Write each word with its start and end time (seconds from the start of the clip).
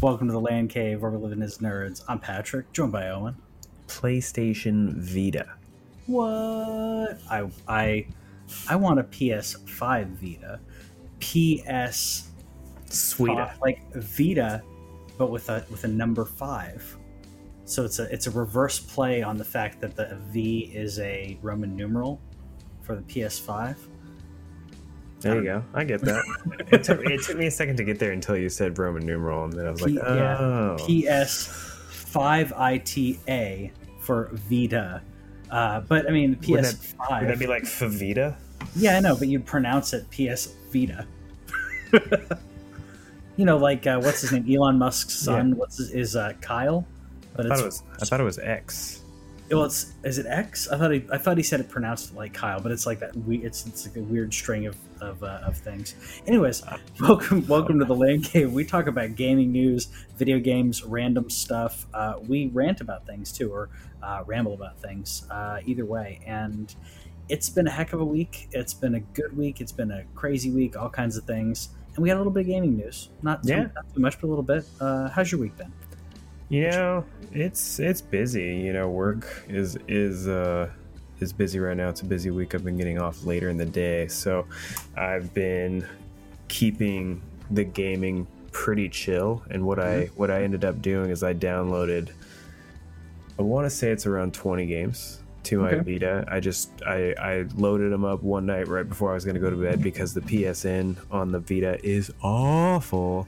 Welcome 0.00 0.28
to 0.28 0.32
the 0.32 0.40
Land 0.40 0.70
Cave 0.70 1.02
where 1.02 1.10
we're 1.10 1.18
living 1.18 1.42
as 1.42 1.58
nerds. 1.58 2.04
I'm 2.06 2.20
Patrick, 2.20 2.72
joined 2.72 2.92
by 2.92 3.08
Owen. 3.08 3.34
PlayStation 3.88 4.94
Vita. 4.94 5.56
What? 6.06 7.18
I 7.28 7.50
I 7.66 8.06
I 8.68 8.76
want 8.76 9.00
a 9.00 9.02
PS5 9.02 10.06
Vita. 10.20 10.60
PS 11.18 12.28
Sweet. 12.88 13.36
like 13.60 13.92
Vita, 13.92 14.62
but 15.16 15.32
with 15.32 15.48
a 15.48 15.66
with 15.68 15.82
a 15.82 15.88
number 15.88 16.24
five. 16.24 16.96
So 17.64 17.84
it's 17.84 17.98
a 17.98 18.04
it's 18.04 18.28
a 18.28 18.30
reverse 18.30 18.78
play 18.78 19.22
on 19.22 19.36
the 19.36 19.44
fact 19.44 19.80
that 19.80 19.96
the 19.96 20.16
V 20.30 20.70
is 20.72 21.00
a 21.00 21.36
Roman 21.42 21.74
numeral 21.74 22.20
for 22.82 22.94
the 22.94 23.02
PS5. 23.02 23.74
There 25.20 25.36
you 25.36 25.42
go. 25.42 25.64
I 25.74 25.84
get 25.84 26.00
that. 26.02 26.22
it, 26.70 26.84
took, 26.84 27.04
it 27.04 27.22
took 27.22 27.36
me 27.36 27.46
a 27.46 27.50
second 27.50 27.76
to 27.78 27.84
get 27.84 27.98
there 27.98 28.12
until 28.12 28.36
you 28.36 28.48
said 28.48 28.78
Roman 28.78 29.04
numeral, 29.04 29.44
and 29.44 29.52
then 29.52 29.66
I 29.66 29.70
was 29.70 29.82
like, 29.82 29.94
oh. 30.00 30.14
yeah, 30.16 30.76
PS5 30.78 32.56
ITA 32.56 33.72
for 34.00 34.30
Vita. 34.32 35.02
Uh, 35.50 35.80
but 35.80 36.06
I 36.06 36.10
mean, 36.10 36.38
the 36.40 36.52
Would 36.52 36.64
that- 36.64 36.74
PS5. 36.74 37.20
Would 37.20 37.30
that 37.30 37.38
be 37.38 37.46
like 37.46 37.64
Favita? 37.64 38.36
yeah, 38.76 38.96
I 38.96 39.00
know, 39.00 39.16
but 39.16 39.28
you'd 39.28 39.46
pronounce 39.46 39.92
it 39.92 40.08
PS 40.10 40.54
Vita. 40.72 41.06
you 43.36 43.44
know, 43.44 43.56
like 43.56 43.86
uh, 43.86 44.00
what's 44.00 44.20
his 44.20 44.32
name? 44.32 44.46
Elon 44.48 44.78
Musk's 44.78 45.14
son. 45.14 45.50
Yeah. 45.50 45.54
What's 45.54 45.78
his, 45.78 45.90
is 45.90 46.16
uh, 46.16 46.34
Kyle? 46.40 46.86
But 47.34 47.46
I 47.46 47.48
thought, 47.56 47.66
it's 47.66 47.80
it 47.80 47.84
was, 47.86 48.02
I 48.02 48.04
thought 48.04 48.20
it 48.20 48.24
was 48.24 48.38
X. 48.38 49.02
well, 49.50 49.64
it's 49.64 49.94
is 50.04 50.18
it 50.18 50.26
X? 50.26 50.68
I 50.68 50.76
thought 50.76 50.90
he 50.92 51.04
I 51.10 51.18
thought 51.18 51.36
he 51.36 51.42
said 51.42 51.60
it 51.60 51.68
pronounced 51.68 52.14
like 52.14 52.34
Kyle, 52.34 52.60
but 52.60 52.70
it's 52.72 52.86
like 52.86 53.00
that. 53.00 53.16
We 53.16 53.38
it's 53.38 53.66
it's 53.66 53.86
like 53.86 53.96
a 53.96 54.02
weird 54.02 54.32
string 54.34 54.66
of 54.66 54.76
of, 55.00 55.22
uh, 55.22 55.40
of 55.44 55.56
things. 55.56 55.94
Anyways, 56.26 56.62
welcome 57.00 57.46
welcome 57.46 57.78
to 57.78 57.84
the 57.84 57.94
Land 57.94 58.24
Cave. 58.24 58.52
We 58.52 58.64
talk 58.64 58.86
about 58.88 59.14
gaming 59.14 59.52
news, 59.52 59.88
video 60.16 60.38
games, 60.38 60.82
random 60.84 61.30
stuff. 61.30 61.86
Uh, 61.94 62.14
we 62.26 62.48
rant 62.48 62.80
about 62.80 63.06
things 63.06 63.32
too, 63.32 63.50
or 63.52 63.70
uh, 64.02 64.22
ramble 64.26 64.54
about 64.54 64.78
things. 64.80 65.26
Uh, 65.30 65.60
either 65.64 65.84
way, 65.86 66.20
and 66.26 66.74
it's 67.28 67.48
been 67.48 67.66
a 67.66 67.70
heck 67.70 67.92
of 67.92 68.00
a 68.00 68.04
week. 68.04 68.48
It's 68.52 68.74
been 68.74 68.96
a 68.96 69.00
good 69.00 69.36
week. 69.36 69.60
It's 69.60 69.72
been 69.72 69.90
a 69.92 70.04
crazy 70.14 70.50
week. 70.50 70.76
All 70.76 70.90
kinds 70.90 71.16
of 71.16 71.24
things, 71.24 71.70
and 71.94 72.02
we 72.02 72.08
got 72.08 72.16
a 72.16 72.18
little 72.18 72.32
bit 72.32 72.40
of 72.40 72.46
gaming 72.46 72.76
news. 72.76 73.08
Not 73.22 73.42
too, 73.44 73.50
Yeah. 73.50 73.68
not 73.74 73.94
too 73.94 74.00
much, 74.00 74.20
but 74.20 74.26
a 74.26 74.30
little 74.30 74.42
bit. 74.42 74.64
Uh, 74.80 75.08
how's 75.08 75.30
your 75.32 75.40
week 75.40 75.56
been? 75.56 75.72
You 76.48 76.70
know, 76.70 77.04
it's 77.32 77.78
it's 77.78 78.00
busy. 78.00 78.56
You 78.56 78.72
know, 78.72 78.88
work 78.88 79.44
is 79.48 79.76
is 79.86 80.28
uh 80.28 80.70
is 81.20 81.32
busy 81.32 81.58
right 81.58 81.76
now. 81.76 81.90
It's 81.90 82.00
a 82.00 82.06
busy 82.06 82.30
week. 82.30 82.54
I've 82.54 82.64
been 82.64 82.78
getting 82.78 82.98
off 82.98 83.24
later 83.24 83.48
in 83.48 83.56
the 83.56 83.66
day, 83.66 84.08
so 84.08 84.46
I've 84.96 85.34
been 85.34 85.86
keeping 86.48 87.20
the 87.50 87.64
gaming 87.64 88.26
pretty 88.52 88.88
chill. 88.88 89.42
And 89.50 89.66
what 89.66 89.78
I 89.78 90.06
what 90.16 90.30
I 90.30 90.42
ended 90.42 90.64
up 90.64 90.80
doing 90.80 91.10
is 91.10 91.22
I 91.22 91.34
downloaded. 91.34 92.10
I 93.38 93.42
want 93.42 93.66
to 93.66 93.70
say 93.70 93.90
it's 93.90 94.06
around 94.06 94.32
twenty 94.32 94.66
games 94.66 95.20
to 95.48 95.58
my 95.60 95.72
Okay. 95.72 95.92
Vita. 95.94 96.24
I 96.28 96.40
just 96.40 96.70
I 96.86 97.14
I 97.18 97.44
loaded 97.56 97.90
them 97.92 98.04
up 98.04 98.22
one 98.22 98.46
night 98.46 98.68
right 98.68 98.88
before 98.88 99.10
I 99.10 99.14
was 99.14 99.24
going 99.24 99.34
to 99.34 99.40
go 99.40 99.50
to 99.50 99.56
bed 99.56 99.82
because 99.82 100.14
the 100.14 100.20
PSN 100.20 100.96
on 101.10 101.32
the 101.32 101.38
Vita 101.40 101.78
is 101.86 102.12
awful. 102.22 103.26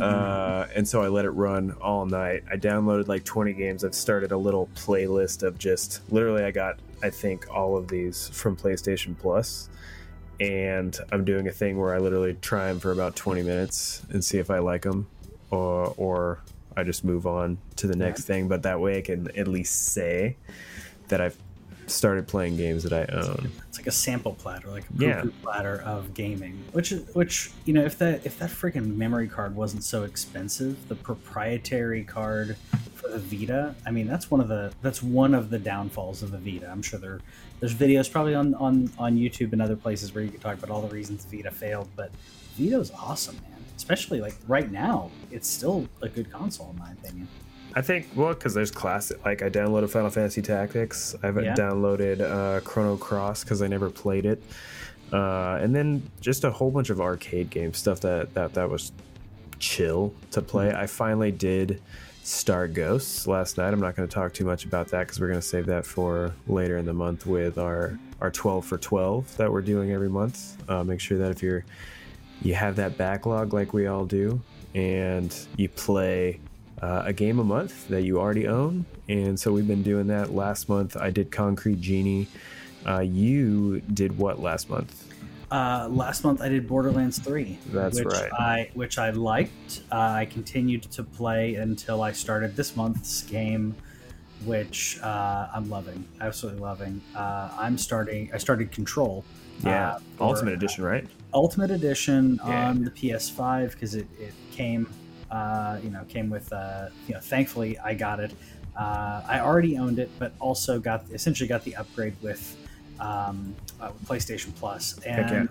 Uh, 0.00 0.66
and 0.74 0.86
so 0.86 1.02
I 1.02 1.08
let 1.08 1.24
it 1.24 1.30
run 1.30 1.72
all 1.80 2.06
night. 2.06 2.44
I 2.50 2.56
downloaded 2.56 3.08
like 3.08 3.24
20 3.24 3.52
games. 3.54 3.84
I've 3.84 3.94
started 3.94 4.32
a 4.32 4.36
little 4.36 4.68
playlist 4.74 5.42
of 5.42 5.58
just 5.58 6.00
literally, 6.12 6.44
I 6.44 6.50
got, 6.50 6.78
I 7.02 7.10
think, 7.10 7.48
all 7.52 7.76
of 7.76 7.88
these 7.88 8.28
from 8.28 8.56
PlayStation 8.56 9.16
Plus, 9.18 9.68
And 10.40 10.96
I'm 11.10 11.24
doing 11.24 11.48
a 11.48 11.52
thing 11.52 11.78
where 11.78 11.94
I 11.94 11.98
literally 11.98 12.34
try 12.40 12.68
them 12.68 12.80
for 12.80 12.92
about 12.92 13.16
20 13.16 13.42
minutes 13.42 14.02
and 14.10 14.24
see 14.24 14.38
if 14.38 14.50
I 14.50 14.58
like 14.58 14.82
them, 14.82 15.06
or, 15.50 15.92
or 15.96 16.40
I 16.76 16.84
just 16.84 17.04
move 17.04 17.26
on 17.26 17.58
to 17.76 17.86
the 17.86 17.96
next 17.96 18.24
thing. 18.24 18.48
But 18.48 18.62
that 18.62 18.80
way 18.80 18.98
I 18.98 19.02
can 19.02 19.28
at 19.36 19.46
least 19.48 19.74
say 19.92 20.36
that 21.12 21.20
I've 21.20 21.36
started 21.88 22.26
playing 22.26 22.56
games 22.56 22.84
that 22.84 22.92
I 22.94 23.04
own. 23.12 23.50
It's 23.68 23.76
like 23.78 23.86
a 23.86 23.90
sample 23.92 24.32
platter, 24.32 24.68
like 24.68 24.84
a 24.98 25.04
Yeah. 25.04 25.24
platter 25.42 25.82
of 25.82 26.14
gaming. 26.14 26.64
Which, 26.72 26.90
which 27.12 27.50
you 27.66 27.74
know, 27.74 27.84
if 27.84 27.98
that 27.98 28.24
if 28.24 28.38
that 28.38 28.48
freaking 28.48 28.96
memory 28.96 29.28
card 29.28 29.54
wasn't 29.54 29.84
so 29.84 30.04
expensive, 30.04 30.88
the 30.88 30.94
proprietary 30.94 32.02
card 32.02 32.56
for 32.94 33.08
the 33.08 33.18
Vita, 33.18 33.74
I 33.84 33.90
mean, 33.90 34.06
that's 34.06 34.30
one 34.30 34.40
of 34.40 34.48
the 34.48 34.72
that's 34.80 35.02
one 35.02 35.34
of 35.34 35.50
the 35.50 35.58
downfalls 35.58 36.22
of 36.22 36.30
the 36.30 36.38
Vita. 36.38 36.70
I'm 36.70 36.80
sure 36.82 36.98
there 36.98 37.20
there's 37.60 37.74
videos 37.74 38.10
probably 38.10 38.34
on 38.34 38.54
on 38.54 38.90
on 38.98 39.16
YouTube 39.16 39.52
and 39.52 39.60
other 39.60 39.76
places 39.76 40.14
where 40.14 40.24
you 40.24 40.30
can 40.30 40.40
talk 40.40 40.56
about 40.56 40.70
all 40.70 40.80
the 40.80 40.94
reasons 40.94 41.26
Vita 41.26 41.50
failed, 41.50 41.88
but 41.94 42.10
Vita's 42.56 42.90
awesome, 42.92 43.36
man. 43.42 43.58
Especially 43.76 44.20
like 44.22 44.36
right 44.48 44.70
now, 44.70 45.10
it's 45.30 45.48
still 45.48 45.86
a 46.00 46.08
good 46.08 46.30
console 46.32 46.70
in 46.70 46.78
my 46.78 46.92
opinion. 46.92 47.28
I 47.74 47.80
think 47.82 48.08
well 48.14 48.34
because 48.34 48.54
there's 48.54 48.70
classic. 48.70 49.24
Like 49.24 49.42
I 49.42 49.48
downloaded 49.48 49.90
Final 49.90 50.10
Fantasy 50.10 50.42
Tactics. 50.42 51.14
I've 51.22 51.42
Yeah. 51.42 51.54
downloaded 51.54 52.20
uh, 52.20 52.60
Chrono 52.60 52.96
Cross 52.96 53.44
because 53.44 53.62
I 53.62 53.66
never 53.66 53.88
played 53.90 54.26
it, 54.26 54.42
uh, 55.12 55.58
and 55.60 55.74
then 55.74 56.02
just 56.20 56.44
a 56.44 56.50
whole 56.50 56.70
bunch 56.70 56.90
of 56.90 57.00
arcade 57.00 57.50
games 57.50 57.78
stuff 57.78 58.00
that 58.00 58.34
that 58.34 58.54
that 58.54 58.68
was 58.68 58.92
chill 59.58 60.12
to 60.32 60.42
play. 60.42 60.68
Mm-hmm. 60.68 60.76
I 60.82 60.86
finally 60.86 61.30
did 61.32 61.80
Star 62.24 62.68
Ghosts 62.68 63.26
last 63.26 63.58
night. 63.58 63.72
I'm 63.72 63.80
not 63.80 63.96
going 63.96 64.08
to 64.08 64.14
talk 64.14 64.32
too 64.34 64.44
much 64.44 64.64
about 64.64 64.88
that 64.88 65.00
because 65.00 65.20
we're 65.20 65.28
going 65.28 65.40
to 65.40 65.46
save 65.46 65.66
that 65.66 65.86
for 65.86 66.32
later 66.46 66.76
in 66.76 66.84
the 66.86 66.92
month 66.92 67.26
with 67.26 67.58
our 67.58 67.98
our 68.20 68.30
12 68.30 68.64
for 68.64 68.78
12 68.78 69.36
that 69.38 69.50
we're 69.50 69.62
doing 69.62 69.90
every 69.90 70.08
month. 70.08 70.56
Uh, 70.70 70.84
make 70.84 71.00
sure 71.00 71.18
that 71.18 71.30
if 71.30 71.42
you're 71.42 71.64
you 72.42 72.54
have 72.54 72.76
that 72.76 72.96
backlog 72.98 73.52
like 73.54 73.72
we 73.72 73.86
all 73.86 74.04
do, 74.04 74.40
and 74.74 75.34
you 75.56 75.68
play 75.68 76.38
uh, 76.82 77.02
a 77.06 77.12
game 77.12 77.38
a 77.38 77.44
month 77.44 77.88
that 77.88 78.02
you 78.02 78.18
already 78.18 78.46
own. 78.46 78.84
And 79.08 79.38
so 79.38 79.52
we've 79.52 79.66
been 79.68 79.82
doing 79.82 80.08
that. 80.08 80.34
Last 80.34 80.68
month 80.68 80.96
I 80.96 81.10
did 81.10 81.30
Concrete 81.30 81.80
Genie. 81.80 82.26
Uh, 82.86 83.00
you 83.00 83.80
did 83.80 84.18
what 84.18 84.40
last 84.40 84.68
month? 84.68 85.08
Uh, 85.50 85.86
last 85.90 86.24
month 86.24 86.40
I 86.40 86.48
did 86.48 86.66
Borderlands 86.66 87.18
3. 87.18 87.58
That's 87.66 87.98
which 87.98 88.06
right. 88.06 88.32
I 88.32 88.70
which 88.74 88.98
I 88.98 89.10
liked. 89.10 89.82
Uh, 89.92 89.96
I 89.96 90.24
continued 90.24 90.82
to 90.84 91.04
play 91.04 91.54
until 91.56 92.02
I 92.02 92.12
started 92.12 92.56
this 92.56 92.74
month's 92.74 93.22
game, 93.22 93.74
which 94.46 94.98
uh, 95.02 95.48
I'm 95.54 95.68
loving, 95.68 96.08
absolutely 96.22 96.62
loving. 96.62 97.00
Uh, 97.14 97.50
I'm 97.56 97.76
starting. 97.76 98.30
I 98.32 98.38
started 98.38 98.72
Control. 98.72 99.24
Yeah, 99.62 99.92
uh, 99.92 99.98
for- 100.16 100.24
Ultimate 100.24 100.54
Edition, 100.54 100.82
right? 100.84 101.06
Ultimate 101.34 101.70
Edition 101.70 102.40
Yeah. 102.46 102.68
on 102.70 102.82
the 102.84 102.90
PS5 102.90 103.72
because 103.72 103.94
it, 103.94 104.06
it 104.18 104.32
came, 104.50 104.88
uh, 105.32 105.78
you 105.82 105.90
know, 105.90 106.04
came 106.08 106.28
with, 106.30 106.52
uh, 106.52 106.88
you 107.08 107.14
know, 107.14 107.20
thankfully 107.20 107.78
I 107.78 107.94
got 107.94 108.20
it. 108.20 108.32
Uh, 108.78 109.22
I 109.26 109.40
already 109.40 109.76
owned 109.78 109.98
it, 109.98 110.10
but 110.18 110.32
also 110.38 110.78
got 110.78 111.04
essentially 111.12 111.48
got 111.48 111.64
the 111.64 111.74
upgrade 111.76 112.14
with 112.22 112.56
um, 113.00 113.54
uh, 113.80 113.90
PlayStation 114.06 114.54
Plus, 114.54 114.98
and 115.04 115.48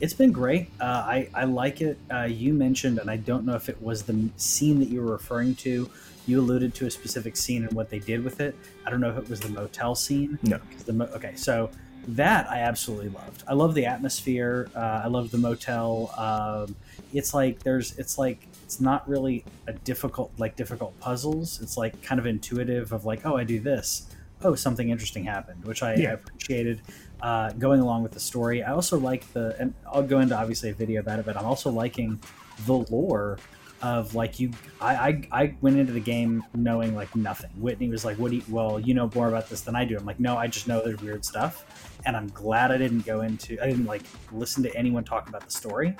it's 0.00 0.14
been 0.14 0.32
great. 0.32 0.70
Uh, 0.80 0.84
I 0.84 1.28
I 1.34 1.44
like 1.44 1.80
it. 1.80 1.98
Uh, 2.12 2.22
you 2.22 2.52
mentioned, 2.52 2.98
and 2.98 3.10
I 3.10 3.16
don't 3.16 3.44
know 3.44 3.54
if 3.54 3.68
it 3.68 3.80
was 3.82 4.02
the 4.02 4.28
scene 4.36 4.78
that 4.80 4.88
you 4.88 5.00
were 5.02 5.12
referring 5.12 5.54
to. 5.56 5.90
You 6.26 6.40
alluded 6.40 6.74
to 6.76 6.86
a 6.86 6.90
specific 6.90 7.36
scene 7.36 7.64
and 7.64 7.72
what 7.72 7.90
they 7.90 7.98
did 7.98 8.24
with 8.24 8.40
it. 8.40 8.54
I 8.86 8.90
don't 8.90 9.00
know 9.00 9.10
if 9.10 9.18
it 9.18 9.28
was 9.28 9.40
the 9.40 9.50
motel 9.50 9.94
scene. 9.94 10.38
No. 10.42 10.58
mo- 10.90 11.10
okay, 11.14 11.32
so 11.36 11.70
that 12.08 12.50
I 12.50 12.60
absolutely 12.60 13.10
loved. 13.10 13.44
I 13.46 13.54
love 13.54 13.74
the 13.74 13.86
atmosphere. 13.86 14.68
Uh, 14.74 15.02
I 15.04 15.08
love 15.08 15.30
the 15.30 15.38
motel. 15.38 16.12
Um, 16.16 16.76
it's 17.12 17.34
like 17.34 17.62
there's. 17.62 17.98
It's 17.98 18.16
like 18.18 18.46
it's 18.64 18.80
not 18.80 19.06
really 19.08 19.44
a 19.66 19.72
difficult 19.72 20.32
like 20.38 20.56
difficult 20.56 20.98
puzzles. 21.00 21.60
It's 21.60 21.76
like 21.76 22.00
kind 22.02 22.18
of 22.18 22.26
intuitive 22.26 22.92
of 22.92 23.04
like 23.04 23.24
oh 23.26 23.36
I 23.36 23.44
do 23.44 23.60
this. 23.60 24.08
Oh 24.42 24.54
something 24.54 24.88
interesting 24.90 25.24
happened, 25.24 25.64
which 25.64 25.82
I, 25.82 25.92
I 25.92 25.94
Yeah. 25.94 26.12
appreciated. 26.12 26.82
Uh, 27.20 27.50
going 27.52 27.80
along 27.80 28.02
with 28.02 28.12
the 28.12 28.20
story, 28.20 28.62
I 28.62 28.72
also 28.72 28.98
like 28.98 29.30
the. 29.32 29.56
And 29.58 29.72
I'll 29.90 30.02
go 30.02 30.20
into 30.20 30.36
obviously 30.36 30.70
a 30.70 30.74
video 30.74 31.00
about 31.00 31.18
it, 31.18 31.24
but 31.24 31.36
I'm 31.36 31.46
also 31.46 31.70
liking 31.70 32.20
the 32.66 32.74
lore 32.90 33.38
of 33.82 34.14
like 34.14 34.38
you 34.40 34.50
I, 34.80 34.94
I 34.94 35.28
i 35.42 35.54
went 35.60 35.76
into 35.76 35.92
the 35.92 36.00
game 36.00 36.42
knowing 36.54 36.94
like 36.94 37.14
nothing 37.16 37.50
whitney 37.56 37.88
was 37.88 38.04
like 38.04 38.16
what 38.18 38.30
do 38.30 38.36
you 38.36 38.42
well 38.48 38.78
you 38.78 38.94
know 38.94 39.10
more 39.14 39.28
about 39.28 39.50
this 39.50 39.60
than 39.62 39.74
i 39.76 39.84
do 39.84 39.96
i'm 39.98 40.06
like 40.06 40.20
no 40.20 40.36
i 40.38 40.46
just 40.46 40.68
know 40.68 40.82
there's 40.82 41.02
weird 41.02 41.24
stuff 41.24 41.98
and 42.06 42.16
i'm 42.16 42.28
glad 42.28 42.70
i 42.70 42.78
didn't 42.78 43.04
go 43.04 43.20
into 43.22 43.60
i 43.60 43.66
didn't 43.66 43.84
like 43.84 44.02
listen 44.32 44.62
to 44.62 44.74
anyone 44.76 45.02
talk 45.04 45.28
about 45.28 45.44
the 45.44 45.50
story 45.50 45.96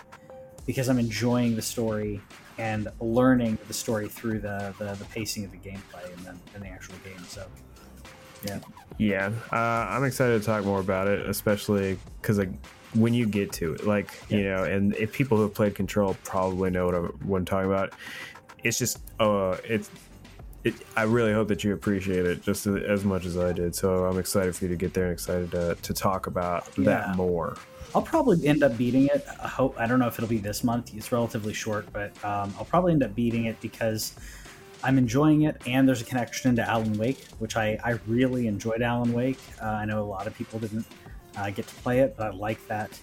because 0.66 0.88
i'm 0.88 0.98
enjoying 0.98 1.56
the 1.56 1.62
story 1.62 2.20
and 2.58 2.88
learning 3.00 3.58
the 3.68 3.74
story 3.74 4.08
through 4.08 4.38
the 4.40 4.74
the, 4.78 4.94
the 4.94 5.04
pacing 5.06 5.44
of 5.44 5.50
the 5.50 5.58
gameplay 5.58 6.04
and 6.16 6.24
then 6.26 6.40
and 6.54 6.62
the 6.62 6.68
actual 6.68 6.94
game 7.04 7.18
so 7.26 7.44
yeah 8.46 8.58
Yeah, 8.98 9.30
uh, 9.52 9.56
I'm 9.56 10.04
excited 10.04 10.38
to 10.40 10.44
talk 10.46 10.64
more 10.64 10.80
about 10.80 11.08
it, 11.08 11.26
especially 11.28 11.98
because 12.20 12.38
like 12.38 12.50
when 12.94 13.12
you 13.14 13.26
get 13.26 13.50
to 13.54 13.74
it, 13.74 13.86
like 13.86 14.10
you 14.28 14.44
know, 14.44 14.62
and 14.64 14.94
if 14.96 15.12
people 15.12 15.36
who 15.38 15.42
have 15.44 15.54
played 15.54 15.74
Control 15.74 16.16
probably 16.24 16.70
know 16.70 16.86
what 16.86 16.94
I'm, 16.94 17.06
what 17.24 17.38
I'm 17.38 17.44
talking 17.44 17.70
about. 17.70 17.92
It's 18.62 18.78
just, 18.78 18.98
uh, 19.20 19.56
it's. 19.64 19.90
It, 20.62 20.74
I 20.96 21.02
really 21.02 21.32
hope 21.34 21.48
that 21.48 21.64
you 21.64 21.74
appreciate 21.74 22.24
it 22.24 22.40
just 22.42 22.66
as- 22.66 22.82
as 22.84 23.04
much 23.04 23.26
as 23.26 23.36
I 23.36 23.52
did. 23.52 23.74
So 23.74 24.04
I'm 24.06 24.18
excited 24.18 24.54
for 24.56 24.64
you 24.64 24.70
to 24.70 24.76
get 24.76 24.94
there 24.94 25.04
and 25.04 25.12
excited 25.12 25.50
to, 25.50 25.76
to 25.82 25.92
talk 25.92 26.26
about 26.26 26.66
Yeah. 26.78 26.84
that 26.84 27.16
more. 27.16 27.56
I'll 27.94 28.02
probably 28.02 28.46
end 28.46 28.62
up 28.62 28.76
beating 28.76 29.06
it. 29.06 29.24
I 29.42 29.46
hope 29.46 29.78
I 29.78 29.86
don't 29.86 30.00
know 30.00 30.08
if 30.08 30.18
it'll 30.18 30.28
be 30.28 30.38
this 30.38 30.64
month. 30.64 30.94
It's 30.94 31.12
relatively 31.12 31.52
short, 31.52 31.86
but 31.92 32.12
um, 32.24 32.52
I'll 32.58 32.64
probably 32.64 32.92
end 32.92 33.04
up 33.04 33.14
beating 33.14 33.44
it 33.44 33.60
because 33.60 34.16
I'm 34.82 34.98
enjoying 34.98 35.42
it, 35.42 35.62
and 35.66 35.86
there's 35.86 36.02
a 36.02 36.04
connection 36.04 36.56
to 36.56 36.68
Alan 36.68 36.98
Wake, 36.98 37.24
which 37.38 37.56
I, 37.56 37.78
I 37.84 37.98
really 38.06 38.48
enjoyed. 38.48 38.82
Alan 38.82 39.12
Wake. 39.12 39.38
Uh, 39.62 39.66
I 39.66 39.84
know 39.84 40.02
a 40.02 40.04
lot 40.04 40.26
of 40.26 40.34
people 40.34 40.58
didn't 40.58 40.84
uh, 41.36 41.50
get 41.50 41.68
to 41.68 41.74
play 41.76 42.00
it, 42.00 42.16
but 42.16 42.26
I 42.26 42.36
like 42.36 42.66
that. 42.66 42.98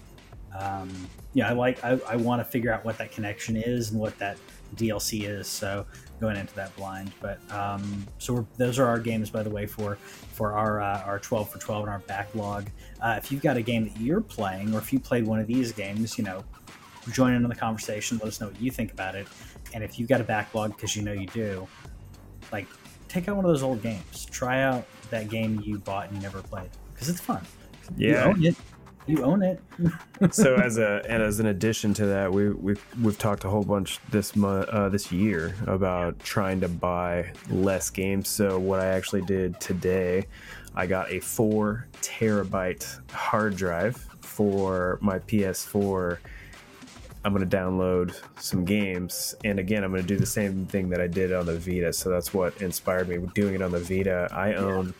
Um, 0.57 0.89
yeah, 1.33 1.49
I 1.49 1.53
like. 1.53 1.81
I, 1.83 1.97
I 2.07 2.17
want 2.17 2.41
to 2.41 2.45
figure 2.45 2.73
out 2.73 2.83
what 2.83 2.97
that 2.97 3.11
connection 3.11 3.55
is 3.55 3.91
and 3.91 3.99
what 3.99 4.17
that 4.19 4.37
DLC 4.75 5.27
is. 5.27 5.47
So 5.47 5.85
going 6.21 6.37
into 6.37 6.53
that 6.55 6.73
blind. 6.77 7.11
But 7.19 7.39
um, 7.51 8.05
so 8.19 8.47
those 8.55 8.79
are 8.79 8.85
our 8.85 8.99
games, 8.99 9.29
by 9.29 9.43
the 9.43 9.49
way, 9.49 9.65
for 9.65 9.95
for 9.95 10.53
our 10.53 10.79
uh, 10.79 11.01
our 11.01 11.19
12 11.19 11.49
for 11.49 11.59
12 11.59 11.83
and 11.83 11.91
our 11.91 11.99
backlog. 11.99 12.69
Uh, 13.01 13.15
if 13.17 13.31
you've 13.31 13.41
got 13.41 13.57
a 13.57 13.61
game 13.61 13.89
that 13.89 13.99
you're 13.99 14.21
playing, 14.21 14.73
or 14.73 14.77
if 14.77 14.93
you 14.93 14.99
played 14.99 15.25
one 15.25 15.39
of 15.39 15.47
these 15.47 15.73
games, 15.73 16.17
you 16.17 16.23
know, 16.23 16.43
join 17.11 17.33
in 17.33 17.43
on 17.43 17.49
the 17.49 17.55
conversation. 17.55 18.17
Let 18.19 18.27
us 18.27 18.39
know 18.39 18.47
what 18.47 18.61
you 18.61 18.71
think 18.71 18.93
about 18.93 19.15
it. 19.15 19.27
And 19.73 19.83
if 19.83 19.99
you've 19.99 20.07
got 20.07 20.21
a 20.21 20.23
backlog, 20.23 20.75
because 20.75 20.95
you 20.95 21.01
know 21.01 21.13
you 21.13 21.27
do, 21.27 21.67
like 22.51 22.67
take 23.09 23.27
out 23.27 23.35
one 23.35 23.43
of 23.43 23.51
those 23.51 23.63
old 23.63 23.81
games. 23.81 24.25
Try 24.25 24.61
out 24.61 24.85
that 25.09 25.27
game 25.27 25.61
you 25.65 25.79
bought 25.79 26.07
and 26.07 26.15
you 26.15 26.21
never 26.21 26.41
played 26.41 26.69
because 26.93 27.09
it's 27.09 27.19
fun. 27.19 27.45
Yeah, 27.97 28.33
you 28.35 28.55
you 29.07 29.23
own 29.23 29.41
it. 29.41 29.59
so 30.31 30.55
as 30.55 30.77
a 30.77 31.01
and 31.07 31.21
as 31.23 31.39
an 31.39 31.47
addition 31.47 31.93
to 31.95 32.05
that, 32.07 32.31
we 32.31 32.49
we've 32.49 32.83
we've 33.01 33.17
talked 33.17 33.43
a 33.43 33.49
whole 33.49 33.63
bunch 33.63 33.99
this 34.09 34.35
month 34.35 34.69
uh, 34.69 34.89
this 34.89 35.11
year 35.11 35.55
about 35.67 36.19
trying 36.19 36.61
to 36.61 36.67
buy 36.67 37.31
less 37.49 37.89
games. 37.89 38.29
So 38.29 38.59
what 38.59 38.79
I 38.79 38.87
actually 38.87 39.21
did 39.23 39.59
today, 39.59 40.27
I 40.75 40.85
got 40.85 41.11
a 41.11 41.19
four 41.19 41.87
terabyte 42.01 43.11
hard 43.11 43.55
drive 43.55 43.97
for 44.21 44.99
my 45.01 45.19
PS4. 45.19 46.17
I'm 47.23 47.35
going 47.35 47.47
to 47.47 47.55
download 47.55 48.19
some 48.41 48.65
games, 48.65 49.35
and 49.43 49.59
again, 49.59 49.83
I'm 49.83 49.91
going 49.91 50.01
to 50.01 50.07
do 50.07 50.17
the 50.17 50.25
same 50.25 50.65
thing 50.65 50.89
that 50.89 50.99
I 50.99 51.05
did 51.05 51.31
on 51.31 51.45
the 51.45 51.55
Vita. 51.55 51.93
So 51.93 52.09
that's 52.09 52.33
what 52.33 52.59
inspired 52.63 53.09
me 53.09 53.19
doing 53.35 53.53
it 53.53 53.61
on 53.61 53.71
the 53.71 53.79
Vita. 53.79 54.27
I 54.31 54.55
own. 54.55 54.87
Yeah 54.87 54.93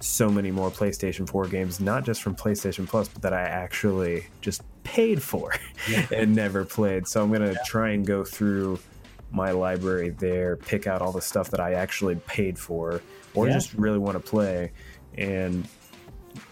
so 0.00 0.30
many 0.30 0.50
more 0.50 0.70
PlayStation 0.70 1.28
4 1.28 1.48
games, 1.48 1.80
not 1.80 2.04
just 2.04 2.22
from 2.22 2.34
PlayStation 2.34 2.86
Plus, 2.86 3.08
but 3.08 3.22
that 3.22 3.32
I 3.32 3.42
actually 3.42 4.26
just 4.40 4.62
paid 4.84 5.22
for 5.22 5.54
yeah. 5.88 6.06
and 6.14 6.34
never 6.34 6.64
played. 6.64 7.06
So 7.06 7.22
I'm 7.22 7.28
going 7.28 7.42
to 7.42 7.52
yeah. 7.52 7.64
try 7.66 7.90
and 7.90 8.06
go 8.06 8.24
through 8.24 8.78
my 9.30 9.50
library 9.50 10.10
there, 10.10 10.56
pick 10.56 10.86
out 10.86 11.02
all 11.02 11.12
the 11.12 11.20
stuff 11.20 11.50
that 11.50 11.60
I 11.60 11.74
actually 11.74 12.16
paid 12.26 12.58
for 12.58 13.02
or 13.34 13.46
yeah. 13.46 13.52
just 13.52 13.74
really 13.74 13.98
want 13.98 14.14
to 14.16 14.30
play 14.30 14.72
and 15.16 15.68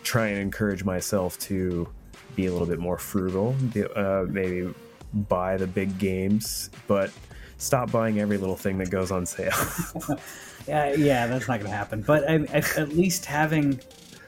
try 0.03 0.29
and 0.29 0.41
encourage 0.41 0.85
myself 0.85 1.39
to 1.39 1.89
be 2.35 2.47
a 2.47 2.53
little 2.53 2.67
bit 2.67 2.79
more 2.79 2.99
frugal, 2.99 3.57
uh, 3.95 4.25
maybe 4.29 4.73
buy 5.13 5.57
the 5.57 5.67
big 5.67 5.99
games, 5.99 6.71
but 6.87 7.11
stop 7.57 7.91
buying 7.91 8.21
every 8.21 8.37
little 8.37 8.57
thing 8.57 8.77
that 8.79 8.91
goes 8.91 9.11
on 9.11 9.25
sale. 9.25 9.53
Yeah, 10.67 10.95
yeah, 10.95 11.27
that's 11.27 11.49
not 11.49 11.61
going 11.61 11.71
to 11.71 11.77
happen. 11.77 12.03
But 12.03 12.25
at, 12.25 12.77
at, 12.77 12.89
least 12.91 13.25
having, 13.25 13.81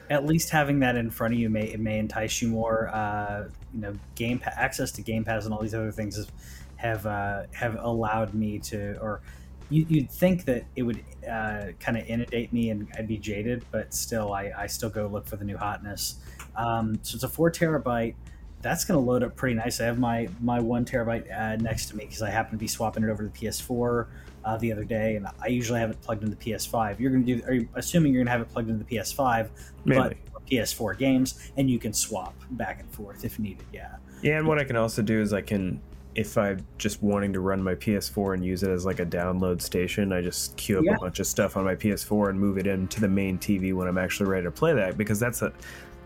at 0.09 0.25
least 0.25 0.49
having 0.49 0.79
that 0.79 0.95
in 0.95 1.09
front 1.09 1.33
of 1.33 1.39
you 1.39 1.49
may 1.49 1.65
it 1.65 1.79
may 1.79 1.99
entice 1.99 2.41
you 2.41 2.47
more. 2.47 2.89
Uh, 2.89 3.49
you 3.73 3.81
know, 3.81 3.93
game 4.15 4.39
pa- 4.39 4.53
access 4.55 4.91
to 4.93 5.01
Game 5.01 5.23
Pass 5.23 5.45
and 5.45 5.53
all 5.53 5.61
these 5.61 5.75
other 5.75 5.91
things 5.91 6.17
have 6.17 6.31
have, 6.77 7.05
uh, 7.05 7.43
have 7.51 7.75
allowed 7.79 8.33
me 8.33 8.57
to, 8.57 8.97
or 9.01 9.21
you, 9.69 9.85
would 9.91 10.09
think 10.09 10.45
that 10.45 10.63
it 10.77 10.83
would 10.83 11.03
uh, 11.29 11.67
kind 11.79 11.97
of 11.97 12.05
inundate 12.07 12.53
me 12.53 12.69
and 12.69 12.87
I'd 12.97 13.07
be 13.07 13.17
jaded, 13.17 13.65
but 13.69 13.93
still, 13.93 14.31
I, 14.31 14.51
I 14.57 14.67
still 14.67 14.89
go 14.89 15.07
look 15.07 15.27
for 15.27 15.35
the 15.35 15.43
new 15.43 15.57
hotness. 15.57 16.15
Um, 16.55 16.97
so 17.01 17.15
it's 17.15 17.23
a 17.23 17.29
four 17.29 17.51
terabyte 17.51 18.15
that's 18.61 18.83
going 18.85 18.99
to 18.99 19.05
load 19.05 19.23
up 19.23 19.35
pretty 19.35 19.55
nice. 19.55 19.79
I 19.79 19.85
have 19.85 19.99
my 19.99 20.27
my 20.41 20.59
one 20.59 20.85
terabyte 20.85 21.31
uh, 21.31 21.55
next 21.57 21.87
to 21.87 21.97
me 21.97 22.05
because 22.05 22.21
I 22.21 22.29
happen 22.29 22.51
to 22.51 22.57
be 22.57 22.67
swapping 22.67 23.03
it 23.03 23.09
over 23.09 23.23
to 23.23 23.29
the 23.29 23.47
PS4 23.47 24.07
uh, 24.45 24.57
the 24.57 24.71
other 24.71 24.83
day, 24.83 25.15
and 25.15 25.27
I 25.41 25.47
usually 25.47 25.79
have 25.79 25.91
it 25.91 26.01
plugged 26.01 26.23
into 26.23 26.35
the 26.35 26.51
PS5. 26.51 26.99
You're 26.99 27.11
going 27.11 27.25
to 27.25 27.35
do? 27.35 27.45
Are 27.45 27.53
you 27.53 27.69
assuming 27.75 28.13
you're 28.13 28.23
going 28.23 28.27
to 28.27 28.31
have 28.31 28.41
it 28.41 28.51
plugged 28.51 28.69
into 28.69 28.83
the 28.83 28.95
PS5, 28.97 29.49
Maybe. 29.85 29.99
but 29.99 30.45
PS4 30.47 30.97
games, 30.97 31.51
and 31.57 31.69
you 31.69 31.79
can 31.79 31.93
swap 31.93 32.35
back 32.51 32.79
and 32.79 32.89
forth 32.91 33.23
if 33.23 33.39
needed? 33.39 33.65
Yeah. 33.73 33.95
Yeah, 34.21 34.37
and 34.37 34.47
what 34.47 34.59
I 34.59 34.65
can 34.65 34.75
also 34.75 35.01
do 35.01 35.21
is 35.21 35.31
I 35.31 35.41
can, 35.41 35.81
if 36.13 36.37
I'm 36.37 36.65
just 36.77 37.01
wanting 37.01 37.31
to 37.33 37.39
run 37.39 37.63
my 37.63 37.75
PS4 37.75 38.33
and 38.33 38.43
use 38.43 38.63
it 38.63 38.69
as 38.69 38.85
like 38.85 38.99
a 38.99 39.05
download 39.05 39.61
station, 39.61 40.11
I 40.11 40.21
just 40.21 40.57
queue 40.57 40.79
up 40.79 40.83
yeah. 40.83 40.95
a 40.95 40.99
bunch 40.99 41.19
of 41.21 41.27
stuff 41.27 41.55
on 41.55 41.63
my 41.63 41.75
PS4 41.75 42.31
and 42.31 42.39
move 42.39 42.57
it 42.57 42.67
into 42.67 42.99
the 42.99 43.07
main 43.07 43.37
TV 43.37 43.73
when 43.73 43.87
I'm 43.87 43.97
actually 43.97 44.29
ready 44.29 44.43
to 44.43 44.51
play 44.51 44.73
that 44.73 44.97
because 44.97 45.19
that's 45.21 45.41
a 45.41 45.53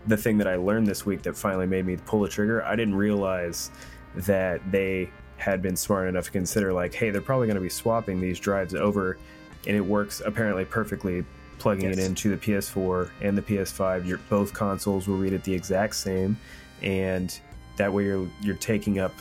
the 0.06 0.16
thing 0.16 0.38
that 0.38 0.46
I 0.48 0.56
learned 0.56 0.86
this 0.86 1.06
week 1.06 1.22
that 1.22 1.36
finally 1.36 1.66
made 1.66 1.86
me 1.86 1.96
pull 1.96 2.20
the 2.20 2.28
trigger. 2.28 2.64
I 2.64 2.76
didn't 2.76 2.94
realize 2.94 3.70
that 4.16 4.60
they 4.70 5.10
had 5.36 5.62
been 5.62 5.76
smart 5.76 6.08
enough 6.08 6.26
to 6.26 6.30
consider 6.30 6.72
like, 6.72 6.94
hey, 6.94 7.10
they're 7.10 7.20
probably 7.20 7.46
going 7.46 7.56
to 7.56 7.62
be 7.62 7.68
swapping 7.68 8.20
these 8.20 8.38
drives 8.38 8.74
over, 8.74 9.18
and 9.66 9.76
it 9.76 9.80
works 9.80 10.22
apparently 10.24 10.64
perfectly 10.64 11.24
plugging 11.58 11.88
yes. 11.88 11.98
it 11.98 12.04
into 12.04 12.30
the 12.30 12.36
PS4 12.36 13.10
and 13.22 13.36
the 13.36 13.42
PS5. 13.42 14.06
Your 14.06 14.18
both 14.28 14.52
consoles 14.52 15.08
will 15.08 15.16
read 15.16 15.32
it 15.32 15.42
the 15.44 15.54
exact 15.54 15.96
same, 15.96 16.36
and 16.82 17.38
that 17.76 17.92
way 17.92 18.04
you're 18.04 18.28
you're 18.40 18.56
taking 18.56 18.98
up 18.98 19.14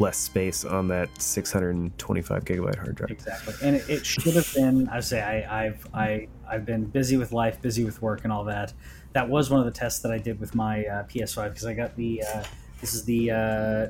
less 0.00 0.16
space 0.16 0.64
on 0.64 0.86
that 0.86 1.08
625 1.20 2.44
gigabyte 2.44 2.76
hard 2.76 2.94
drive. 2.94 3.10
Exactly, 3.10 3.54
and 3.62 3.76
it, 3.76 3.88
it 3.88 4.06
should 4.06 4.34
have 4.34 4.52
been. 4.54 4.88
I 4.88 5.00
say 5.00 5.20
I, 5.20 5.66
I've 5.66 5.86
I 5.92 6.28
I've 6.48 6.64
been 6.64 6.84
busy 6.84 7.16
with 7.16 7.32
life, 7.32 7.60
busy 7.60 7.84
with 7.84 8.00
work, 8.00 8.20
and 8.24 8.32
all 8.32 8.44
that 8.44 8.72
that 9.12 9.28
was 9.28 9.50
one 9.50 9.60
of 9.60 9.66
the 9.66 9.72
tests 9.72 10.00
that 10.00 10.12
I 10.12 10.18
did 10.18 10.38
with 10.40 10.54
my 10.54 10.84
uh, 10.84 11.04
PS5 11.04 11.50
because 11.50 11.66
I 11.66 11.74
got 11.74 11.96
the 11.96 12.22
uh, 12.22 12.44
this 12.80 12.94
is 12.94 13.04
the 13.04 13.30
uh, 13.30 13.34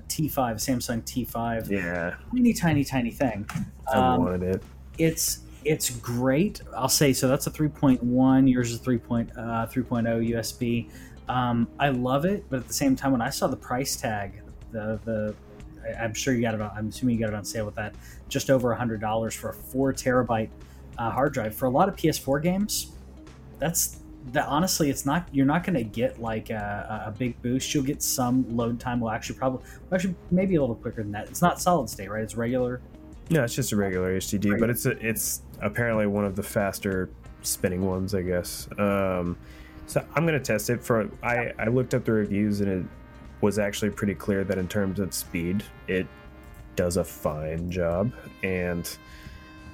T5 0.09 0.33
Samsung 0.33 1.03
T5. 1.03 1.71
Yeah, 1.71 2.15
tiny, 2.35 2.55
tiny, 2.55 2.85
tiny 2.85 3.11
thing. 3.11 3.49
I 3.93 3.97
um, 3.97 4.25
wanted 4.25 4.43
it. 4.43 4.63
It's 4.97 5.41
it's 5.65 5.91
great. 5.91 6.63
I'll 6.75 6.89
say 6.89 7.13
so. 7.13 7.29
That's 7.29 7.47
a 7.47 7.51
3.1. 7.51 8.51
Yours 8.51 8.73
is 8.73 8.79
3. 8.79 8.99
Point, 8.99 9.31
uh, 9.37 9.67
3.0 9.67 10.31
USB. 10.31 10.91
Um, 11.29 11.69
I 11.79 11.91
love 11.91 12.25
it, 12.25 12.45
but 12.49 12.61
at 12.61 12.69
the 12.69 12.73
same 12.73 12.97
time, 12.97 13.13
when 13.13 13.21
I 13.21 13.29
saw 13.29 13.49
the 13.49 13.57
price 13.57 13.97
tag, 13.97 14.41
the 14.73 14.99
the 15.05 15.35
I'm 15.99 16.15
sure 16.15 16.35
you 16.35 16.43
got 16.43 16.55
it. 16.55 16.61
On, 16.61 16.71
I'm 16.75 16.89
assuming 16.89 17.17
you 17.17 17.21
got 17.21 17.33
it 17.33 17.37
on 17.37 17.45
sale 17.45 17.67
with 17.67 17.75
that. 17.75 17.95
Just 18.29 18.51
over 18.51 18.73
a 18.73 18.77
hundred 18.77 19.01
dollars 19.01 19.35
for 19.35 19.51
a 19.51 19.55
four 19.55 19.93
terabyte 19.93 20.51
uh, 20.97 21.11
hard 21.11 21.33
drive 21.33 21.55
for 21.55 21.67
a 21.67 21.71
lot 21.71 21.89
of 21.89 21.97
PS4 21.97 22.43
games. 22.43 22.93
That's 23.59 24.01
that 24.33 24.47
honestly, 24.47 24.91
it's 24.91 25.07
not. 25.07 25.29
You're 25.33 25.47
not 25.47 25.65
going 25.65 25.75
to 25.75 25.85
get 25.85 26.21
like 26.21 26.51
a, 26.51 27.05
a, 27.07 27.11
big 27.11 27.41
boost. 27.43 27.73
You'll 27.75 27.85
get 27.85 28.03
some 28.03 28.57
load 28.57 28.81
time. 28.81 29.01
Will 29.01 29.11
actually 29.11 29.39
probably, 29.39 29.65
actually 29.93 30.15
maybe 30.31 30.57
a 30.57 30.61
little 30.61 30.77
quicker 30.77 31.03
than 31.03 31.13
that. 31.13 31.29
It's 31.29 31.43
not 31.43 31.61
solid 31.61 31.89
state, 31.89 32.11
right? 32.11 32.23
It's 32.23 32.37
regular. 32.37 32.81
No, 33.31 33.45
it's 33.45 33.55
just 33.55 33.73
a 33.73 33.77
regular 33.77 34.17
HDD, 34.17 34.33
regular. 34.33 34.59
but 34.59 34.71
it's 34.71 34.87
a, 34.87 34.91
it's 35.07 35.43
apparently 35.61 36.07
one 36.07 36.25
of 36.25 36.35
the 36.35 36.43
faster 36.43 37.11
spinning 37.43 37.85
ones, 37.85 38.15
I 38.15 38.23
guess. 38.23 38.69
Um, 38.79 39.37
so 39.87 40.05
I'm 40.15 40.27
going 40.27 40.39
to 40.39 40.45
test 40.45 40.71
it 40.71 40.83
for. 40.83 41.11
I 41.23 41.53
I 41.59 41.67
looked 41.67 41.95
up 41.95 42.05
the 42.05 42.13
reviews 42.13 42.61
and 42.61 42.69
it 42.71 42.87
was 43.41 43.59
actually 43.59 43.91
pretty 43.91 44.15
clear 44.15 44.45
that 44.45 44.59
in 44.59 44.69
terms 44.69 44.99
of 44.99 45.15
speed, 45.15 45.63
it 45.87 46.07
does 46.77 46.97
a 46.97 47.05
fine 47.05 47.71
job 47.71 48.13
and 48.43 48.99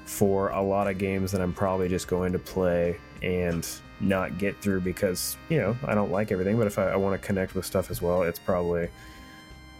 for 0.06 0.50
a 0.50 0.62
lot 0.62 0.86
of 0.86 0.98
games 0.98 1.32
that 1.32 1.40
I'm 1.40 1.52
probably 1.52 1.88
just 1.88 2.08
going 2.08 2.32
to 2.32 2.38
play 2.38 2.96
and 3.22 3.66
not 4.00 4.38
get 4.38 4.60
through 4.60 4.80
because 4.80 5.36
you 5.48 5.58
know 5.58 5.76
I 5.84 5.94
don't 5.94 6.10
like 6.10 6.32
everything. 6.32 6.58
But 6.58 6.66
if 6.66 6.78
I, 6.78 6.90
I 6.90 6.96
want 6.96 7.20
to 7.20 7.26
connect 7.26 7.54
with 7.54 7.64
stuff 7.64 7.90
as 7.90 8.02
well, 8.02 8.22
it's 8.22 8.38
probably 8.38 8.88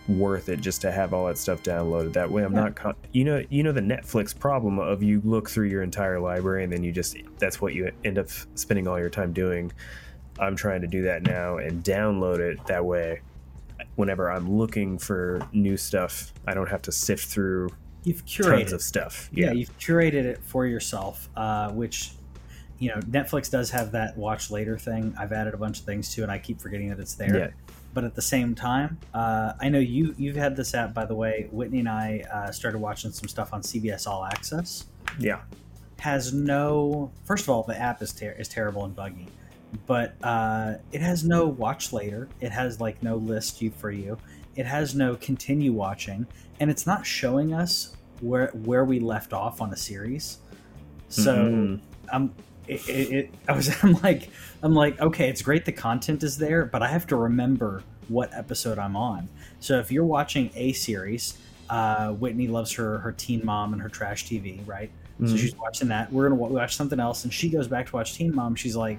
worth 0.07 0.51
it 0.51 0.61
just 0.61 0.83
to 0.83 0.93
have 0.93 1.15
all 1.15 1.27
that 1.27 1.39
stuff 1.39 1.63
downloaded. 1.63 2.13
That 2.13 2.31
way, 2.31 2.45
I'm 2.45 2.55
yeah. 2.55 2.61
not 2.61 2.75
con- 2.77 2.97
you 3.13 3.25
know 3.25 3.45
you 3.51 3.63
know 3.63 3.73
the 3.73 3.81
Netflix 3.81 4.39
problem 4.39 4.79
of 4.79 5.03
you 5.03 5.21
look 5.25 5.49
through 5.49 5.69
your 5.69 5.83
entire 5.83 6.21
library 6.21 6.65
and 6.65 6.73
then 6.73 6.85
you 6.85 6.93
just 6.93 7.17
that's 7.39 7.61
what 7.61 7.75
you 7.75 7.91
end 8.05 8.19
up 8.19 8.29
spending 8.55 8.87
all 8.87 8.99
your 8.99 9.11
time 9.11 9.33
doing. 9.33 9.73
I'm 10.39 10.57
trying 10.57 10.81
to 10.81 10.89
do 10.89 11.03
that 11.03 11.23
now 11.23 11.59
and 11.59 11.85
download 11.85 12.39
it 12.39 12.65
that 12.67 12.85
way. 12.85 13.21
Whenever 13.97 14.31
I'm 14.31 14.51
looking 14.51 14.99
for 14.99 15.47
new 15.53 15.77
stuff, 15.77 16.33
I 16.47 16.55
don't 16.55 16.69
have 16.69 16.83
to 16.83 16.93
sift 16.93 17.27
through 17.27 17.71
you've 18.05 18.25
curated 18.27 18.59
tons 18.61 18.73
of 18.73 18.83
stuff. 18.83 19.31
Yeah. 19.33 19.47
yeah. 19.47 19.53
you've 19.53 19.79
curated 19.79 20.25
it 20.25 20.43
for 20.43 20.67
yourself, 20.67 21.29
uh, 21.37 21.71
which 21.71 22.13
you 22.79 22.91
know, 22.91 23.01
Netflix 23.01 23.51
does 23.51 23.71
have 23.71 23.93
that 23.93 24.17
watch 24.17 24.51
later 24.51 24.77
thing. 24.79 25.15
I've 25.19 25.33
added 25.33 25.55
a 25.55 25.57
bunch 25.57 25.81
of 25.81 25.85
things 25.85 26.13
to, 26.15 26.23
and 26.23 26.31
I 26.31 26.39
keep 26.39 26.61
forgetting 26.61 26.89
that 26.91 26.99
it's 26.99 27.15
there. 27.15 27.37
Yeah. 27.37 27.51
But 27.93 28.05
at 28.05 28.15
the 28.15 28.23
same 28.23 28.55
time, 28.55 28.99
uh, 29.13 29.53
I 29.61 29.69
know 29.69 29.79
you 29.79 30.15
you've 30.19 30.37
had 30.37 30.57
this 30.57 30.75
app 30.75 30.93
by 30.93 31.05
the 31.05 31.15
way. 31.15 31.49
Whitney 31.53 31.79
and 31.79 31.89
I 31.89 32.25
uh, 32.33 32.51
started 32.51 32.79
watching 32.79 33.13
some 33.13 33.29
stuff 33.29 33.53
on 33.53 33.63
CBS 33.63 34.09
All 34.09 34.25
Access. 34.25 34.87
Yeah, 35.19 35.43
has 36.01 36.33
no. 36.33 37.13
First 37.25 37.45
of 37.45 37.51
all, 37.51 37.63
the 37.63 37.81
app 37.81 38.03
is 38.03 38.13
ter- 38.13 38.33
is 38.33 38.49
terrible 38.49 38.85
and 38.85 38.97
buggy, 38.97 39.29
but 39.87 40.17
uh, 40.25 40.75
it 40.91 41.03
has 41.03 41.23
no 41.23 41.47
watch 41.47 41.93
later. 41.93 42.29
It 42.41 42.51
has 42.51 42.81
like 42.81 43.01
no 43.01 43.15
list 43.15 43.63
you 43.63 43.71
for 43.71 43.93
you. 43.93 44.19
It 44.57 44.67
has 44.67 44.97
no 44.97 45.15
continue 45.15 45.73
watching, 45.73 46.27
and 46.59 46.73
it's 46.73 46.89
not 46.89 47.07
showing 47.07 47.55
us 47.55 47.97
where 48.21 48.49
where 48.49 48.85
we 48.85 48.99
left 48.99 49.33
off 49.33 49.61
on 49.61 49.73
a 49.73 49.77
series. 49.77 50.39
So 51.09 51.37
mm-hmm. 51.37 51.85
I'm 52.13 52.35
it, 52.69 52.89
it, 52.89 53.35
I 53.49 53.53
was 53.53 53.71
I'm 53.83 53.95
like 54.03 54.31
I'm 54.63 54.75
like 54.75 55.01
okay 55.01 55.29
it's 55.29 55.43
great 55.43 55.65
the 55.65 55.73
content 55.73 56.23
is 56.23 56.39
there 56.39 56.65
but 56.65 56.83
I 56.83 56.89
have 56.89 57.07
to 57.09 57.17
remember 57.17 57.83
what 58.09 58.33
episode 58.35 58.79
I'm 58.79 58.97
on. 58.97 59.29
So 59.61 59.79
if 59.79 59.91
you're 59.91 60.05
watching 60.05 60.51
a 60.55 60.73
series, 60.73 61.39
uh, 61.71 62.13
Whitney 62.13 62.49
loves 62.49 62.73
her 62.73 62.99
her 62.99 63.13
Teen 63.13 63.45
Mom 63.45 63.73
and 63.73 63.83
her 63.83 63.89
trash 63.89 64.27
TV, 64.27 64.67
right? 64.67 64.91
Mm-hmm. 65.21 65.29
So 65.29 65.37
she's 65.37 65.57
watching 65.57 65.89
that. 65.89 66.13
We're 66.13 66.29
gonna 66.29 66.41
watch 66.41 66.77
something 66.77 67.01
else, 67.01 67.25
and 67.25 67.33
she 67.33 67.49
goes 67.49 67.69
back 67.69 67.87
to 67.87 67.97
watch 67.97 68.15
Teen 68.15 68.35
Mom. 68.35 68.55
She's 68.55 68.77
like, 68.77 68.99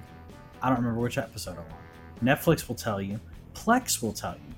I 0.62 0.68
don't 0.68 0.78
remember 0.78 1.00
which 1.00 1.18
episode 1.18 1.56
I'm 1.58 1.58
on. 1.58 2.36
Netflix 2.36 2.68
will 2.68 2.74
tell 2.74 3.00
you. 3.00 3.20
Plex 3.54 4.02
will 4.02 4.12
tell 4.12 4.34
you. 4.34 4.54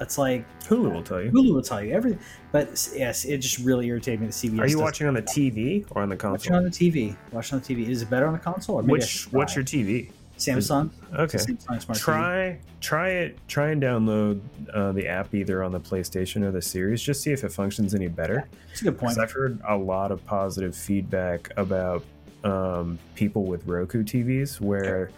It's 0.00 0.18
like 0.18 0.44
Hulu 0.64 0.92
will 0.92 1.02
tell 1.02 1.22
you. 1.22 1.30
Hulu 1.30 1.54
will 1.54 1.62
tell 1.62 1.82
you 1.82 1.94
everything. 1.94 2.20
But 2.52 2.88
yes, 2.94 3.24
it 3.24 3.38
just 3.38 3.58
really 3.58 3.86
irritated 3.86 4.20
me. 4.20 4.26
The 4.26 4.32
CBS. 4.32 4.60
Are 4.60 4.66
you 4.66 4.78
watching 4.78 5.06
on 5.06 5.14
the 5.14 5.22
TV 5.22 5.86
or 5.90 6.02
on 6.02 6.08
the 6.08 6.16
console? 6.16 6.32
Watching 6.32 6.54
on 6.54 6.64
the 6.64 6.70
TV. 6.70 7.16
Watching 7.32 7.56
on 7.56 7.62
the 7.62 7.74
TV. 7.74 7.88
Is 7.88 8.02
it 8.02 8.10
better 8.10 8.26
on 8.26 8.32
the 8.32 8.38
console? 8.38 8.76
Or 8.76 8.82
maybe 8.82 8.92
Which? 8.92 9.32
What's 9.32 9.54
your 9.54 9.64
TV? 9.64 10.10
Samsung. 10.38 10.90
Okay. 11.14 11.38
Samsung 11.38 11.82
Smart 11.82 11.98
try 11.98 12.58
TV. 12.58 12.80
try 12.80 13.08
it. 13.10 13.38
Try 13.48 13.70
and 13.70 13.82
download 13.82 14.40
uh, 14.74 14.92
the 14.92 15.08
app 15.08 15.34
either 15.34 15.62
on 15.62 15.72
the 15.72 15.80
PlayStation 15.80 16.42
or 16.42 16.50
the 16.50 16.62
Series. 16.62 17.02
Just 17.02 17.22
see 17.22 17.32
if 17.32 17.42
it 17.42 17.52
functions 17.52 17.94
any 17.94 18.08
better. 18.08 18.46
That's 18.68 18.82
a 18.82 18.84
good 18.84 18.98
point. 18.98 19.18
I've 19.18 19.32
heard 19.32 19.60
a 19.66 19.76
lot 19.76 20.12
of 20.12 20.24
positive 20.26 20.76
feedback 20.76 21.50
about 21.56 22.04
um, 22.44 22.98
people 23.14 23.44
with 23.44 23.66
Roku 23.66 24.02
TVs 24.04 24.60
where 24.60 25.10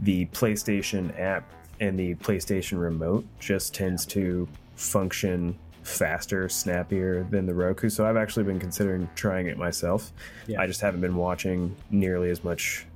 the 0.00 0.26
PlayStation 0.26 1.18
app 1.18 1.50
and 1.80 1.98
the 1.98 2.14
PlayStation 2.16 2.80
remote 2.80 3.24
just 3.38 3.74
tends 3.74 4.06
to 4.06 4.48
function 4.76 5.58
faster, 5.82 6.48
snappier 6.48 7.24
than 7.30 7.46
the 7.46 7.54
Roku. 7.54 7.88
So 7.88 8.06
I've 8.06 8.16
actually 8.16 8.44
been 8.44 8.58
considering 8.58 9.08
trying 9.14 9.46
it 9.46 9.56
myself. 9.56 10.12
Yeah. 10.46 10.60
I 10.60 10.66
just 10.66 10.80
haven't 10.80 11.00
been 11.00 11.16
watching 11.16 11.76
nearly 11.90 12.30
as 12.30 12.42
much 12.42 12.86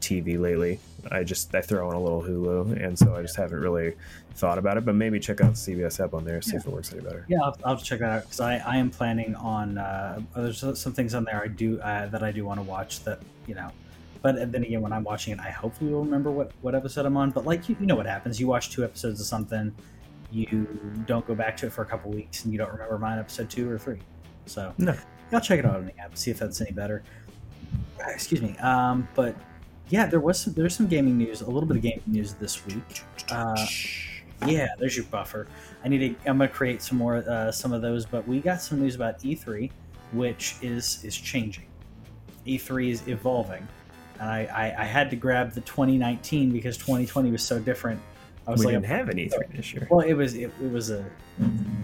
TV 0.00 0.38
lately. 0.38 0.80
I 1.10 1.24
just 1.24 1.54
I 1.54 1.62
throw 1.62 1.88
on 1.88 1.94
a 1.94 2.00
little 2.00 2.22
Hulu, 2.22 2.84
and 2.84 2.98
so 2.98 3.14
I 3.14 3.22
just 3.22 3.36
haven't 3.36 3.60
really 3.60 3.94
thought 4.34 4.58
about 4.58 4.76
it. 4.76 4.84
But 4.84 4.96
maybe 4.96 5.18
check 5.18 5.40
out 5.40 5.54
the 5.54 5.58
CBS 5.58 6.02
app 6.02 6.12
on 6.12 6.24
there, 6.24 6.42
see 6.42 6.52
yeah. 6.52 6.58
if 6.58 6.66
it 6.66 6.72
works 6.72 6.92
any 6.92 7.02
better. 7.02 7.24
Yeah, 7.28 7.40
I'll, 7.42 7.56
I'll 7.64 7.76
check 7.76 8.00
that 8.00 8.10
out 8.10 8.22
because 8.24 8.40
I, 8.40 8.56
I 8.58 8.76
am 8.76 8.90
planning 8.90 9.34
on. 9.36 9.78
Uh, 9.78 10.20
there's 10.36 10.58
some 10.58 10.92
things 10.92 11.14
on 11.14 11.24
there 11.24 11.42
I 11.42 11.48
do 11.48 11.80
uh, 11.80 12.06
that 12.08 12.22
I 12.22 12.32
do 12.32 12.44
want 12.44 12.60
to 12.60 12.64
watch 12.64 13.02
that 13.04 13.20
you 13.46 13.54
know. 13.54 13.70
But 14.22 14.52
then 14.52 14.62
again, 14.64 14.82
when 14.82 14.92
I'm 14.92 15.04
watching 15.04 15.32
it, 15.32 15.40
I 15.40 15.50
hopefully 15.50 15.92
will 15.92 16.04
remember 16.04 16.30
what, 16.30 16.52
what 16.60 16.74
episode 16.74 17.06
I'm 17.06 17.16
on. 17.16 17.30
But 17.30 17.46
like 17.46 17.68
you, 17.68 17.76
you 17.80 17.86
know 17.86 17.96
what 17.96 18.06
happens? 18.06 18.38
You 18.38 18.46
watch 18.46 18.70
two 18.70 18.84
episodes 18.84 19.20
of 19.20 19.26
something, 19.26 19.74
you 20.30 21.04
don't 21.06 21.26
go 21.26 21.34
back 21.34 21.56
to 21.58 21.66
it 21.66 21.72
for 21.72 21.82
a 21.82 21.86
couple 21.86 22.10
weeks, 22.10 22.44
and 22.44 22.52
you 22.52 22.58
don't 22.58 22.70
remember 22.70 22.98
mine 22.98 23.18
episode 23.18 23.50
two 23.50 23.70
or 23.70 23.78
three. 23.78 23.98
So 24.46 24.74
no, 24.78 24.94
I'll 25.32 25.40
check 25.40 25.58
it 25.58 25.64
out 25.64 25.76
on 25.76 25.86
the 25.86 25.98
app, 25.98 26.16
see 26.16 26.30
if 26.30 26.38
that's 26.38 26.60
any 26.60 26.72
better. 26.72 27.02
Excuse 28.08 28.42
me. 28.42 28.56
Um, 28.58 29.08
but 29.14 29.36
yeah, 29.88 30.06
there 30.06 30.20
was 30.20 30.40
some 30.40 30.54
there's 30.54 30.74
some 30.74 30.86
gaming 30.86 31.18
news, 31.18 31.40
a 31.40 31.46
little 31.46 31.66
bit 31.66 31.76
of 31.76 31.82
gaming 31.82 32.02
news 32.06 32.34
this 32.34 32.64
week. 32.66 33.02
Uh, 33.30 33.66
yeah, 34.46 34.68
there's 34.78 34.96
your 34.96 35.06
buffer. 35.06 35.46
I 35.84 35.88
need 35.88 35.98
to. 35.98 36.28
I'm 36.28 36.38
gonna 36.38 36.48
create 36.48 36.82
some 36.82 36.98
more 36.98 37.16
uh, 37.16 37.50
some 37.52 37.72
of 37.72 37.82
those, 37.82 38.06
but 38.06 38.26
we 38.26 38.40
got 38.40 38.62
some 38.62 38.80
news 38.80 38.94
about 38.94 39.18
E3, 39.20 39.70
which 40.12 40.56
is 40.62 41.04
is 41.04 41.16
changing. 41.16 41.66
E3 42.46 42.90
is 42.90 43.08
evolving, 43.08 43.66
I, 44.20 44.46
I, 44.46 44.82
I 44.82 44.84
had 44.84 45.10
to 45.10 45.16
grab 45.16 45.52
the 45.52 45.62
2019 45.62 46.50
because 46.52 46.76
2020 46.76 47.30
was 47.32 47.42
so 47.42 47.58
different. 47.58 48.00
I 48.46 48.52
was 48.52 48.60
we 48.60 48.66
like, 48.66 48.74
didn't 48.74 48.86
have 48.86 49.08
an 49.08 49.16
E3 49.16 49.56
this 49.56 49.72
year. 49.72 49.86
Well, 49.90 50.00
it 50.00 50.14
was 50.14 50.34
it, 50.34 50.50
it 50.62 50.72
was 50.72 50.90
a 50.90 51.04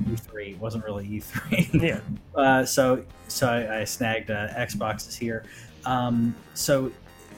E3. 0.05 0.53
It 0.53 0.59
wasn't 0.59 0.85
really 0.85 1.07
E3. 1.07 1.83
yeah. 1.83 2.01
Uh, 2.35 2.67
so 2.67 3.03
so 3.29 3.49
I, 3.49 3.81
I 3.81 3.85
snagged 3.85 4.31
uh, 4.31 4.49
Xboxes 4.49 5.17
here. 5.17 5.45
Um, 5.87 6.35
so 6.53 6.93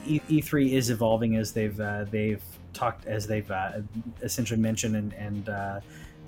E- 0.05 0.41
3 0.41 0.75
is 0.75 0.89
evolving 0.89 1.37
as 1.37 1.53
they've 1.53 1.79
uh, 1.79 2.03
they've 2.05 2.41
talked 2.73 3.05
as 3.05 3.27
they've 3.27 3.49
uh, 3.49 3.79
essentially 4.21 4.59
mentioned 4.59 4.97
and, 4.97 5.13
and 5.13 5.49
uh, 5.49 5.79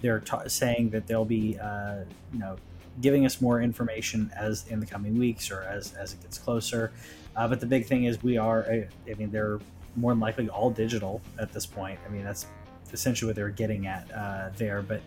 they're 0.01 0.22
ta- 0.22 0.48
saying 0.48 0.90
that 0.92 1.06
they'll 1.08 1.25
be 1.25 1.58
uh, 1.60 2.04
you 2.32 2.40
know 2.40 2.56
giving 3.01 3.25
us 3.25 3.42
more 3.42 3.62
information 3.62 4.32
as 4.38 4.68
in 4.68 4.80
the 4.80 4.86
coming 4.86 5.18
weeks 5.18 5.51
or 5.51 5.63
as 5.63 5.94
as 5.94 6.13
it 6.13 6.22
gets 6.22 6.38
closer. 6.38 6.92
Uh, 7.36 7.48
but 7.48 7.60
the 7.60 7.66
big 7.66 7.86
thing 7.86 8.06
is 8.06 8.22
we 8.24 8.38
are 8.38 8.66
I 8.70 9.14
mean 9.16 9.32
they're 9.32 9.60
more 9.96 10.12
than 10.12 10.20
likely 10.20 10.50
all 10.50 10.70
digital 10.70 11.22
at 11.40 11.52
this 11.52 11.66
point. 11.66 12.00
I 12.06 12.10
mean 12.10 12.24
that's 12.24 12.48
essentially 12.94 13.30
what 13.30 13.36
they're 13.36 13.50
getting 13.50 13.88
at 13.88 14.12
uh, 14.12 14.50
there. 14.58 14.82
But 14.82 15.02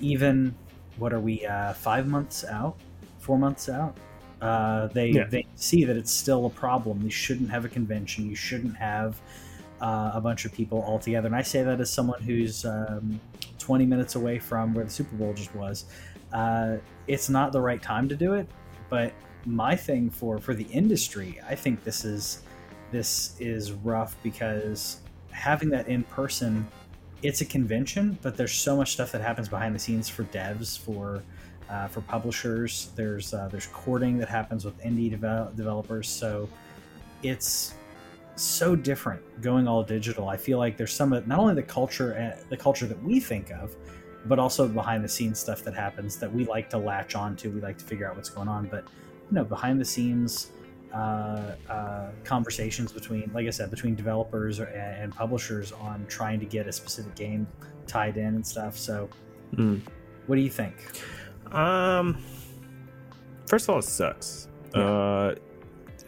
even 0.00 0.54
what 0.98 1.12
are 1.12 1.20
we 1.20 1.46
five 1.76 2.06
months 2.06 2.44
out, 2.44 2.76
four 3.18 3.38
months 3.38 3.68
out? 3.68 3.96
Uh, 4.40 4.88
they 4.88 5.08
yeah. 5.08 5.24
they 5.24 5.46
see 5.54 5.84
that 5.84 5.96
it's 5.96 6.12
still 6.12 6.46
a 6.46 6.50
problem. 6.50 7.02
You 7.02 7.10
shouldn't 7.10 7.50
have 7.50 7.64
a 7.64 7.68
convention. 7.68 8.28
You 8.28 8.36
shouldn't 8.36 8.76
have 8.76 9.20
uh, 9.80 10.10
a 10.14 10.20
bunch 10.20 10.44
of 10.44 10.52
people 10.52 10.82
all 10.82 10.98
together. 10.98 11.26
And 11.26 11.36
I 11.36 11.42
say 11.42 11.62
that 11.62 11.80
as 11.80 11.90
someone 11.90 12.20
who's 12.20 12.64
um, 12.64 13.20
20 13.58 13.86
minutes 13.86 14.14
away 14.14 14.38
from 14.38 14.74
where 14.74 14.84
the 14.84 14.90
Super 14.90 15.16
Bowl 15.16 15.32
just 15.32 15.54
was. 15.54 15.86
Uh, 16.32 16.76
it's 17.06 17.28
not 17.28 17.52
the 17.52 17.60
right 17.60 17.80
time 17.80 18.08
to 18.08 18.16
do 18.16 18.34
it. 18.34 18.46
But 18.90 19.12
my 19.46 19.76
thing 19.76 20.10
for 20.10 20.38
for 20.38 20.54
the 20.54 20.64
industry, 20.64 21.40
I 21.48 21.54
think 21.54 21.84
this 21.84 22.04
is 22.04 22.42
this 22.90 23.36
is 23.40 23.72
rough 23.72 24.16
because 24.22 24.98
having 25.30 25.70
that 25.70 25.88
in 25.88 26.02
person, 26.04 26.66
it's 27.22 27.40
a 27.40 27.44
convention, 27.44 28.18
but 28.22 28.36
there's 28.36 28.52
so 28.52 28.76
much 28.76 28.92
stuff 28.92 29.12
that 29.12 29.20
happens 29.20 29.48
behind 29.48 29.74
the 29.74 29.78
scenes 29.78 30.08
for 30.08 30.24
devs 30.24 30.78
for 30.78 31.22
uh, 31.70 31.88
for 31.88 32.00
publishers. 32.02 32.90
There's 32.96 33.32
uh, 33.32 33.48
there's 33.48 33.68
courting 33.68 34.18
that 34.18 34.28
happens 34.28 34.64
with 34.64 34.78
indie 34.82 35.16
devel- 35.16 35.54
developers. 35.56 36.08
So 36.08 36.48
it's 37.22 37.74
so 38.36 38.76
different 38.76 39.22
going 39.40 39.66
all 39.66 39.82
digital. 39.82 40.28
I 40.28 40.36
feel 40.36 40.58
like 40.58 40.76
there's 40.76 40.92
some 40.92 41.12
of 41.12 41.26
not 41.26 41.38
only 41.38 41.54
the 41.54 41.62
culture 41.62 42.16
uh, 42.16 42.42
the 42.48 42.56
culture 42.56 42.86
that 42.86 43.02
we 43.02 43.20
think 43.20 43.50
of, 43.50 43.74
but 44.26 44.38
also 44.38 44.68
behind 44.68 45.04
the 45.04 45.08
scenes 45.08 45.38
stuff 45.38 45.62
that 45.64 45.74
happens 45.74 46.16
that 46.16 46.32
we 46.32 46.44
like 46.44 46.68
to 46.70 46.78
latch 46.78 47.14
on 47.14 47.36
to. 47.36 47.48
We 47.50 47.60
like 47.60 47.78
to 47.78 47.84
figure 47.84 48.08
out 48.08 48.16
what's 48.16 48.30
going 48.30 48.48
on, 48.48 48.66
but 48.66 48.84
you 49.30 49.34
know 49.34 49.44
behind 49.44 49.80
the 49.80 49.84
scenes. 49.84 50.52
Uh, 50.94 51.54
uh, 51.68 52.10
conversations 52.24 52.90
between, 52.90 53.30
like 53.34 53.46
I 53.46 53.50
said, 53.50 53.70
between 53.70 53.94
developers 53.94 54.60
or, 54.60 54.64
and 54.64 55.14
publishers 55.14 55.70
on 55.72 56.06
trying 56.08 56.40
to 56.40 56.46
get 56.46 56.66
a 56.66 56.72
specific 56.72 57.14
game 57.14 57.46
tied 57.86 58.16
in 58.16 58.36
and 58.36 58.46
stuff. 58.46 58.78
So, 58.78 59.10
mm. 59.54 59.82
what 60.26 60.36
do 60.36 60.40
you 60.40 60.48
think? 60.48 60.74
Um, 61.52 62.24
first 63.46 63.66
of 63.66 63.70
all, 63.74 63.78
it 63.80 63.82
sucks. 63.82 64.48
Yeah. 64.74 64.82
Uh, 64.82 65.34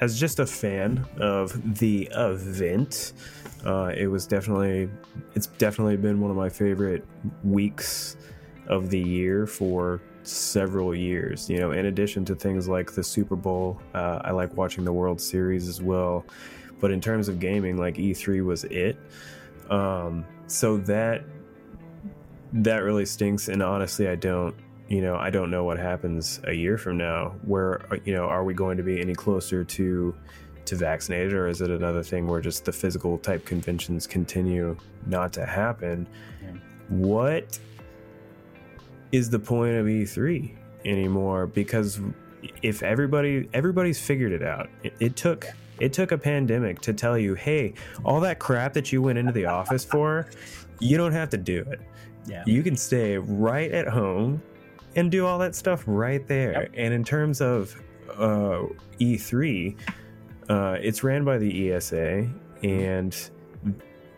as 0.01 0.19
just 0.19 0.39
a 0.39 0.47
fan 0.47 1.05
of 1.19 1.79
the 1.79 2.09
event, 2.15 3.13
uh, 3.65 3.93
it 3.97 4.07
was 4.07 4.27
definitely 4.27 4.89
it's 5.35 5.47
definitely 5.47 5.97
been 5.97 6.21
one 6.21 6.31
of 6.31 6.37
my 6.37 6.49
favorite 6.49 7.05
weeks 7.43 8.17
of 8.69 8.91
the 8.91 9.01
year 9.01 9.47
for 9.47 10.01
several 10.29 10.95
years. 10.95 11.49
You 11.49 11.59
know, 11.59 11.73
in 11.73 11.87
addition 11.87 12.25
to 12.27 12.35
things 12.35 12.69
like 12.69 12.93
the 12.93 13.03
Super 13.03 13.37
Bowl, 13.37 13.81
uh, 13.95 14.21
I 14.25 14.33
like 14.33 14.57
watching 14.57 14.85
the 14.85 14.93
World 14.93 15.21
Series 15.21 15.69
as 15.69 15.83
well. 15.83 16.25
But 16.81 16.91
in 16.91 17.01
terms 17.01 17.29
of 17.29 17.41
gaming, 17.41 17.77
like 17.77 17.97
E3 17.97 18.45
was 18.45 18.65
it. 18.65 18.97
Um, 19.71 20.25
so 20.47 20.77
that 20.79 21.25
that 22.53 22.79
really 22.79 23.07
stinks. 23.07 23.49
And 23.49 23.63
honestly, 23.63 24.09
I 24.09 24.15
don't 24.15 24.55
you 24.89 25.03
know, 25.03 25.17
I 25.17 25.29
don't 25.29 25.51
know 25.51 25.65
what 25.65 25.79
happens 25.79 26.41
a 26.45 26.53
year 26.53 26.79
from 26.79 26.97
now. 26.97 27.35
Where 27.45 27.87
you 28.05 28.15
know, 28.15 28.25
are 28.25 28.43
we 28.43 28.55
going 28.55 28.77
to 28.79 28.83
be 28.83 29.01
any 29.01 29.15
closer 29.15 29.65
to 29.65 30.15
to 30.65 30.77
vaccinated, 30.77 31.33
or 31.33 31.49
is 31.49 31.61
it 31.61 31.71
another 31.71 32.03
thing 32.03 32.27
where 32.27 32.41
just 32.41 32.65
the 32.65 32.73
physical 32.73 33.19
type 33.19 33.45
conventions 33.45 34.07
continue 34.07 34.77
not 35.07 35.33
to 35.35 35.45
happen? 35.45 36.07
Yeah. 36.43 36.53
What 36.89 37.59
is 39.13 39.31
the 39.31 39.39
point 39.39 39.77
of 39.77 39.87
E3 39.87 40.55
anymore? 40.85 41.47
Because 41.47 42.01
if 42.63 42.83
everybody 42.83 43.49
everybody's 43.53 44.01
figured 44.01 44.33
it 44.33 44.43
out, 44.43 44.69
it, 44.83 44.95
it 45.01 45.17
took 45.17 45.47
it 45.81 45.93
took 45.93 46.13
a 46.13 46.19
pandemic 46.19 46.81
to 46.81 46.93
tell 46.93 47.17
you, 47.17 47.35
hey, 47.35 47.75
all 48.05 48.21
that 48.21 48.39
crap 48.39 48.73
that 48.75 48.93
you 48.93 49.03
went 49.03 49.19
into 49.19 49.33
the 49.33 49.47
office 49.47 49.85
for, 49.85 50.29
you 50.81 50.97
don't 50.97 51.13
have 51.13 51.31
to 51.31 51.37
do 51.37 51.65
it. 51.71 51.81
Yeah. 52.27 52.43
You 52.47 52.63
can 52.63 52.77
stay 52.77 53.17
right 53.19 53.71
at 53.71 53.89
home 53.89 54.43
and 54.97 55.11
do 55.11 55.27
all 55.27 55.39
that 55.39 55.55
stuff 55.55 55.85
right 55.87 56.27
there. 56.27 56.63
Yep. 56.63 56.71
And 56.75 56.95
in 56.95 57.05
terms 57.05 57.41
of 57.41 57.75
uh, 58.17 58.65
E3, 59.01 59.77
uh, 60.49 60.77
it's 60.81 61.05
ran 61.05 61.25
by 61.25 61.39
the 61.39 61.73
ESA, 61.73 62.29
and 62.63 63.31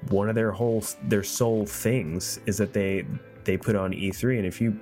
one 0.09 0.29
of 0.29 0.35
their 0.35 0.51
whole 0.51 0.83
their 1.05 1.23
sole 1.23 1.67
things 1.67 2.41
is 2.47 2.57
that 2.59 2.73
they 2.73 3.05
they 3.45 3.57
put 3.57 3.77
on 3.77 3.93
E3. 3.93 4.39
And 4.39 4.47
if 4.47 4.61
you, 4.61 4.79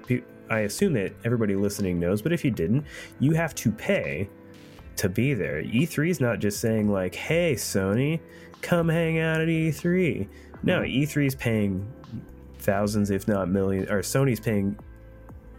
I 0.50 0.60
assume 0.60 0.94
that 0.94 1.12
everybody 1.24 1.56
listening 1.56 1.98
knows, 1.98 2.22
but 2.22 2.32
if 2.32 2.44
you 2.44 2.50
didn't, 2.50 2.84
you 3.20 3.32
have 3.32 3.54
to 3.56 3.70
pay 3.70 4.28
to 4.96 5.08
be 5.08 5.34
there. 5.34 5.62
E3 5.62 6.10
is 6.10 6.20
not 6.20 6.40
just 6.40 6.60
saying 6.60 6.90
like, 6.90 7.14
"Hey, 7.14 7.54
Sony, 7.54 8.20
come 8.62 8.88
hang 8.88 9.18
out 9.18 9.40
at 9.40 9.48
E3." 9.48 10.28
No, 10.62 10.80
E3 10.80 11.26
is 11.26 11.34
paying 11.34 11.86
thousands, 12.58 13.10
if 13.10 13.28
not 13.28 13.48
millions, 13.48 13.88
or 13.90 14.00
Sony's 14.00 14.40
paying 14.40 14.76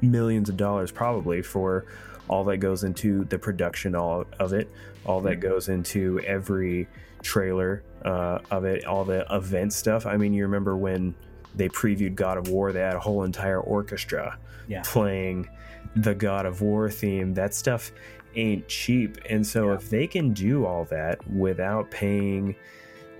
millions 0.02 0.50
of 0.50 0.58
dollars 0.58 0.92
probably 0.92 1.42
for 1.42 1.86
all 2.28 2.44
that 2.46 2.58
goes 2.58 2.84
into 2.84 3.26
the 3.26 3.40
production 3.40 3.96
all 3.96 4.26
of 4.40 4.54
it, 4.54 4.70
all 5.06 5.22
that 5.22 5.38
goes 5.38 5.68
into 5.68 6.20
every 6.26 6.88
trailer 7.22 7.84
uh, 8.06 8.40
of 8.52 8.66
it, 8.66 8.86
all 8.86 9.04
the 9.04 9.26
event 9.34 9.74
stuff. 9.74 10.06
I 10.06 10.18
mean, 10.18 10.34
you 10.34 10.44
remember 10.44 10.78
when 10.78 11.16
they 11.56 11.70
previewed 11.70 12.16
God 12.16 12.38
of 12.38 12.48
War. 12.50 12.72
They 12.72 12.80
had 12.82 12.96
a 12.96 13.00
whole 13.00 13.24
entire 13.24 13.60
orchestra 13.60 14.38
Yeah. 14.68 14.82
playing 14.86 15.48
the 15.96 16.14
God 16.16 16.46
of 16.46 16.62
War 16.62 16.90
theme. 16.90 17.34
That 17.34 17.54
stuff 17.54 17.92
ain't 18.36 18.68
cheap. 18.68 19.18
And 19.30 19.46
so 19.46 19.70
Yeah. 19.70 19.76
if 19.76 19.90
they 19.90 20.08
can 20.08 20.34
do 20.34 20.66
all 20.66 20.86
that 20.86 21.20
without 21.30 21.90
paying 21.92 22.56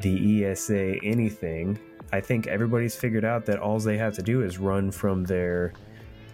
the 0.02 0.44
ESA 0.46 0.98
anything, 1.04 1.78
I 2.12 2.22
think 2.22 2.48
everybody's 2.48 2.96
figured 2.96 3.26
out 3.26 3.46
that 3.48 3.60
all 3.60 3.80
they 3.80 3.98
have 3.98 4.14
to 4.16 4.22
do 4.24 4.42
is 4.44 4.58
run 4.58 4.92
from 4.92 5.24
their 5.24 5.74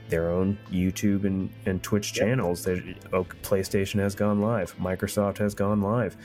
their 0.08 0.30
own 0.30 0.56
YouTube 0.72 1.24
and, 1.26 1.50
and 1.66 1.82
Twitch 1.82 2.14
channels. 2.14 2.64
That 2.66 2.84
oh, 3.12 3.24
PlayStation 3.42 4.00
has 4.00 4.14
gone 4.14 4.40
live, 4.40 4.78
Microsoft 4.78 5.40
has 5.40 5.56
gone 5.56 5.82
live. 5.82 6.16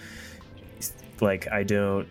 Like 1.21 1.51
I 1.51 1.63
don't 1.63 2.07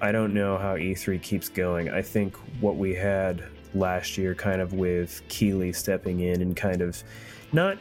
I 0.00 0.12
don't 0.12 0.32
know 0.32 0.56
how 0.56 0.76
E3 0.76 1.20
keeps 1.22 1.48
going. 1.48 1.90
I 1.90 2.02
think 2.02 2.36
what 2.60 2.76
we 2.76 2.94
had 2.94 3.44
last 3.74 4.18
year 4.18 4.34
kind 4.34 4.60
of 4.60 4.72
with 4.72 5.22
Keighley 5.28 5.72
stepping 5.72 6.20
in 6.20 6.42
and 6.42 6.56
kind 6.56 6.80
of 6.80 7.02
not 7.52 7.78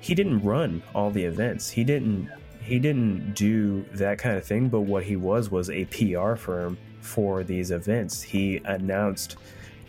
he 0.00 0.14
didn't 0.14 0.42
run 0.42 0.82
all 0.94 1.10
the 1.10 1.24
events. 1.24 1.70
He 1.70 1.82
didn't 1.84 2.30
he 2.62 2.78
didn't 2.78 3.34
do 3.34 3.84
that 3.92 4.18
kind 4.18 4.36
of 4.36 4.44
thing, 4.44 4.68
but 4.68 4.80
what 4.80 5.04
he 5.04 5.16
was 5.16 5.50
was 5.50 5.70
a 5.70 5.84
PR 5.86 6.34
firm 6.34 6.76
for 7.00 7.44
these 7.44 7.70
events. 7.70 8.22
He 8.22 8.60
announced 8.64 9.36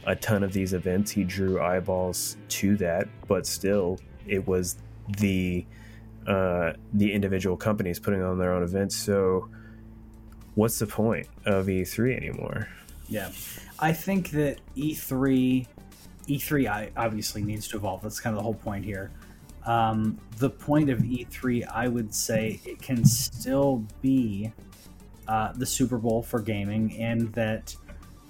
a 0.06 0.16
ton 0.16 0.44
of 0.44 0.54
these 0.54 0.74
events. 0.74 1.12
He 1.12 1.24
drew 1.24 1.60
eyeballs 1.60 2.38
to 2.50 2.78
that, 2.78 3.08
but 3.28 3.46
still 3.46 4.00
it 4.28 4.48
was 4.48 4.78
the 5.18 5.66
uh, 6.28 6.74
the 6.94 7.12
individual 7.14 7.58
companies 7.58 8.00
putting 8.00 8.22
on 8.22 8.38
their 8.38 8.54
own 8.54 8.64
events. 8.64 8.96
So 8.96 9.50
what's 10.58 10.80
the 10.80 10.88
point 10.88 11.28
of 11.46 11.68
E3 11.68 12.18
anymore? 12.18 12.68
Yeah, 13.08 13.30
I 13.80 13.94
think 13.94 14.32
that 14.32 14.58
E 14.76 14.96
E3, 14.96 15.68
E3, 16.28 16.92
obviously 16.98 17.44
needs 17.44 17.68
to 17.70 17.78
evolve. 17.78 18.02
That's 18.02 18.20
kind 18.20 18.34
of 18.34 18.40
the 18.40 18.44
whole 18.44 18.56
point 18.56 18.84
here. 18.84 19.12
Um, 19.66 20.18
the 20.40 20.50
point 20.50 20.90
of 20.90 21.00
E3, 21.00 21.68
I 21.72 21.88
would 21.88 22.14
say, 22.14 22.60
it 22.66 22.82
can 22.82 23.06
still 23.06 23.86
be 24.02 24.52
uh, 25.28 25.54
the 25.54 25.66
Super 25.66 26.00
Bowl 26.00 26.24
for 26.24 26.42
gaming, 26.42 26.98
and 27.00 27.32
that 27.34 27.76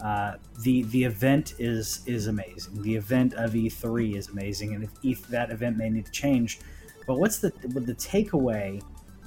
uh, 0.02 0.34
the 0.64 0.84
the 0.84 1.06
event 1.06 1.54
is 1.60 2.02
is 2.06 2.28
amazing. 2.28 2.82
The 2.82 2.96
event 2.96 3.36
of 3.36 3.54
E3 3.54 4.18
is 4.18 4.28
amazing, 4.30 4.76
and 4.76 4.90
if 5.02 5.28
that 5.30 5.50
event 5.50 5.78
may 5.78 5.90
need 5.90 6.06
to 6.06 6.12
change, 6.12 6.60
but 7.08 7.20
what's 7.20 7.40
the 7.40 7.52
the 7.64 7.96
takeaway 7.96 8.84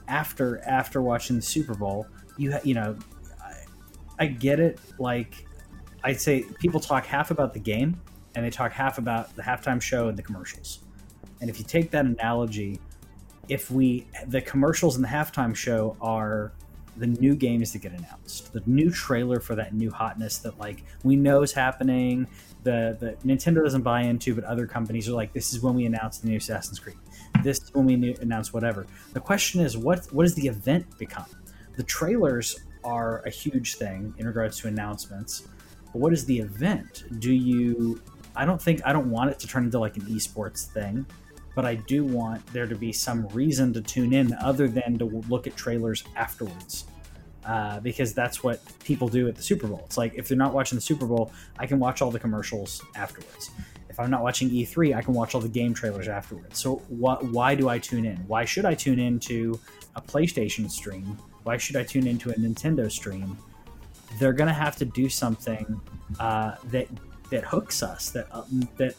after 0.07 0.61
after 0.67 1.01
watching 1.01 1.37
the 1.37 1.43
Super 1.43 1.75
Bowl? 1.75 2.07
You 2.37 2.59
you 2.65 2.75
know, 2.75 2.97
I, 3.43 4.25
I 4.25 4.27
get 4.27 4.61
it. 4.61 4.81
Like 4.99 5.47
I'd 6.05 6.21
say, 6.21 6.45
people 6.59 6.81
talk 6.81 7.07
half 7.07 7.31
about 7.31 7.53
the 7.53 7.61
game, 7.61 8.01
and 8.35 8.45
they 8.45 8.51
talk 8.51 8.73
half 8.73 8.99
about 8.99 9.35
the 9.37 9.43
halftime 9.43 9.81
show 9.81 10.09
and 10.09 10.17
the 10.17 10.23
commercials. 10.23 10.81
And 11.41 11.49
if 11.49 11.59
you 11.59 11.65
take 11.65 11.91
that 11.91 12.05
analogy, 12.05 12.81
if 13.49 13.71
we 13.71 14.07
the 14.29 14.41
commercials 14.41 14.97
and 14.97 15.05
the 15.05 15.09
halftime 15.09 15.55
show 15.55 15.97
are 16.01 16.53
the 16.97 17.07
new 17.07 17.35
games 17.35 17.73
that 17.73 17.81
get 17.81 17.93
announced, 17.93 18.53
the 18.53 18.63
new 18.67 18.91
trailer 18.91 19.41
for 19.41 19.55
that 19.55 19.75
new 19.75 19.91
hotness 19.91 20.39
that 20.39 20.59
like 20.59 20.85
we 21.03 21.17
know 21.17 21.43
is 21.43 21.53
happening, 21.53 22.27
the 22.63 22.97
the 23.01 23.29
Nintendo 23.29 23.63
doesn't 23.63 23.83
buy 23.83 24.03
into, 24.03 24.35
but 24.35 24.45
other 24.45 24.67
companies 24.67 25.09
are 25.09 25.13
like, 25.13 25.33
this 25.33 25.53
is 25.53 25.61
when 25.63 25.75
we 25.75 25.87
announce 25.87 26.19
the 26.19 26.29
new 26.29 26.37
Assassin's 26.37 26.79
Creed. 26.79 26.97
This 27.43 27.59
is 27.59 27.75
when 27.75 27.87
we 27.87 28.15
announce 28.21 28.53
whatever. 28.53 28.87
The 29.13 29.21
question 29.21 29.61
is, 29.61 29.77
what 29.77 30.07
what 30.13 30.25
does 30.25 30.35
the 30.35 30.47
event 30.47 30.99
become? 30.99 31.27
The 31.81 31.87
trailers 31.87 32.61
are 32.85 33.23
a 33.25 33.31
huge 33.31 33.77
thing 33.77 34.13
in 34.19 34.27
regards 34.27 34.59
to 34.59 34.69
announcements. 34.69 35.49
But 35.87 35.99
what 36.03 36.13
is 36.13 36.27
the 36.27 36.39
event? 36.39 37.05
Do 37.21 37.33
you? 37.33 38.03
I 38.37 38.45
don't 38.45 38.61
think 38.61 38.83
I 38.85 38.93
don't 38.93 39.11
want 39.11 39.31
it 39.31 39.39
to 39.39 39.47
turn 39.47 39.65
into 39.65 39.79
like 39.79 39.97
an 39.97 40.03
esports 40.03 40.67
thing 40.67 41.07
but 41.55 41.65
I 41.65 41.77
do 41.77 42.05
want 42.05 42.45
there 42.53 42.67
to 42.67 42.75
be 42.75 42.93
some 42.93 43.27
reason 43.29 43.73
to 43.73 43.81
tune 43.81 44.13
in 44.13 44.35
other 44.35 44.69
than 44.69 44.99
to 44.99 45.05
look 45.29 45.47
at 45.47 45.57
trailers 45.57 46.05
afterwards. 46.17 46.85
Uh, 47.45 47.81
because 47.81 48.13
that's 48.13 48.45
what 48.45 48.61
people 48.85 49.09
do 49.09 49.27
at 49.27 49.35
the 49.35 49.43
Super 49.43 49.67
Bowl. 49.67 49.81
It's 49.87 49.97
like 49.97 50.13
if 50.15 50.29
they're 50.29 50.37
not 50.37 50.53
watching 50.53 50.77
the 50.77 50.83
Super 50.83 51.07
Bowl, 51.07 51.33
I 51.59 51.67
can 51.67 51.79
watch 51.79 52.03
all 52.03 52.11
the 52.11 52.19
commercials 52.19 52.83
afterwards. 52.95 53.51
If 53.89 53.99
I'm 53.99 54.11
not 54.11 54.23
watching 54.23 54.51
E3, 54.51 54.95
I 54.95 55.01
can 55.01 55.15
watch 55.15 55.35
all 55.35 55.41
the 55.41 55.49
game 55.49 55.73
trailers 55.73 56.07
afterwards. 56.07 56.59
So 56.59 56.77
wh- 56.77 57.33
why 57.33 57.55
do 57.55 57.71
I 57.71 57.79
tune 57.79 58.05
in? 58.05 58.17
Why 58.27 58.45
should 58.45 58.67
I 58.67 58.75
tune 58.75 58.99
in 58.99 59.19
to 59.21 59.59
a 59.97 60.03
PlayStation 60.03 60.71
stream? 60.71 61.19
Why 61.51 61.57
should 61.57 61.75
I 61.75 61.83
tune 61.83 62.07
into 62.07 62.31
a 62.31 62.35
Nintendo 62.35 62.89
stream? 62.89 63.37
They're 64.21 64.33
gonna 64.33 64.55
have 64.55 64.77
to 64.77 64.85
do 64.85 65.09
something 65.09 65.81
uh, 66.21 66.55
that 66.67 66.87
that 67.31 67.43
hooks 67.43 67.83
us, 67.83 68.11
that 68.11 68.29
uh, 68.31 68.45
that 68.77 68.95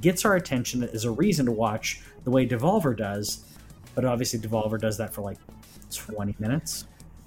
gets 0.00 0.24
our 0.24 0.36
attention 0.36 0.84
as 0.84 1.04
a 1.04 1.10
reason 1.10 1.46
to 1.46 1.52
watch 1.52 2.00
the 2.22 2.30
way 2.30 2.46
Devolver 2.46 2.96
does. 2.96 3.44
But 3.96 4.04
obviously, 4.04 4.38
Devolver 4.38 4.80
does 4.80 4.98
that 4.98 5.12
for 5.12 5.22
like 5.22 5.38
20 5.92 6.36
minutes. 6.38 6.86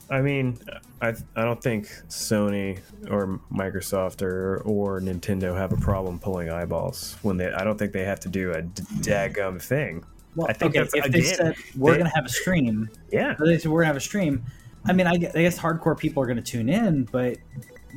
I 0.10 0.22
mean, 0.22 0.58
I 1.02 1.10
I 1.36 1.44
don't 1.44 1.62
think 1.62 1.88
Sony 2.08 2.80
or 3.10 3.42
Microsoft 3.52 4.22
or 4.22 4.60
or 4.60 5.02
Nintendo 5.02 5.58
have 5.58 5.74
a 5.74 5.78
problem 5.78 6.20
pulling 6.20 6.50
eyeballs 6.50 7.18
when 7.22 7.36
they. 7.36 7.52
I 7.52 7.66
don't 7.66 7.78
think 7.78 7.92
they 7.92 8.06
have 8.06 8.22
to 8.22 8.30
do 8.30 8.52
a 8.52 8.62
daggum 8.62 9.62
thing. 9.62 10.06
Well, 10.36 10.48
I 10.50 10.54
think 10.54 10.72
okay, 10.76 10.80
that's- 10.80 11.06
if 11.06 11.12
they 11.12 11.22
said 11.22 11.56
we're 11.76 11.94
going 11.94 12.10
to 12.10 12.16
have 12.16 12.26
a 12.26 12.30
stream, 12.30 12.90
Yeah, 13.12 13.36
they 13.40 13.58
said 13.58 13.72
we're 13.72 13.82
going 13.82 13.86
to 13.86 13.94
have 13.94 13.98
a 13.98 14.00
stream. 14.02 14.44
I 14.86 14.94
mean, 14.94 15.08
I 15.08 15.16
guess, 15.16 15.36
I 15.36 15.42
guess 15.44 15.58
hardcore 15.58 15.98
people 15.98 16.22
are 16.24 16.26
going 16.26 16.38
to 16.38 16.44
tune 16.44 16.70
in, 16.70 17.06
but 17.06 17.38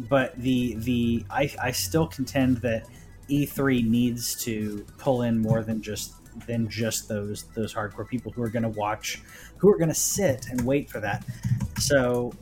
but 0.09 0.37
the 0.41 0.75
the 0.79 1.25
I, 1.31 1.51
I 1.61 1.71
still 1.73 2.07
contend 2.07 2.59
that 2.59 2.87
E3 3.31 3.89
needs 3.89 4.37
to 4.45 4.87
pull 4.99 5.23
in 5.23 5.39
more 5.39 5.63
than 5.65 5.83
just 5.83 6.15
than 6.47 6.69
just 6.69 7.09
those 7.09 7.45
those 7.55 7.75
hardcore 7.75 8.07
people 8.07 8.31
who 8.31 8.43
are 8.43 8.49
going 8.51 8.63
to 8.63 8.69
watch, 8.69 9.21
who 9.57 9.69
are 9.71 9.79
going 9.79 9.89
to 9.89 9.95
sit 9.95 10.47
and 10.51 10.61
wait 10.61 10.91
for 10.91 11.01
that. 11.01 11.25
So 11.79 12.33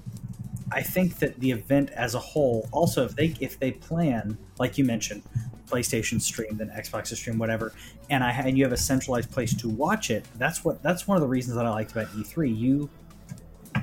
I 0.73 0.83
think 0.83 1.19
that 1.19 1.39
the 1.41 1.51
event 1.51 1.91
as 1.91 2.15
a 2.15 2.19
whole, 2.19 2.69
also 2.73 3.05
if 3.05 3.15
they 3.17 3.35
if 3.41 3.59
they 3.59 3.73
plan, 3.73 4.39
like 4.59 4.79
you 4.79 4.85
mentioned, 4.85 5.23
PlayStation 5.69 6.21
stream, 6.21 6.57
then 6.57 6.69
Xbox 6.71 7.15
stream, 7.17 7.39
whatever, 7.39 7.73
and 8.11 8.25
I 8.25 8.31
and 8.31 8.57
you 8.57 8.65
have 8.65 8.73
a 8.73 8.79
centralized 8.79 9.31
place 9.31 9.55
to 9.57 9.69
watch 9.69 10.11
it. 10.11 10.25
That's 10.37 10.65
what 10.65 10.83
that's 10.83 11.07
one 11.07 11.17
of 11.17 11.23
the 11.23 11.29
reasons 11.29 11.57
that 11.57 11.67
I 11.67 11.71
liked 11.71 11.93
about 11.93 12.09
E3. 12.09 12.57
You 12.57 12.91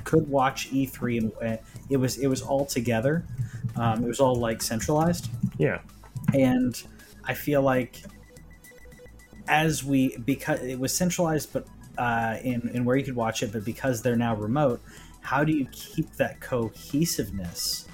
could 0.04 0.28
watch 0.28 0.70
E3 0.70 1.18
and 1.18 1.32
uh, 1.42 1.62
it 1.90 1.96
was 1.96 2.18
it 2.18 2.26
was 2.26 2.42
all 2.42 2.66
together. 2.66 3.24
Um, 3.76 4.04
it 4.04 4.08
was 4.08 4.20
all 4.20 4.34
like 4.34 4.60
centralized, 4.60 5.30
yeah. 5.58 5.80
and 6.34 6.82
I 7.24 7.34
feel 7.34 7.62
like 7.62 8.02
as 9.48 9.84
we 9.84 10.16
because 10.18 10.60
it 10.62 10.78
was 10.78 10.94
centralized, 10.94 11.52
but 11.52 11.66
uh, 11.98 12.38
in 12.42 12.70
in 12.74 12.84
where 12.84 12.96
you 12.96 13.04
could 13.04 13.16
watch 13.16 13.42
it, 13.42 13.52
but 13.52 13.64
because 13.64 14.02
they're 14.02 14.16
now 14.16 14.34
remote, 14.34 14.80
how 15.22 15.44
do 15.44 15.52
you 15.52 15.66
keep 15.72 16.10
that 16.16 16.40
cohesiveness? 16.40 17.88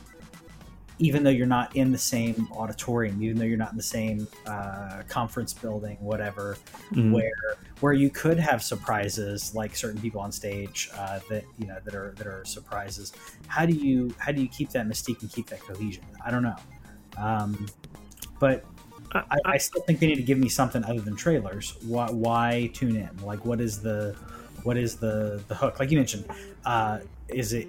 Even 1.01 1.23
though 1.23 1.31
you're 1.31 1.47
not 1.47 1.77
in 1.77 1.93
the 1.93 1.99
same 1.99 2.49
auditorium, 2.51 3.23
even 3.23 3.39
though 3.39 3.45
you're 3.45 3.57
not 3.57 3.71
in 3.71 3.77
the 3.77 3.83
same 3.83 4.27
uh, 4.47 5.03
conference 5.09 5.53
building, 5.53 5.97
whatever, 6.01 6.57
Mhm. 6.91 7.13
where 7.13 7.31
where 7.81 7.93
you 7.93 8.11
could 8.11 8.41
have 8.41 8.61
surprises 8.61 9.55
like 9.55 9.77
certain 9.77 10.01
people 10.01 10.21
on 10.21 10.33
stage 10.33 10.91
uh, 10.97 11.21
that 11.31 11.45
you 11.57 11.69
know 11.69 11.79
that 11.85 11.95
are 11.95 12.13
that 12.17 12.27
are 12.27 12.45
surprises. 12.45 13.13
How 13.47 13.65
do 13.65 13.73
you 13.73 14.13
how 14.19 14.33
do 14.33 14.43
you 14.43 14.49
keep 14.49 14.71
that 14.71 14.89
mystique 14.89 15.23
and 15.23 15.31
keep 15.31 15.47
that 15.51 15.61
cohesion? 15.61 16.03
I 16.25 16.33
don't 16.33 16.43
know, 16.43 16.57
um, 17.17 17.67
but 18.41 18.65
I, 19.13 19.23
I, 19.31 19.39
I 19.53 19.57
still 19.59 19.83
think 19.83 20.01
they 20.01 20.09
need 20.09 20.17
to 20.17 20.23
give 20.23 20.39
me 20.39 20.49
something 20.49 20.83
other 20.83 21.01
than 21.01 21.15
trailers. 21.15 21.77
Why, 21.87 22.11
why 22.11 22.71
tune 22.75 22.97
in? 22.97 23.11
Like, 23.25 23.45
what 23.45 23.61
is 23.61 23.81
the 23.81 24.17
what 24.65 24.77
is 24.77 24.97
the 24.97 25.43
the 25.49 25.55
hook? 25.55 25.79
Like 25.81 25.91
you 25.91 25.99
mentioned, 25.99 26.27
uh, 26.65 27.01
is 27.29 27.53
it 27.53 27.69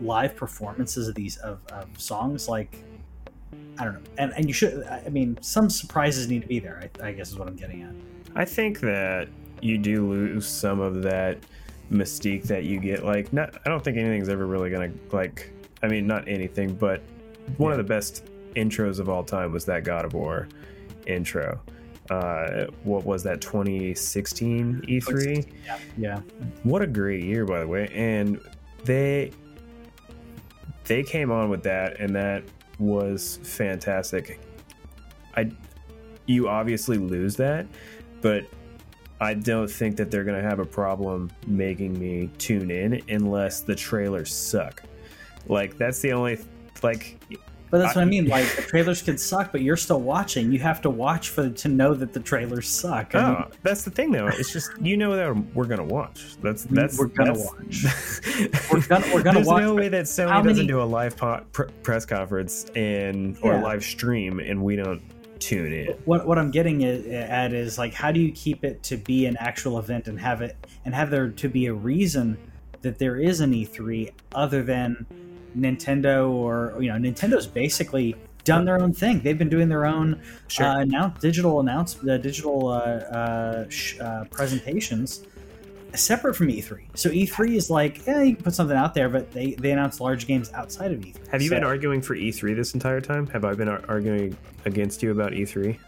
live 0.00 0.36
performances 0.36 1.08
of 1.08 1.14
these 1.14 1.36
of, 1.38 1.60
of 1.72 1.88
songs? 1.98 2.48
Like, 2.48 2.76
I 3.78 3.84
don't 3.84 3.94
know. 3.94 4.10
And 4.18 4.32
and 4.36 4.46
you 4.46 4.54
should. 4.54 4.84
I 4.84 5.08
mean, 5.08 5.38
some 5.40 5.70
surprises 5.70 6.28
need 6.28 6.42
to 6.42 6.48
be 6.48 6.58
there. 6.58 6.88
I, 7.00 7.08
I 7.08 7.12
guess 7.12 7.30
is 7.30 7.38
what 7.38 7.48
I'm 7.48 7.56
getting 7.56 7.82
at. 7.82 7.94
I 8.34 8.44
think 8.44 8.80
that 8.80 9.28
you 9.60 9.78
do 9.78 10.08
lose 10.08 10.46
some 10.46 10.80
of 10.80 11.02
that 11.02 11.38
mystique 11.90 12.44
that 12.44 12.64
you 12.64 12.80
get. 12.80 13.04
Like, 13.04 13.32
not. 13.32 13.60
I 13.64 13.68
don't 13.68 13.82
think 13.82 13.96
anything's 13.96 14.28
ever 14.28 14.46
really 14.46 14.70
gonna 14.70 14.92
like. 15.12 15.50
I 15.82 15.88
mean, 15.88 16.06
not 16.06 16.28
anything, 16.28 16.74
but 16.74 17.02
one 17.56 17.72
of 17.72 17.78
the 17.78 17.84
best 17.84 18.24
intros 18.54 19.00
of 19.00 19.08
all 19.08 19.24
time 19.24 19.52
was 19.52 19.64
that 19.64 19.84
God 19.84 20.04
of 20.04 20.14
War 20.14 20.48
intro. 21.06 21.60
Uh, 22.12 22.66
what 22.84 23.06
was 23.06 23.22
that? 23.22 23.40
2016 23.40 24.82
E3. 24.86 25.50
Yeah, 25.64 25.78
yeah, 25.96 26.20
What 26.62 26.82
a 26.82 26.86
great 26.86 27.24
year, 27.24 27.46
by 27.46 27.60
the 27.60 27.66
way. 27.66 27.88
And 27.94 28.38
they 28.84 29.32
they 30.84 31.02
came 31.02 31.30
on 31.30 31.48
with 31.48 31.62
that, 31.62 31.98
and 32.00 32.14
that 32.14 32.44
was 32.78 33.38
fantastic. 33.44 34.40
I 35.36 35.50
you 36.26 36.48
obviously 36.48 36.98
lose 36.98 37.34
that, 37.36 37.66
but 38.20 38.44
I 39.18 39.32
don't 39.32 39.70
think 39.70 39.96
that 39.96 40.10
they're 40.10 40.24
gonna 40.24 40.42
have 40.42 40.58
a 40.58 40.66
problem 40.66 41.30
making 41.46 41.98
me 41.98 42.28
tune 42.36 42.70
in 42.70 43.00
unless 43.08 43.62
the 43.62 43.74
trailers 43.74 44.34
suck. 44.34 44.82
Like 45.46 45.78
that's 45.78 46.00
the 46.00 46.12
only 46.12 46.38
like 46.82 47.18
But 47.72 47.78
that's 47.78 47.96
what 47.96 48.02
I 48.02 48.04
mean. 48.04 48.26
Like 48.32 48.54
the 48.54 48.62
trailers 48.62 49.00
can 49.02 49.16
suck, 49.16 49.50
but 49.50 49.62
you're 49.62 49.78
still 49.78 50.00
watching. 50.02 50.52
You 50.52 50.58
have 50.60 50.82
to 50.82 50.90
watch 50.90 51.30
for 51.30 51.48
to 51.48 51.68
know 51.68 51.94
that 51.94 52.12
the 52.12 52.20
trailers 52.20 52.68
suck. 52.68 53.14
I 53.14 53.26
mean, 53.26 53.36
Oh, 53.40 53.50
that's 53.62 53.82
the 53.84 53.90
thing, 53.90 54.12
though. 54.12 54.26
It's 54.28 54.52
just 54.52 54.70
you 54.80 54.96
know 54.98 55.16
that 55.16 55.34
we're 55.54 55.64
gonna 55.64 55.82
watch. 55.84 56.36
That's 56.42 56.64
that's 56.64 56.98
We're 56.98 57.06
gonna 57.06 57.32
that's- 57.32 58.20
We're 58.72 58.86
gonna- 58.86 59.06
we're 59.14 59.22
gonna 59.22 59.38
There's 59.38 59.46
watch, 59.46 59.62
no 59.62 59.74
way 59.74 59.88
that 59.88 60.04
Sony 60.04 60.28
how 60.28 60.42
doesn't 60.42 60.66
do 60.66 60.82
a 60.82 60.84
live 60.84 61.16
po- 61.16 61.44
pr- 61.52 61.70
press 61.82 62.04
conference 62.04 62.66
and 62.76 63.36
or 63.42 63.54
Yeah. 63.54 63.62
live 63.62 63.82
stream, 63.82 64.38
and 64.38 64.62
we 64.62 64.76
don't 64.76 65.00
tune 65.40 65.72
in. 65.72 65.86
what 66.04 66.26
what 66.26 66.38
I'm 66.38 66.50
getting 66.50 66.84
at, 66.84 67.06
at 67.06 67.52
is 67.54 67.78
like, 67.78 67.94
how 67.94 68.12
do 68.12 68.20
you 68.20 68.32
keep 68.32 68.64
it 68.64 68.82
to 68.84 68.98
be 68.98 69.24
an 69.26 69.36
actual 69.40 69.78
event 69.78 70.08
and 70.08 70.20
have 70.20 70.42
it 70.42 70.56
and 70.84 70.94
have 70.94 71.10
there 71.10 71.30
to 71.30 71.48
be 71.48 71.66
a 71.66 71.72
reason 71.74 72.36
that 72.82 72.98
there 72.98 73.16
is 73.16 73.40
an 73.40 73.52
E3 73.52 74.10
other 74.34 74.62
than 74.62 75.06
Nintendo 75.56 76.30
or 76.30 76.74
you 76.80 76.88
know 76.92 76.96
Nintendo's 76.98 77.46
basically 77.46 78.14
done 78.44 78.64
their 78.64 78.80
own 78.82 78.92
thing. 78.92 79.20
They've 79.20 79.38
been 79.38 79.48
doing 79.48 79.68
their 79.68 79.86
own 79.86 80.20
Sure. 80.48 80.66
uh, 80.66 80.80
announce 80.80 81.20
digital 81.20 81.60
announce 81.60 81.94
the 81.94 82.18
digital 82.18 82.68
uh, 82.68 82.72
uh, 82.80 83.68
sh- 83.68 84.00
uh, 84.00 84.24
presentations 84.30 85.24
separate 85.94 86.34
from 86.34 86.48
E3. 86.48 86.86
So 86.94 87.10
E3 87.10 87.54
is 87.54 87.68
like, 87.68 88.06
yeah, 88.06 88.22
you 88.22 88.34
can 88.34 88.44
put 88.44 88.54
something 88.54 88.76
out 88.76 88.94
there, 88.94 89.08
but 89.08 89.30
they 89.32 89.52
they 89.54 89.70
announce 89.72 90.00
large 90.00 90.26
games 90.26 90.50
outside 90.54 90.90
of 90.90 91.00
E3. 91.00 91.28
Have 91.28 91.42
you 91.42 91.48
So 91.50 91.56
been 91.56 91.64
arguing 91.64 92.00
for 92.02 92.16
E3 92.16 92.56
this 92.56 92.74
entire 92.74 93.00
time? 93.00 93.26
Have 93.28 93.44
I 93.44 93.54
been 93.54 93.68
ar- 93.68 93.82
arguing 93.88 94.36
against 94.64 95.02
you 95.02 95.10
about 95.12 95.34
E 95.34 95.42
E3? 95.42 95.78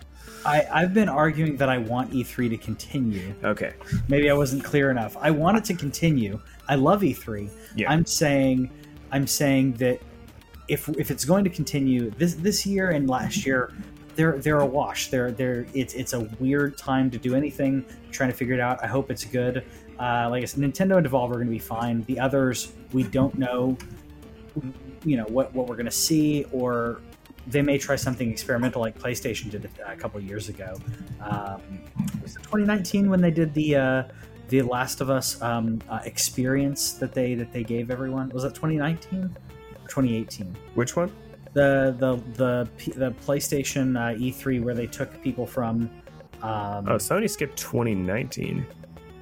I, 0.46 0.66
I've 0.70 0.92
been 0.92 1.08
arguing 1.08 1.56
that 1.56 1.70
I 1.70 1.78
want 1.78 2.10
E3 2.12 2.50
to 2.50 2.58
continue. 2.58 3.34
Okay. 3.42 3.72
Maybe 4.08 4.28
I 4.28 4.34
wasn't 4.34 4.62
clear 4.62 4.90
enough. 4.90 5.16
I 5.18 5.30
want 5.30 5.56
it 5.56 5.64
to 5.64 5.74
continue. 5.74 6.38
I 6.68 6.74
love 6.74 7.00
E3. 7.00 7.48
Yeah. 7.74 7.90
I'm 7.90 8.04
saying 8.04 8.70
I'm 9.14 9.28
saying 9.28 9.74
that 9.74 10.00
if 10.66 10.88
if 10.88 11.10
it's 11.12 11.24
going 11.24 11.44
to 11.44 11.50
continue 11.50 12.10
this 12.10 12.34
this 12.34 12.66
year 12.66 12.90
and 12.90 13.08
last 13.08 13.46
year, 13.46 13.72
they're 14.16 14.38
they're 14.38 14.58
a 14.58 14.66
wash. 14.66 15.08
They're 15.08 15.30
they're 15.30 15.66
it's 15.72 15.94
it's 15.94 16.14
a 16.14 16.20
weird 16.40 16.76
time 16.76 17.12
to 17.12 17.18
do 17.18 17.36
anything. 17.36 17.86
trying 18.10 18.30
to 18.30 18.36
figure 18.36 18.54
it 18.54 18.60
out. 18.60 18.82
I 18.82 18.88
hope 18.88 19.12
it's 19.12 19.24
good. 19.24 19.64
Uh, 20.00 20.26
like 20.30 20.42
I 20.42 20.46
said, 20.46 20.60
Nintendo 20.60 20.96
and 20.96 21.06
Devolver 21.06 21.30
are 21.30 21.34
going 21.34 21.46
to 21.46 21.52
be 21.52 21.60
fine. 21.60 22.02
The 22.02 22.18
others, 22.18 22.72
we 22.92 23.04
don't 23.04 23.38
know. 23.38 23.78
You 25.04 25.18
know 25.18 25.26
what 25.26 25.54
what 25.54 25.68
we're 25.68 25.76
going 25.76 25.86
to 25.86 25.92
see, 25.92 26.46
or 26.50 27.00
they 27.46 27.62
may 27.62 27.78
try 27.78 27.94
something 27.94 28.28
experimental 28.28 28.80
like 28.80 28.98
PlayStation 28.98 29.48
did 29.48 29.70
a 29.86 29.94
couple 29.94 30.20
years 30.20 30.48
ago. 30.48 30.74
Um, 31.20 31.60
was 32.20 32.34
it 32.34 32.42
2019 32.42 33.08
when 33.08 33.20
they 33.20 33.30
did 33.30 33.54
the 33.54 33.76
uh, 33.76 34.02
the 34.48 34.62
Last 34.62 35.00
of 35.00 35.10
Us 35.10 35.40
um, 35.42 35.80
uh, 35.88 36.00
experience 36.04 36.92
that 36.94 37.12
they 37.12 37.34
that 37.34 37.52
they 37.52 37.64
gave 37.64 37.90
everyone? 37.90 38.28
Was 38.30 38.42
that 38.42 38.54
2019 38.54 39.20
or 39.24 39.28
2018? 39.88 40.54
Which 40.74 40.96
one? 40.96 41.10
The 41.52 41.94
the 41.98 42.16
the 42.34 42.68
the 42.98 43.10
PlayStation 43.26 43.96
uh, 43.96 44.18
E3 44.18 44.62
where 44.62 44.74
they 44.74 44.86
took 44.86 45.20
people 45.22 45.46
from. 45.46 45.90
Um, 46.42 46.86
Oh, 46.88 46.96
Sony 46.96 47.30
skipped 47.30 47.56
2019. 47.56 48.66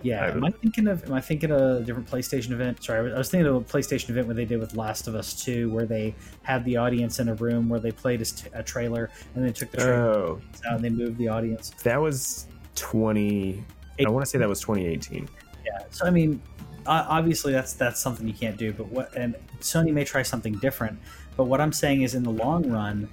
yeah, 0.02 0.24
I 0.24 0.28
am 0.30 0.42
I 0.44 0.50
thinking 0.50 0.88
of 0.88 1.04
am 1.04 1.12
I 1.12 1.20
thinking 1.20 1.52
of 1.52 1.60
a 1.60 1.80
different 1.84 2.10
PlayStation 2.10 2.50
event? 2.50 2.82
Sorry, 2.82 2.98
I 2.98 3.02
was- 3.02 3.12
I 3.12 3.18
was 3.18 3.30
thinking 3.30 3.46
of 3.46 3.54
a 3.56 3.60
PlayStation 3.60 4.10
event 4.10 4.26
where 4.26 4.34
they 4.34 4.44
did 4.46 4.58
with 4.58 4.74
Last 4.74 5.06
of 5.06 5.14
Us 5.14 5.44
2, 5.44 5.70
where 5.70 5.86
they 5.86 6.14
had 6.42 6.64
the 6.64 6.76
audience 6.78 7.20
in 7.20 7.28
a 7.28 7.34
room 7.34 7.68
where 7.68 7.78
they 7.78 7.92
played 7.92 8.20
a, 8.20 8.22
s- 8.22 8.44
a 8.54 8.62
trailer 8.62 9.10
and 9.36 9.44
they 9.44 9.52
took 9.52 9.70
the 9.70 9.76
trailer 9.76 10.02
Oh, 10.02 10.40
out 10.66 10.76
and 10.76 10.84
they 10.84 10.90
moved 10.90 11.18
the 11.18 11.28
audience. 11.28 11.70
that 11.84 12.00
was 12.00 12.48
20. 12.74 13.62
I 13.98 14.08
want 14.08 14.24
to 14.24 14.30
say 14.30 14.38
that 14.38 14.48
was 14.48 14.60
2018. 14.60 15.28
Yeah. 15.64 15.84
So 15.90 16.06
I 16.06 16.10
mean, 16.10 16.40
obviously 16.86 17.52
that's 17.52 17.72
that's 17.74 18.00
something 18.00 18.26
you 18.26 18.34
can't 18.34 18.56
do. 18.56 18.72
But 18.72 18.88
what 18.88 19.14
and 19.16 19.34
Sony 19.60 19.92
may 19.92 20.04
try 20.04 20.22
something 20.22 20.54
different. 20.54 20.98
But 21.36 21.44
what 21.44 21.60
I'm 21.60 21.72
saying 21.72 22.02
is, 22.02 22.14
in 22.14 22.22
the 22.22 22.30
long 22.30 22.70
run, 22.70 23.08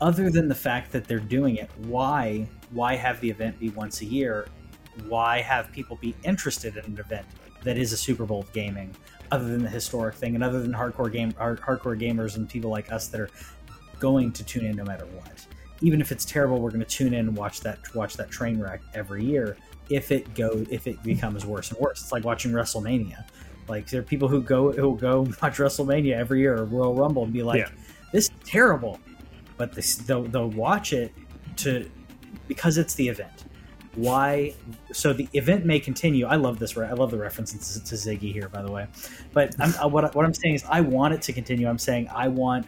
other 0.00 0.30
than 0.30 0.48
the 0.48 0.54
fact 0.54 0.92
that 0.92 1.06
they're 1.06 1.20
doing 1.20 1.56
it, 1.56 1.70
why 1.78 2.46
why 2.70 2.96
have 2.96 3.20
the 3.20 3.30
event 3.30 3.58
be 3.58 3.70
once 3.70 4.00
a 4.00 4.04
year? 4.04 4.48
Why 5.06 5.40
have 5.40 5.72
people 5.72 5.96
be 5.96 6.14
interested 6.24 6.76
in 6.76 6.84
an 6.84 6.98
event 6.98 7.26
that 7.62 7.78
is 7.78 7.92
a 7.92 7.96
Super 7.96 8.24
Bowl 8.26 8.40
of 8.40 8.52
gaming, 8.52 8.94
other 9.30 9.44
than 9.44 9.62
the 9.62 9.70
historic 9.70 10.14
thing, 10.14 10.34
and 10.34 10.42
other 10.42 10.60
than 10.60 10.72
hardcore 10.72 11.10
game 11.10 11.32
hard- 11.34 11.60
hardcore 11.60 11.98
gamers 11.98 12.36
and 12.36 12.48
people 12.48 12.70
like 12.70 12.90
us 12.92 13.08
that 13.08 13.20
are 13.20 13.30
going 14.00 14.32
to 14.32 14.44
tune 14.44 14.64
in 14.64 14.76
no 14.76 14.84
matter 14.84 15.06
what. 15.06 15.46
Even 15.80 16.00
if 16.00 16.12
it's 16.12 16.24
terrible, 16.24 16.60
we're 16.60 16.70
going 16.70 16.84
to 16.84 16.86
tune 16.86 17.14
in 17.14 17.28
and 17.28 17.36
watch 17.36 17.60
that 17.60 17.78
watch 17.94 18.16
that 18.16 18.30
train 18.30 18.58
wreck 18.60 18.80
every 18.94 19.24
year. 19.24 19.56
If 19.90 20.10
it 20.10 20.34
go 20.34 20.64
if 20.70 20.86
it 20.86 21.02
becomes 21.02 21.44
worse 21.44 21.70
and 21.70 21.80
worse, 21.80 22.00
it's 22.00 22.12
like 22.12 22.24
watching 22.24 22.52
WrestleMania. 22.52 23.24
Like 23.68 23.88
there 23.88 24.00
are 24.00 24.04
people 24.04 24.28
who 24.28 24.42
go 24.42 24.72
who 24.72 24.96
go 24.96 25.20
watch 25.42 25.58
WrestleMania 25.58 26.14
every 26.16 26.40
year 26.40 26.56
or 26.56 26.64
Royal 26.64 26.94
Rumble 26.94 27.24
and 27.24 27.32
be 27.32 27.42
like, 27.42 27.58
Yeah. 27.60 27.70
"This 28.12 28.24
is 28.26 28.30
terrible," 28.44 28.98
but 29.56 29.72
this, 29.72 29.96
they'll 29.96 30.24
they'll 30.24 30.50
watch 30.50 30.92
it 30.92 31.12
to 31.56 31.88
because 32.48 32.78
it's 32.78 32.94
the 32.94 33.08
event. 33.08 33.44
Why? 33.94 34.54
So 34.92 35.12
the 35.12 35.28
event 35.34 35.66
may 35.66 35.78
continue. 35.78 36.24
I 36.26 36.36
love 36.36 36.58
this. 36.58 36.76
re- 36.78 36.86
I 36.86 36.92
love 36.92 37.10
the 37.10 37.18
reference 37.18 37.52
to, 37.52 37.84
to 37.84 37.94
Ziggy 37.94 38.32
here, 38.32 38.48
by 38.48 38.62
the 38.62 38.70
way. 38.72 38.86
But 39.34 39.54
I'm, 39.60 39.74
uh, 39.74 39.86
what, 39.88 40.06
I- 40.06 40.08
what 40.08 40.24
I'm 40.24 40.32
saying 40.32 40.54
is, 40.54 40.64
I 40.68 40.80
want 40.80 41.12
it 41.12 41.20
to 41.22 41.32
continue. 41.34 41.68
I'm 41.68 41.78
saying 41.78 42.08
I 42.10 42.28
want 42.28 42.66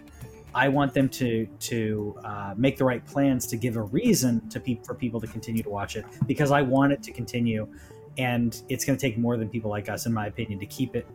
I 0.54 0.68
want 0.68 0.94
them 0.94 1.08
to 1.10 1.46
to 1.46 2.18
uh, 2.24 2.54
make 2.56 2.76
the 2.76 2.84
right 2.84 3.04
plans 3.04 3.46
to 3.48 3.56
give 3.56 3.76
a 3.76 3.82
reason 3.82 4.48
to 4.50 4.60
pe- 4.60 4.80
for 4.84 4.94
people 4.94 5.20
to 5.20 5.26
continue 5.26 5.62
to 5.62 5.70
watch 5.70 5.96
it 5.96 6.04
because 6.26 6.50
I 6.50 6.62
want 6.62 6.92
it 6.92 7.02
to 7.04 7.12
continue, 7.12 7.66
and 8.18 8.62
it's 8.68 8.84
going 8.84 8.96
to 8.96 9.00
take 9.00 9.18
more 9.18 9.36
than 9.36 9.48
people 9.48 9.70
like 9.70 9.88
us, 9.88 10.06
in 10.06 10.12
my 10.12 10.26
opinion, 10.26 10.60
to 10.60 10.66
keep 10.66 10.94
it 10.94 11.06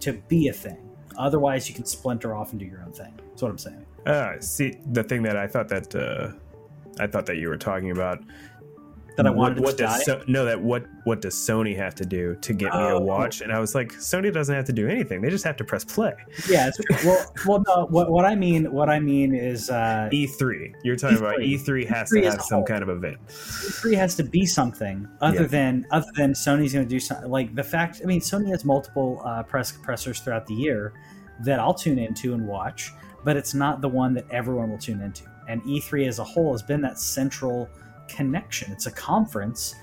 to 0.00 0.14
be 0.28 0.48
a 0.48 0.52
thing. 0.52 0.78
Otherwise, 1.18 1.68
you 1.68 1.74
can 1.74 1.84
splinter 1.84 2.34
off 2.34 2.50
and 2.50 2.60
do 2.60 2.66
your 2.66 2.82
own 2.82 2.92
thing. 2.92 3.12
That's 3.28 3.42
what 3.42 3.50
I'm 3.50 3.58
saying. 3.58 3.86
Uh, 4.06 4.40
see, 4.40 4.78
the 4.92 5.02
thing 5.02 5.22
that 5.22 5.36
I 5.36 5.46
thought 5.46 5.68
that 5.68 5.94
uh, 5.94 6.32
I 6.98 7.06
thought 7.06 7.26
that 7.26 7.36
you 7.36 7.48
were 7.48 7.56
talking 7.56 7.90
about 7.90 8.22
That 9.16 9.26
I 9.26 9.30
what, 9.30 9.36
wanted 9.38 9.60
what 9.64 9.70
to 9.78 9.84
does 9.84 10.04
so, 10.04 10.22
no 10.26 10.44
that 10.44 10.60
what 10.60 10.84
what 11.04 11.22
does 11.22 11.34
Sony 11.34 11.74
have 11.76 11.94
to 11.94 12.04
do 12.04 12.36
to 12.42 12.52
get 12.52 12.72
me 12.74 12.78
Oh. 12.80 12.98
to 12.98 13.04
watch? 13.04 13.40
And 13.40 13.50
I 13.50 13.58
was 13.58 13.74
like, 13.74 13.92
Sony 13.94 14.30
doesn't 14.32 14.54
have 14.54 14.66
to 14.66 14.72
do 14.74 14.88
anything; 14.88 15.22
they 15.22 15.30
just 15.30 15.44
have 15.44 15.56
to 15.56 15.64
press 15.64 15.84
play. 15.84 16.12
yeah. 16.50 16.68
It's, 16.68 17.04
well, 17.04 17.32
well, 17.46 17.62
no. 17.66 17.86
What, 17.86 18.10
what 18.10 18.24
I 18.26 18.34
mean, 18.34 18.70
what 18.72 18.90
I 18.90 19.00
mean 19.00 19.34
is, 19.34 19.70
uh, 19.70 20.10
E3, 20.12 20.74
you're 20.84 20.96
talking 20.96 21.16
about 21.16 21.38
E3. 21.38 21.64
E3 21.64 21.86
has 21.88 22.10
E3 22.10 22.22
to 22.22 22.30
have 22.30 22.42
some 22.42 22.64
kind 22.64 22.82
of 22.82 22.90
event. 22.90 23.16
E3 23.28 23.96
has 23.96 24.14
to 24.16 24.22
be 24.22 24.44
something 24.44 25.08
other 25.22 25.42
Yeah. 25.42 25.46
than 25.48 25.86
other 25.90 26.06
than 26.16 26.32
Sony's 26.34 26.72
going 26.74 26.84
to 26.84 26.90
do 26.90 27.00
something. 27.00 27.30
Like 27.30 27.54
the 27.54 27.64
fact, 27.64 28.00
I 28.02 28.06
mean, 28.06 28.20
Sony 28.20 28.50
has 28.50 28.64
multiple 28.66 29.22
uh, 29.24 29.42
press 29.44 29.72
pressers 29.72 30.20
throughout 30.20 30.46
the 30.46 30.54
year 30.54 30.92
that 31.40 31.58
I'll 31.58 31.74
tune 31.74 31.98
into 31.98 32.34
and 32.34 32.46
watch, 32.46 32.92
but 33.24 33.36
it's 33.36 33.54
not 33.54 33.80
the 33.80 33.88
one 33.88 34.12
that 34.14 34.26
everyone 34.30 34.70
will 34.70 34.78
tune 34.78 35.00
into. 35.00 35.22
And 35.48 35.62
E3 35.62 36.06
as 36.08 36.18
a 36.18 36.24
whole 36.24 36.52
has 36.52 36.62
been 36.62 36.80
that 36.82 36.98
central 36.98 37.68
connection. 38.08 38.72
It's 38.72 38.86
a 38.86 38.92
conference 38.92 39.74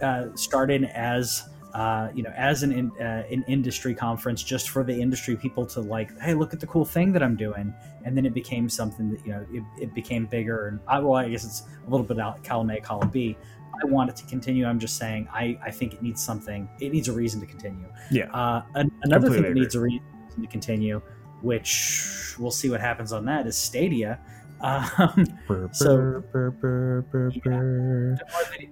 uh, 0.00 0.26
started 0.34 0.84
as 0.84 1.44
uh, 1.74 2.10
you 2.14 2.22
know 2.22 2.30
as 2.36 2.62
an 2.62 2.70
in, 2.72 2.90
uh, 3.00 3.22
an 3.30 3.42
industry 3.48 3.94
conference 3.94 4.42
just 4.42 4.68
for 4.68 4.84
the 4.84 4.92
industry 4.92 5.34
people 5.36 5.64
to 5.64 5.80
like 5.80 6.10
hey 6.20 6.34
look 6.34 6.52
at 6.52 6.60
the 6.60 6.66
cool 6.66 6.84
thing 6.84 7.12
that 7.14 7.22
i'm 7.22 7.34
doing 7.34 7.72
and 8.04 8.14
then 8.14 8.26
it 8.26 8.34
became 8.34 8.68
something 8.68 9.10
that 9.10 9.24
you 9.24 9.32
know 9.32 9.46
it, 9.50 9.62
it 9.80 9.94
became 9.94 10.26
bigger 10.26 10.68
and 10.68 10.80
I, 10.86 10.98
well 10.98 11.14
i 11.14 11.26
guess 11.30 11.44
it's 11.44 11.62
a 11.86 11.90
little 11.90 12.04
bit 12.04 12.20
out 12.20 12.44
column 12.44 12.68
a 12.68 12.78
column 12.78 13.08
b 13.08 13.38
i 13.82 13.86
want 13.86 14.10
it 14.10 14.16
to 14.16 14.26
continue 14.26 14.66
i'm 14.66 14.78
just 14.78 14.98
saying 14.98 15.26
i 15.32 15.58
i 15.64 15.70
think 15.70 15.94
it 15.94 16.02
needs 16.02 16.22
something 16.22 16.68
it 16.78 16.92
needs 16.92 17.08
a 17.08 17.12
reason 17.12 17.40
to 17.40 17.46
continue 17.46 17.86
Yeah. 18.10 18.30
uh, 18.34 18.64
an, 18.74 18.92
another 19.04 19.30
thing 19.30 19.40
that 19.40 19.48
agree. 19.52 19.60
needs 19.62 19.74
a 19.74 19.80
reason 19.80 20.02
to 20.42 20.46
continue 20.48 21.00
which 21.40 22.34
we'll 22.38 22.50
see 22.50 22.68
what 22.68 22.82
happens 22.82 23.14
on 23.14 23.24
that 23.24 23.46
is 23.46 23.56
stadia 23.56 24.18
um, 24.62 25.26
So- 25.72 26.22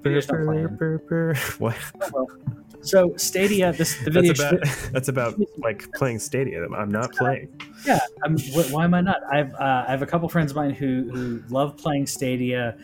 videos 0.02 0.26
don't. 0.26 1.36
What? 1.58 1.76
so 2.82 3.12
stadia 3.16 3.72
this 3.74 3.96
the 4.04 4.10
video 4.10 4.32
That's 4.34 4.40
about 4.40 4.92
that's 4.92 5.08
about 5.08 5.34
like 5.58 5.92
playing 5.92 6.18
Stadia. 6.18 6.64
I'm 6.64 6.90
not 6.90 7.12
playing. 7.12 7.48
Yeah, 7.86 7.98
I'm, 8.24 8.38
wh- 8.38 8.72
why 8.72 8.84
am 8.84 8.94
I 8.94 9.02
not? 9.02 9.20
I've 9.30 9.52
uh, 9.54 9.84
I 9.86 9.90
have 9.90 10.02
a 10.02 10.06
couple 10.06 10.28
friends 10.28 10.50
of 10.52 10.56
mine 10.56 10.70
who 10.72 11.10
who 11.12 11.42
love 11.50 11.76
playing 11.76 12.06
Stadia, 12.06 12.76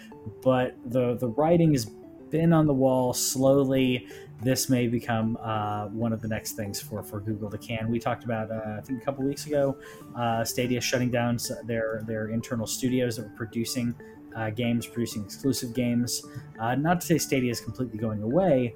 but 0.42 0.76
the 0.84 1.16
the 1.16 1.28
writing 1.28 1.72
has 1.72 1.86
been 2.30 2.52
on 2.52 2.66
the 2.66 2.74
wall 2.74 3.12
slowly. 3.14 4.06
This 4.42 4.68
may 4.68 4.86
become 4.86 5.38
uh, 5.40 5.86
one 5.86 6.12
of 6.12 6.20
the 6.20 6.28
next 6.28 6.52
things 6.52 6.80
for, 6.80 7.02
for 7.02 7.20
Google 7.20 7.50
to 7.50 7.56
can. 7.56 7.90
We 7.90 7.98
talked 7.98 8.24
about 8.24 8.50
uh, 8.50 8.76
I 8.78 8.80
think 8.82 9.00
a 9.00 9.04
couple 9.04 9.24
weeks 9.24 9.46
ago, 9.46 9.78
uh, 10.14 10.44
Stadia 10.44 10.80
shutting 10.80 11.10
down 11.10 11.38
their 11.64 12.02
their 12.06 12.28
internal 12.28 12.66
studios 12.66 13.16
that 13.16 13.22
were 13.22 13.36
producing 13.36 13.94
uh, 14.36 14.50
games, 14.50 14.86
producing 14.86 15.24
exclusive 15.24 15.72
games. 15.72 16.22
Uh, 16.58 16.74
not 16.74 17.00
to 17.00 17.06
say 17.06 17.18
Stadia 17.18 17.50
is 17.50 17.60
completely 17.60 17.98
going 17.98 18.22
away, 18.22 18.74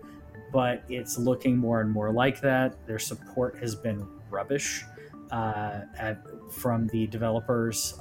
but 0.51 0.83
it's 0.89 1.19
looking 1.19 1.59
more 1.59 1.83
and 1.83 1.91
more 1.91 2.11
like 2.11 2.41
that. 2.41 2.87
Their 2.87 2.99
support 2.99 3.59
has 3.59 3.75
been 3.75 4.07
rubbish 4.31 4.83
uh, 5.31 5.81
at, 5.99 6.25
from 6.51 6.87
the 6.87 7.07
developers 7.09 7.99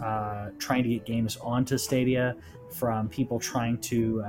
trying 0.59 0.83
to 0.83 0.89
get 0.89 1.05
games 1.05 1.35
onto 1.37 1.77
Stadia, 1.77 2.37
from 2.71 3.09
people 3.09 3.37
trying 3.37 3.79
to 3.79 4.23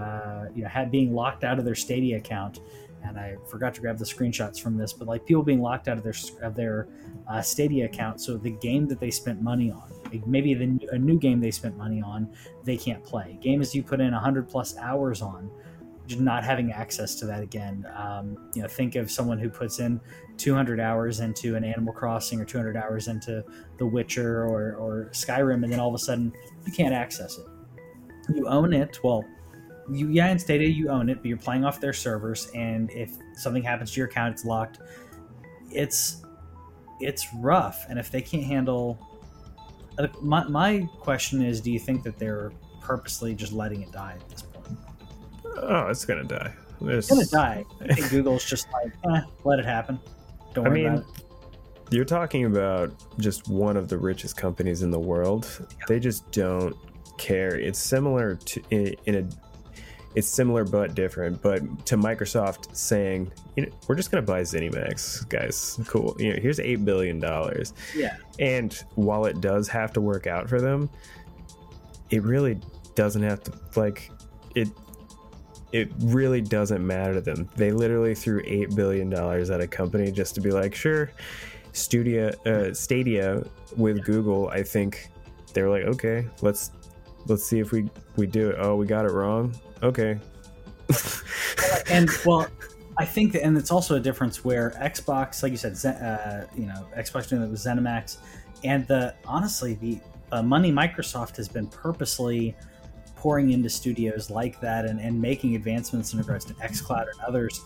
you 0.53 0.63
know 0.65 0.69
have 0.69 0.91
being 0.91 1.15
locked 1.15 1.45
out 1.45 1.61
of 1.61 1.65
their 1.65 1.77
Stadia 1.77 2.17
account 2.17 2.59
and 3.05 3.19
I 3.19 3.37
forgot 3.49 3.75
to 3.75 3.81
grab 3.81 3.99
the 3.99 4.05
screenshots 4.05 4.61
from 4.61 4.77
this, 4.77 4.93
but 4.93 5.09
like 5.09 5.25
people 5.25 5.43
being 5.43 5.61
locked 5.61 5.89
out 5.89 5.99
of 5.99 6.05
their 6.05 6.15
of 6.43 6.55
their 6.55 6.89
uh, 7.29 7.43
Stadia 7.43 7.87
account, 7.87 8.21
so 8.21 8.37
the 8.37 8.51
game 8.51 8.87
that 8.89 9.01
they 9.01 9.11
spent 9.11 9.41
money 9.43 9.71
on, 9.71 9.91
like 10.13 10.27
maybe 10.27 10.55
the, 10.55 10.89
a 10.93 10.99
new 10.99 11.19
game 11.19 11.41
they 11.41 11.51
spent 11.51 11.77
money 11.77 12.03
on, 12.03 12.33
they 12.65 12.77
can't 12.77 13.03
play. 13.05 13.39
Games 13.41 13.75
you 13.75 13.83
put 13.83 14.01
in 14.01 14.13
hundred 14.13 14.49
plus 14.49 14.77
hours 14.77 15.23
on, 15.23 15.51
just 16.11 16.21
not 16.21 16.45
having 16.45 16.73
access 16.73 17.15
to 17.17 17.27
that 17.27 17.43
again. 17.43 17.87
Um, 17.95 18.51
you 18.55 18.63
know, 18.63 18.69
think 18.69 18.97
of 18.97 19.11
someone 19.11 19.39
who 19.39 19.49
puts 19.49 19.79
in 19.79 20.01
200 20.39 20.81
hours 20.81 21.21
into 21.21 21.55
an 21.55 21.65
Animal 21.65 21.93
Crossing 21.93 22.41
or 22.41 22.45
200 22.45 22.77
hours 22.77 23.09
into 23.09 23.45
The 23.79 23.87
Witcher 23.87 24.45
or, 24.45 24.75
or 24.75 25.11
Skyrim, 25.13 25.63
and 25.63 25.73
then 25.73 25.79
all 25.79 25.89
of 25.89 25.95
a 25.95 25.99
sudden 25.99 26.33
you 26.67 26.73
can't 26.73 26.95
access 26.95 27.39
it. 27.39 27.47
You 28.35 28.49
own 28.49 28.73
it. 28.73 28.99
Well, 29.05 29.25
you 29.91 30.09
yeah, 30.09 30.29
in 30.29 30.39
Stadia 30.39 30.69
you 30.69 30.89
own 30.89 31.09
it, 31.09 31.19
but 31.19 31.27
you're 31.27 31.37
playing 31.37 31.65
off 31.65 31.81
their 31.81 31.93
servers, 31.93 32.51
and 32.55 32.91
if 32.91 33.13
something 33.35 33.63
happens 33.63 33.93
to 33.93 34.01
your 34.01 34.09
account, 34.09 34.35
it's 34.35 34.45
locked. 34.45 34.79
It's 35.71 36.23
it's 37.01 37.27
rough, 37.35 37.87
and 37.89 37.99
if 37.99 38.11
they 38.11 38.23
can't 38.23 38.45
handle, 38.45 38.99
uh, 39.99 40.09
my 40.21 40.45
my 40.45 40.89
question 40.99 41.43
is, 41.43 41.61
do 41.61 41.71
you 41.71 41.79
think 41.79 42.03
that 42.05 42.19
they're 42.19 42.53
purposely 42.81 43.35
just 43.35 43.53
letting 43.53 43.83
it 43.83 43.93
die 43.93 44.17
at 44.21 44.29
this 44.29 44.43
point? 44.43 44.79
Oh, 45.57 45.89
it's 45.89 46.05
gonna 46.05 46.25
die. 46.25 46.53
It's 46.83 47.09
gonna 47.09 47.27
die. 47.27 47.65
I 47.81 47.95
think 47.95 48.11
Google's 48.11 48.45
just 48.45 48.69
like, 48.73 48.93
eh, 49.13 49.23
let 49.45 49.59
it 49.59 49.65
happen. 49.65 49.99
Don't 50.55 50.65
worry 50.65 50.87
I 50.87 50.91
mean, 50.91 50.99
about 50.99 51.19
it. 51.19 51.25
You're 51.93 52.05
talking 52.05 52.45
about 52.45 52.93
just 53.19 53.49
one 53.49 53.77
of 53.77 53.89
the 53.89 53.99
richest 53.99 54.37
companies 54.37 54.83
in 54.83 54.91
the 54.93 55.01
world. 55.01 55.49
Yeah. 55.61 55.85
They 55.89 55.99
just 55.99 56.31
don't 56.31 56.77
care. 57.19 57.57
It's 57.57 57.81
similar 57.81 58.37
to 58.37 58.63
in, 58.71 58.95
in 59.07 59.15
a 59.17 59.50
it's 60.15 60.29
similar 60.29 60.65
but 60.65 60.95
different. 60.95 61.41
But 61.41 61.87
to 61.87 61.97
Microsoft 61.97 62.75
saying, 62.75 63.33
you 63.57 63.67
know, 63.67 63.73
we're 63.87 63.95
just 63.95 64.11
going 64.11 64.25
to 64.25 64.27
buy 64.31 64.43
ZeniMax, 64.43 65.29
guys. 65.29 65.79
Cool. 65.87 66.17
You 66.19 66.35
know, 66.35 66.41
here's 66.41 66.59
eight 66.61 66.85
billion 66.85 67.21
dollars. 67.21 67.75
Yeah. 67.95 68.17
And 68.39 68.73
while 68.95 69.27
it 69.27 69.41
does 69.41 69.69
have 69.69 69.93
to 69.95 70.01
work 70.01 70.27
out 70.27 70.49
for 70.49 70.61
them, 70.61 70.91
it 72.11 72.23
really 72.23 72.61
doesn't 72.95 73.23
have 73.23 73.43
to. 73.45 73.53
Like, 73.77 74.11
it 74.55 74.69
it 75.73 75.93
really 75.99 76.41
doesn't 76.41 76.85
matter 76.85 77.15
to 77.15 77.21
them. 77.21 77.49
They 77.55 77.71
literally 77.71 78.15
threw 78.15 78.43
eight 78.45 78.75
billion 78.75 79.11
dollars 79.11 79.51
at 79.51 79.61
a 79.61 79.67
company 79.67 80.11
just 80.11 80.35
to 80.35 80.41
be 80.41 80.51
like, 80.51 80.75
sure, 80.75 81.13
Studio 81.73 82.31
uh, 82.47 82.75
Stadia 82.75 83.45
with 83.77 83.99
yeah. 83.99 84.03
Google. 84.03 84.49
I 84.49 84.65
think 84.65 85.09
they 85.55 85.63
were 85.63 85.71
like, 85.71 85.85
okay, 85.85 86.27
let's 86.43 86.73
let's 87.27 87.45
see 87.45 87.59
if 87.59 87.73
we 87.73 87.89
we 88.17 88.27
do 88.27 88.51
it. 88.51 88.57
Oh, 88.59 88.77
we 88.77 88.87
got 88.87 89.05
it 89.05 89.13
wrong. 89.13 89.55
Okay. 89.83 90.19
and 91.91 92.09
well, 92.25 92.47
I 92.99 93.05
think 93.05 93.33
that, 93.33 93.45
and 93.45 93.57
it's 93.57 93.71
also 93.71 93.97
a 93.97 94.01
difference 94.01 94.45
where 94.45 94.71
Xbox, 94.71 95.43
like 95.43 95.53
you 95.53 95.59
said, 95.59 95.75
uh, 95.87 96.47
you 96.57 96.67
know, 96.67 96.87
Xbox 96.97 97.29
doing 97.29 97.43
it 97.43 97.49
with 97.49 97.61
ZeniMax, 97.61 98.19
and 98.65 98.87
the 98.87 99.15
honestly 99.25 99.75
the 99.75 99.99
uh, 100.33 100.43
money 100.43 100.73
Microsoft 100.73 101.37
has 101.37 101.49
been 101.49 101.67
purposely 101.67 102.55
pouring 103.17 103.51
into 103.51 103.69
studios 103.69 104.31
like 104.31 104.59
that 104.61 104.87
and, 104.87 104.99
and 105.01 105.21
making 105.21 105.55
advancements 105.55 106.15
in 106.15 106.19
regards 106.19 106.45
to 106.47 106.55
xCloud 106.55 107.03
and 107.03 107.21
others, 107.27 107.61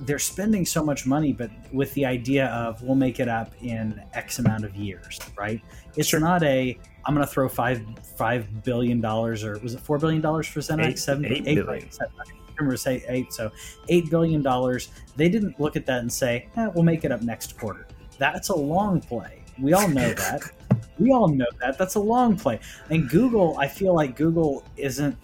they're 0.00 0.18
spending 0.18 0.66
so 0.66 0.84
much 0.84 1.06
money, 1.06 1.32
but 1.32 1.50
with 1.72 1.92
the 1.94 2.04
idea 2.04 2.46
of 2.46 2.82
we'll 2.82 2.94
make 2.94 3.20
it 3.20 3.28
up 3.28 3.52
in 3.62 4.02
X 4.12 4.38
amount 4.38 4.64
of 4.64 4.74
years, 4.76 5.18
right? 5.38 5.60
It's 5.96 6.08
sure. 6.08 6.20
not 6.20 6.42
a 6.42 6.78
I'm 7.06 7.14
going 7.14 7.26
to 7.26 7.32
throw 7.32 7.48
five 7.48 7.82
five 8.16 8.64
billion 8.64 9.00
dollars 9.00 9.44
or 9.44 9.58
was 9.58 9.74
it 9.74 9.80
four 9.80 9.98
billion 9.98 10.20
dollars 10.20 10.46
for 10.46 10.60
ZeniMax? 10.60 10.86
Eight, 10.86 10.98
Seven, 10.98 11.24
eight, 11.26 11.44
eight 11.46 11.54
billion. 11.54 11.90
Seven, 11.90 12.12
I 12.18 12.24
remember 12.58 12.76
say 12.76 13.04
eight, 13.08 13.32
so 13.32 13.50
eight 13.88 14.10
billion 14.10 14.42
dollars. 14.42 14.88
They 15.16 15.28
didn't 15.28 15.58
look 15.60 15.76
at 15.76 15.86
that 15.86 16.00
and 16.00 16.12
say, 16.12 16.48
eh, 16.56 16.68
"We'll 16.74 16.84
make 16.84 17.04
it 17.04 17.12
up 17.12 17.22
next 17.22 17.58
quarter." 17.58 17.86
That's 18.18 18.48
a 18.48 18.56
long 18.56 19.00
play. 19.00 19.42
We 19.60 19.72
all 19.72 19.88
know 19.88 20.12
that. 20.12 20.42
We 20.96 21.10
all 21.10 21.26
know 21.26 21.46
that. 21.60 21.76
That's 21.76 21.96
a 21.96 22.00
long 22.00 22.36
play. 22.36 22.60
And 22.88 23.10
Google, 23.10 23.56
I 23.58 23.66
feel 23.66 23.94
like 23.94 24.14
Google 24.14 24.64
isn't 24.76 25.16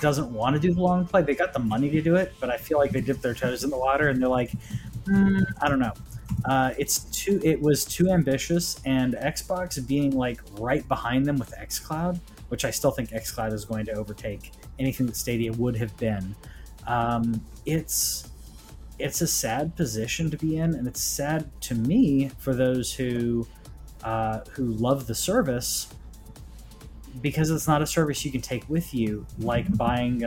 doesn't 0.00 0.32
want 0.32 0.54
to 0.54 0.60
do 0.60 0.72
the 0.74 0.80
long 0.80 1.06
play. 1.06 1.22
They 1.22 1.34
got 1.34 1.52
the 1.52 1.58
money 1.58 1.90
to 1.90 2.00
do 2.00 2.16
it, 2.16 2.32
but 2.40 2.50
I 2.50 2.56
feel 2.56 2.78
like 2.78 2.90
they 2.90 3.00
dip 3.00 3.20
their 3.20 3.34
toes 3.34 3.64
in 3.64 3.70
the 3.70 3.76
water 3.78 4.08
and 4.08 4.20
they're 4.20 4.28
like, 4.28 4.52
mm, 5.04 5.44
I 5.60 5.68
don't 5.68 5.78
know. 5.78 5.92
Uh, 6.44 6.72
it's 6.78 7.00
too. 7.04 7.40
It 7.44 7.60
was 7.60 7.84
too 7.84 8.10
ambitious, 8.10 8.80
and 8.84 9.14
Xbox 9.14 9.86
being 9.86 10.16
like 10.16 10.40
right 10.58 10.86
behind 10.88 11.24
them 11.24 11.36
with 11.36 11.52
XCloud, 11.52 12.18
which 12.48 12.64
I 12.64 12.70
still 12.70 12.90
think 12.90 13.10
XCloud 13.10 13.52
is 13.52 13.64
going 13.64 13.86
to 13.86 13.92
overtake 13.92 14.50
anything 14.78 15.06
that 15.06 15.16
Stadia 15.16 15.52
would 15.52 15.76
have 15.76 15.96
been. 15.98 16.34
Um, 16.86 17.44
it's 17.64 18.28
it's 18.98 19.20
a 19.20 19.26
sad 19.26 19.76
position 19.76 20.30
to 20.30 20.36
be 20.36 20.56
in, 20.56 20.74
and 20.74 20.88
it's 20.88 21.00
sad 21.00 21.48
to 21.62 21.74
me 21.74 22.30
for 22.38 22.54
those 22.54 22.92
who 22.92 23.46
uh, 24.02 24.40
who 24.52 24.64
love 24.72 25.06
the 25.06 25.14
service 25.14 25.94
because 27.20 27.50
it's 27.50 27.68
not 27.68 27.82
a 27.82 27.86
service 27.86 28.24
you 28.24 28.32
can 28.32 28.40
take 28.40 28.68
with 28.68 28.94
you, 28.94 29.26
like 29.38 29.76
buying 29.76 30.22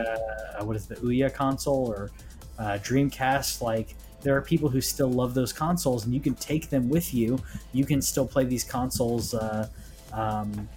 what 0.60 0.76
is 0.76 0.86
the 0.86 0.96
Ouya 0.96 1.32
console 1.32 1.86
or 1.88 2.10
uh, 2.58 2.78
Dreamcast. 2.82 3.60
Like 3.60 3.94
there 4.22 4.36
are 4.36 4.42
people 4.42 4.68
who 4.68 4.80
still 4.80 5.10
love 5.10 5.34
those 5.34 5.52
consoles, 5.52 6.04
and 6.04 6.14
you 6.14 6.20
can 6.20 6.34
take 6.34 6.70
them 6.70 6.88
with 6.88 7.14
you. 7.14 7.38
You 7.72 7.84
can 7.84 8.00
still 8.02 8.26
play 8.26 8.44
these 8.44 8.64
consoles. 8.64 9.34
Uh, 9.34 9.68
um, 10.12 10.68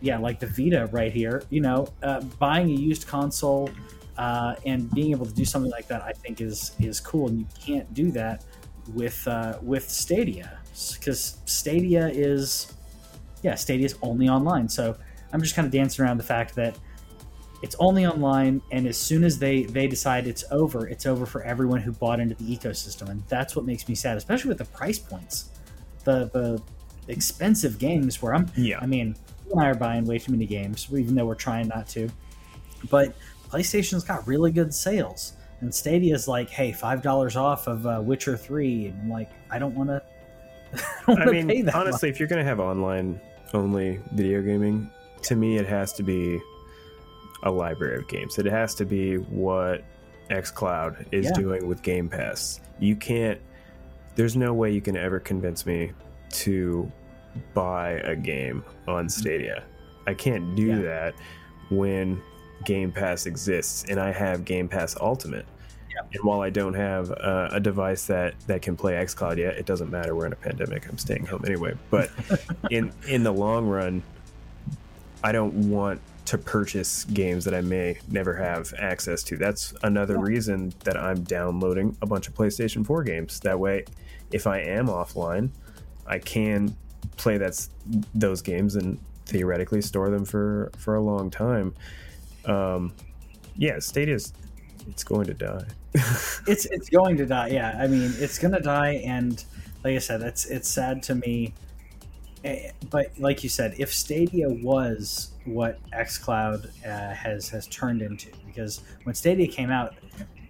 yeah, 0.00 0.18
like 0.18 0.38
the 0.38 0.46
Vita 0.46 0.88
right 0.92 1.12
here. 1.12 1.42
You 1.50 1.60
know, 1.60 1.88
uh, 2.02 2.20
buying 2.38 2.68
a 2.68 2.72
used 2.72 3.06
console 3.06 3.70
uh, 4.16 4.54
and 4.64 4.90
being 4.94 5.10
able 5.10 5.26
to 5.26 5.34
do 5.34 5.44
something 5.44 5.70
like 5.70 5.88
that, 5.88 6.02
I 6.02 6.12
think 6.12 6.40
is 6.40 6.72
is 6.80 7.00
cool, 7.00 7.28
and 7.28 7.38
you 7.38 7.46
can't 7.60 7.92
do 7.94 8.10
that 8.12 8.44
with 8.94 9.26
uh, 9.26 9.58
with 9.62 9.88
Stadia 9.88 10.60
because 10.94 11.38
Stadia 11.44 12.08
is 12.08 12.72
yeah 13.42 13.54
Stadia 13.54 13.86
is 13.86 13.96
only 14.02 14.28
online. 14.28 14.68
So 14.68 14.96
I'm 15.32 15.42
just 15.42 15.54
kind 15.54 15.66
of 15.66 15.72
dancing 15.72 16.04
around 16.04 16.18
the 16.18 16.24
fact 16.24 16.54
that 16.56 16.76
it's 17.62 17.76
only 17.80 18.06
online, 18.06 18.62
and 18.70 18.86
as 18.86 18.96
soon 18.96 19.24
as 19.24 19.38
they 19.38 19.64
they 19.64 19.86
decide 19.86 20.26
it's 20.26 20.44
over, 20.50 20.86
it's 20.86 21.06
over 21.06 21.26
for 21.26 21.42
everyone 21.42 21.80
who 21.80 21.92
bought 21.92 22.20
into 22.20 22.34
the 22.36 22.44
ecosystem, 22.44 23.08
and 23.08 23.22
that's 23.28 23.56
what 23.56 23.64
makes 23.64 23.88
me 23.88 23.94
sad, 23.94 24.16
especially 24.16 24.48
with 24.48 24.58
the 24.58 24.64
price 24.66 24.98
points, 24.98 25.50
the 26.04 26.26
the 26.26 26.62
expensive 27.08 27.78
games. 27.78 28.22
Where 28.22 28.34
I'm, 28.34 28.50
yeah, 28.56 28.78
I 28.80 28.86
mean, 28.86 29.16
you 29.46 29.52
and 29.52 29.60
I 29.60 29.68
are 29.70 29.74
buying 29.74 30.04
way 30.04 30.18
too 30.18 30.32
many 30.32 30.46
games, 30.46 30.88
even 30.92 31.14
though 31.14 31.26
we're 31.26 31.34
trying 31.34 31.68
not 31.68 31.88
to. 31.88 32.08
But 32.90 33.14
PlayStation's 33.50 34.04
got 34.04 34.26
really 34.28 34.52
good 34.52 34.72
sales, 34.72 35.32
and 35.60 35.74
Stadia's 35.74 36.28
like, 36.28 36.48
hey, 36.50 36.70
five 36.70 37.02
dollars 37.02 37.34
off 37.34 37.66
of 37.66 37.86
uh, 37.86 38.00
Witcher 38.02 38.36
Three, 38.36 38.86
and 38.86 39.00
I'm 39.02 39.10
like, 39.10 39.30
I 39.50 39.58
don't 39.58 39.74
want 39.74 39.90
to 39.90 40.02
I 41.08 41.24
mean, 41.26 41.68
honestly, 41.70 42.08
much. 42.08 42.14
if 42.14 42.20
you're 42.20 42.28
going 42.28 42.42
to 42.42 42.48
have 42.48 42.60
online 42.60 43.20
only 43.54 44.00
video 44.12 44.42
gaming, 44.42 44.90
to 45.22 45.36
me, 45.36 45.56
it 45.56 45.66
has 45.66 45.92
to 45.94 46.02
be 46.02 46.40
a 47.42 47.50
library 47.50 47.98
of 47.98 48.08
games. 48.08 48.38
It 48.38 48.46
has 48.46 48.74
to 48.76 48.84
be 48.84 49.16
what 49.16 49.84
xCloud 50.30 51.06
is 51.12 51.26
yeah. 51.26 51.32
doing 51.32 51.66
with 51.66 51.82
Game 51.82 52.08
Pass. 52.08 52.60
You 52.78 52.96
can't, 52.96 53.40
there's 54.14 54.36
no 54.36 54.52
way 54.52 54.72
you 54.72 54.80
can 54.80 54.96
ever 54.96 55.20
convince 55.20 55.66
me 55.66 55.92
to 56.30 56.90
buy 57.54 57.92
a 58.04 58.16
game 58.16 58.64
on. 58.86 59.08
Stadia. 59.08 59.64
I 60.06 60.14
can't 60.14 60.56
do 60.56 60.66
yeah. 60.66 60.82
that 60.82 61.14
when 61.70 62.20
Game 62.64 62.92
Pass 62.92 63.26
exists 63.26 63.84
and 63.88 64.00
I 64.00 64.12
have 64.12 64.44
Game 64.44 64.68
Pass 64.68 64.96
Ultimate. 65.00 65.46
And 66.14 66.24
while 66.24 66.40
I 66.40 66.50
don't 66.50 66.74
have 66.74 67.10
uh, 67.10 67.48
a 67.52 67.60
device 67.60 68.06
that 68.06 68.38
that 68.46 68.62
can 68.62 68.76
play 68.76 68.94
XCloud 68.94 69.36
yet, 69.36 69.56
it 69.56 69.66
doesn't 69.66 69.90
matter. 69.90 70.14
We're 70.14 70.26
in 70.26 70.32
a 70.32 70.36
pandemic. 70.36 70.88
I'm 70.88 70.96
staying 70.96 71.26
home 71.26 71.42
anyway. 71.44 71.74
But 71.90 72.10
in 72.70 72.92
in 73.08 73.24
the 73.24 73.32
long 73.32 73.66
run, 73.66 74.02
I 75.22 75.32
don't 75.32 75.70
want 75.70 76.00
to 76.26 76.38
purchase 76.38 77.04
games 77.04 77.44
that 77.46 77.54
I 77.54 77.62
may 77.62 77.98
never 78.10 78.34
have 78.34 78.74
access 78.78 79.22
to. 79.24 79.36
That's 79.36 79.72
another 79.82 80.14
yeah. 80.14 80.22
reason 80.22 80.74
that 80.84 80.96
I'm 80.96 81.22
downloading 81.24 81.96
a 82.02 82.06
bunch 82.06 82.28
of 82.28 82.34
PlayStation 82.34 82.84
4 82.84 83.02
games. 83.02 83.40
That 83.40 83.58
way, 83.58 83.84
if 84.30 84.46
I 84.46 84.60
am 84.60 84.88
offline, 84.88 85.50
I 86.06 86.18
can 86.18 86.76
play 87.16 87.38
that's 87.38 87.70
those 88.14 88.42
games 88.42 88.76
and 88.76 88.98
theoretically 89.26 89.82
store 89.82 90.10
them 90.10 90.24
for 90.24 90.70
for 90.76 90.96
a 90.96 91.00
long 91.00 91.30
time. 91.30 91.74
Um, 92.44 92.92
yeah, 93.56 93.78
Stadia's 93.78 94.32
it's 94.88 95.04
going 95.04 95.26
to 95.26 95.34
die. 95.34 95.64
it's 96.46 96.66
it's 96.66 96.88
going 96.88 97.16
to 97.18 97.26
die. 97.26 97.48
Yeah, 97.48 97.78
I 97.78 97.86
mean, 97.86 98.12
it's 98.18 98.38
going 98.38 98.54
to 98.54 98.60
die, 98.60 99.02
and 99.04 99.42
like 99.84 99.94
I 99.94 99.98
said, 99.98 100.22
it's 100.22 100.46
it's 100.46 100.68
sad 100.68 101.02
to 101.04 101.14
me. 101.14 101.54
Eh, 102.44 102.70
but 102.90 103.10
like 103.18 103.42
you 103.42 103.48
said, 103.48 103.74
if 103.78 103.92
Stadia 103.92 104.48
was 104.48 105.32
what 105.44 105.78
XCloud 105.90 106.66
uh, 106.86 107.14
has 107.14 107.48
has 107.48 107.66
turned 107.68 108.02
into, 108.02 108.30
because 108.46 108.82
when 109.04 109.14
Stadia 109.14 109.48
came 109.48 109.70
out, 109.70 109.96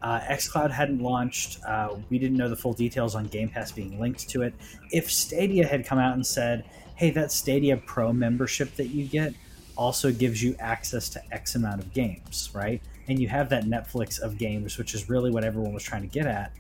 uh, 0.03 0.20
XCloud 0.20 0.70
hadn't 0.70 1.01
launched. 1.01 1.64
Uh, 1.64 1.96
we 2.11 2.18
didn't 2.18 2.37
know 2.37 2.48
the 2.48 2.57
full 2.57 2.74
details 2.74 3.14
on 3.14 3.27
Game 3.27 3.48
Pass 3.48 3.72
being 3.72 3.98
linked 3.98 4.29
to 4.29 4.42
it. 4.42 4.55
If 4.90 5.11
Stadia 5.11 5.66
had 5.66 5.87
come 5.87 5.98
out 5.98 6.14
and 6.14 6.27
said, 6.27 6.64
"Hey, 6.94 7.11
that 7.12 7.33
Stadia 7.33 7.77
Pro 7.79 8.12
membership 8.12 8.74
that 8.77 8.88
you 8.88 9.07
get 9.07 9.35
also 9.77 10.12
gives 10.12 10.42
you 10.42 10.57
access 10.59 11.09
to 11.11 11.35
X 11.35 11.55
amount 11.55 11.83
of 11.83 11.92
games," 11.94 12.51
right? 12.55 12.83
and 13.09 13.18
you 13.18 13.29
have 13.29 13.48
that 13.48 13.64
Netflix 13.64 14.20
of 14.20 14.38
games, 14.38 14.79
which 14.79 14.94
is 14.94 15.09
really 15.09 15.31
what 15.31 15.42
everyone 15.42 15.72
was 15.72 15.83
trying 15.83 16.03
to 16.03 16.09
get 16.09 16.27
at. 16.27 16.53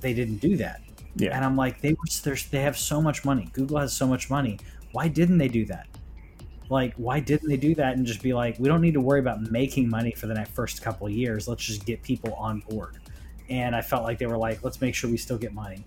They 0.00 0.12
didn't 0.12 0.36
do 0.36 0.56
that. 0.58 0.82
Yeah. 1.18 1.34
And 1.34 1.44
I'm 1.44 1.56
like, 1.56 1.80
they 1.80 1.92
were 1.92 2.36
they 2.50 2.60
have 2.60 2.78
so 2.78 3.02
much 3.02 3.24
money. 3.24 3.48
Google 3.52 3.78
has 3.78 3.92
so 3.92 4.06
much 4.06 4.30
money. 4.30 4.58
Why 4.92 5.08
didn't 5.08 5.38
they 5.38 5.48
do 5.48 5.64
that? 5.66 5.86
Like, 6.70 6.94
why 6.96 7.20
didn't 7.20 7.48
they 7.48 7.56
do 7.56 7.74
that 7.74 7.96
and 7.96 8.06
just 8.06 8.22
be 8.22 8.32
like, 8.32 8.58
we 8.58 8.68
don't 8.68 8.80
need 8.80 8.94
to 8.94 9.00
worry 9.00 9.20
about 9.20 9.40
making 9.50 9.88
money 9.88 10.12
for 10.12 10.26
the 10.26 10.34
next 10.34 10.52
first 10.52 10.82
couple 10.82 11.06
of 11.06 11.12
years. 11.12 11.48
Let's 11.48 11.64
just 11.64 11.84
get 11.84 12.02
people 12.02 12.34
on 12.34 12.60
board. 12.60 12.98
And 13.48 13.74
I 13.74 13.80
felt 13.80 14.04
like 14.04 14.18
they 14.18 14.26
were 14.26 14.36
like, 14.36 14.62
let's 14.62 14.80
make 14.80 14.94
sure 14.94 15.10
we 15.10 15.16
still 15.16 15.38
get 15.38 15.54
money. 15.54 15.82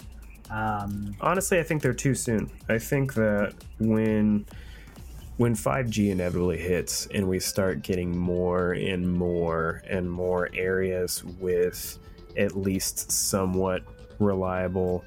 Um, 0.49 1.15
Honestly, 1.21 1.59
I 1.59 1.63
think 1.63 1.81
they're 1.81 1.93
too 1.93 2.15
soon. 2.15 2.51
I 2.67 2.77
think 2.77 3.13
that 3.13 3.53
when 3.79 4.45
when 5.37 5.55
5G 5.55 6.11
inevitably 6.11 6.59
hits 6.59 7.07
and 7.07 7.27
we 7.27 7.39
start 7.39 7.81
getting 7.81 8.15
more 8.15 8.73
and 8.73 9.11
more 9.11 9.81
and 9.89 10.11
more 10.11 10.49
areas 10.53 11.23
with 11.23 11.97
at 12.37 12.55
least 12.55 13.11
somewhat 13.11 13.83
reliable 14.19 15.03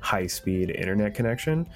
high 0.00 0.26
speed 0.26 0.70
internet 0.70 1.14
connection, 1.14 1.68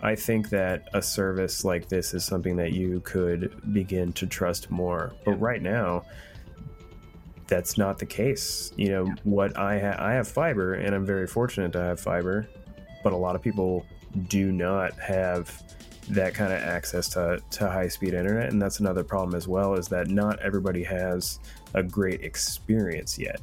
I 0.00 0.14
think 0.14 0.50
that 0.50 0.88
a 0.94 1.02
service 1.02 1.64
like 1.64 1.88
this 1.88 2.14
is 2.14 2.24
something 2.24 2.56
that 2.56 2.72
you 2.72 3.00
could 3.00 3.72
begin 3.72 4.12
to 4.14 4.26
trust 4.26 4.70
more. 4.70 5.12
But 5.24 5.40
right 5.40 5.60
now, 5.60 6.04
that's 7.48 7.78
not 7.78 7.98
the 7.98 8.06
case. 8.06 8.72
You 8.76 8.90
know, 8.90 9.14
what 9.24 9.56
I 9.58 9.78
ha- 9.80 9.96
I 9.98 10.12
have 10.12 10.28
fiber 10.28 10.74
and 10.74 10.94
I'm 10.94 11.04
very 11.04 11.26
fortunate 11.26 11.72
to 11.72 11.80
have 11.80 11.98
fiber, 11.98 12.46
but 13.02 13.12
a 13.12 13.16
lot 13.16 13.34
of 13.34 13.42
people 13.42 13.84
do 14.28 14.52
not 14.52 14.92
have 15.00 15.62
that 16.10 16.34
kind 16.34 16.52
of 16.52 16.60
access 16.60 17.08
to, 17.08 17.40
to 17.50 17.68
high 17.68 17.88
speed 17.88 18.14
internet 18.14 18.50
and 18.50 18.60
that's 18.60 18.80
another 18.80 19.04
problem 19.04 19.34
as 19.34 19.46
well 19.46 19.74
is 19.74 19.88
that 19.88 20.08
not 20.08 20.38
everybody 20.40 20.82
has 20.82 21.38
a 21.74 21.82
great 21.82 22.22
experience 22.22 23.18
yet 23.18 23.40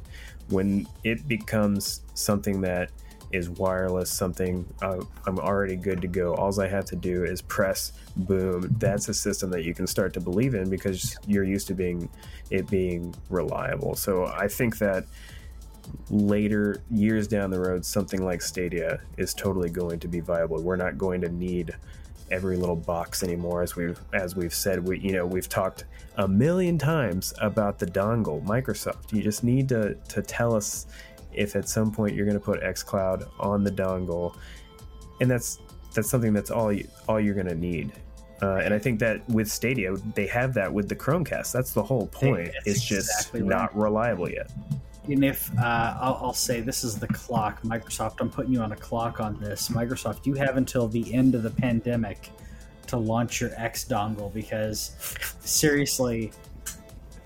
when 0.48 0.86
it 1.04 1.28
becomes 1.28 2.02
something 2.14 2.60
that 2.60 2.90
is 3.32 3.50
wireless 3.50 4.10
something 4.10 4.66
uh, 4.82 5.00
i'm 5.26 5.38
already 5.38 5.76
good 5.76 6.00
to 6.00 6.08
go. 6.08 6.34
All 6.34 6.58
i 6.60 6.68
have 6.68 6.84
to 6.86 6.96
do 6.96 7.24
is 7.24 7.42
press 7.42 7.92
boom. 8.16 8.74
That's 8.78 9.08
a 9.08 9.14
system 9.14 9.50
that 9.50 9.64
you 9.64 9.74
can 9.74 9.86
start 9.86 10.14
to 10.14 10.20
believe 10.20 10.54
in 10.54 10.70
because 10.70 11.16
you're 11.26 11.44
used 11.44 11.66
to 11.68 11.74
being 11.74 12.08
it 12.50 12.68
being 12.68 13.14
reliable. 13.30 13.94
So 13.94 14.26
i 14.26 14.48
think 14.48 14.78
that 14.78 15.04
later 16.10 16.82
years 16.90 17.28
down 17.28 17.50
the 17.50 17.60
road 17.60 17.84
something 17.84 18.24
like 18.24 18.42
stadia 18.42 19.00
is 19.18 19.32
totally 19.34 19.70
going 19.70 20.00
to 20.00 20.08
be 20.08 20.20
viable. 20.20 20.62
We're 20.62 20.76
not 20.76 20.98
going 20.98 21.20
to 21.22 21.28
need 21.28 21.74
every 22.30 22.56
little 22.56 22.76
box 22.76 23.22
anymore 23.22 23.62
as 23.62 23.76
we've 23.76 24.00
as 24.12 24.36
we've 24.36 24.54
said. 24.54 24.86
We 24.86 24.98
you 24.98 25.12
know 25.12 25.26
we've 25.26 25.48
talked 25.48 25.84
a 26.16 26.26
million 26.26 26.78
times 26.78 27.34
about 27.40 27.78
the 27.78 27.86
dongle 27.86 28.44
microsoft. 28.44 29.12
You 29.12 29.22
just 29.22 29.44
need 29.44 29.68
to 29.70 29.94
to 29.94 30.22
tell 30.22 30.54
us 30.54 30.86
if 31.36 31.56
at 31.56 31.68
some 31.68 31.90
point 31.90 32.14
you're 32.14 32.26
going 32.26 32.38
to 32.38 32.44
put 32.44 32.60
xcloud 32.62 33.28
on 33.38 33.62
the 33.62 33.70
dongle 33.70 34.36
and 35.20 35.30
that's 35.30 35.58
that's 35.94 36.10
something 36.10 36.32
that's 36.32 36.50
all 36.50 36.72
you 36.72 36.86
all 37.08 37.20
you're 37.20 37.34
going 37.34 37.48
to 37.48 37.54
need 37.54 37.92
uh, 38.42 38.56
and 38.56 38.74
I 38.74 38.78
think 38.78 38.98
that 39.00 39.26
with 39.30 39.48
Stadia, 39.48 39.96
they 40.14 40.26
have 40.26 40.52
that 40.54 40.72
with 40.72 40.88
the 40.88 40.96
Chromecast. 40.96 41.52
That's 41.52 41.72
the 41.72 41.82
whole 41.82 42.06
point. 42.06 42.52
That's 42.52 42.66
it's 42.66 42.84
just 42.84 43.08
exactly 43.08 43.42
right. 43.42 43.48
not 43.48 43.76
reliable 43.76 44.30
yet. 44.30 44.50
and 45.08 45.24
if 45.24 45.50
uh, 45.58 45.96
I'll, 46.00 46.18
I'll 46.22 46.32
say 46.34 46.60
this 46.60 46.84
is 46.84 46.98
the 46.98 47.08
clock, 47.08 47.62
Microsoft, 47.62 48.16
I'm 48.20 48.28
putting 48.28 48.52
you 48.52 48.60
on 48.60 48.72
a 48.72 48.76
clock 48.76 49.20
on 49.20 49.40
this. 49.40 49.70
Microsoft, 49.70 50.26
you 50.26 50.34
have 50.34 50.58
until 50.58 50.86
the 50.86 51.12
end 51.14 51.34
of 51.34 51.42
the 51.42 51.50
pandemic 51.50 52.30
to 52.88 52.98
launch 52.98 53.40
your 53.40 53.52
X 53.56 53.84
dongle 53.84 54.32
because 54.32 54.96
seriously, 55.40 56.30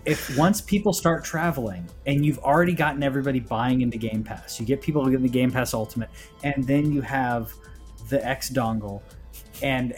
if 0.04 0.36
once 0.36 0.60
people 0.60 0.92
start 0.92 1.24
traveling 1.24 1.88
and 2.06 2.24
you've 2.24 2.38
already 2.38 2.72
gotten 2.72 3.02
everybody 3.02 3.40
buying 3.40 3.80
into 3.80 3.98
Game 3.98 4.22
Pass, 4.22 4.58
you 4.58 4.66
get 4.66 4.80
people 4.80 5.04
getting 5.04 5.22
the 5.22 5.28
Game 5.28 5.50
Pass 5.50 5.74
Ultimate, 5.74 6.10
and 6.42 6.64
then 6.66 6.92
you 6.92 7.00
have 7.02 7.52
the 8.08 8.24
X 8.26 8.50
dongle, 8.50 9.02
and 9.62 9.94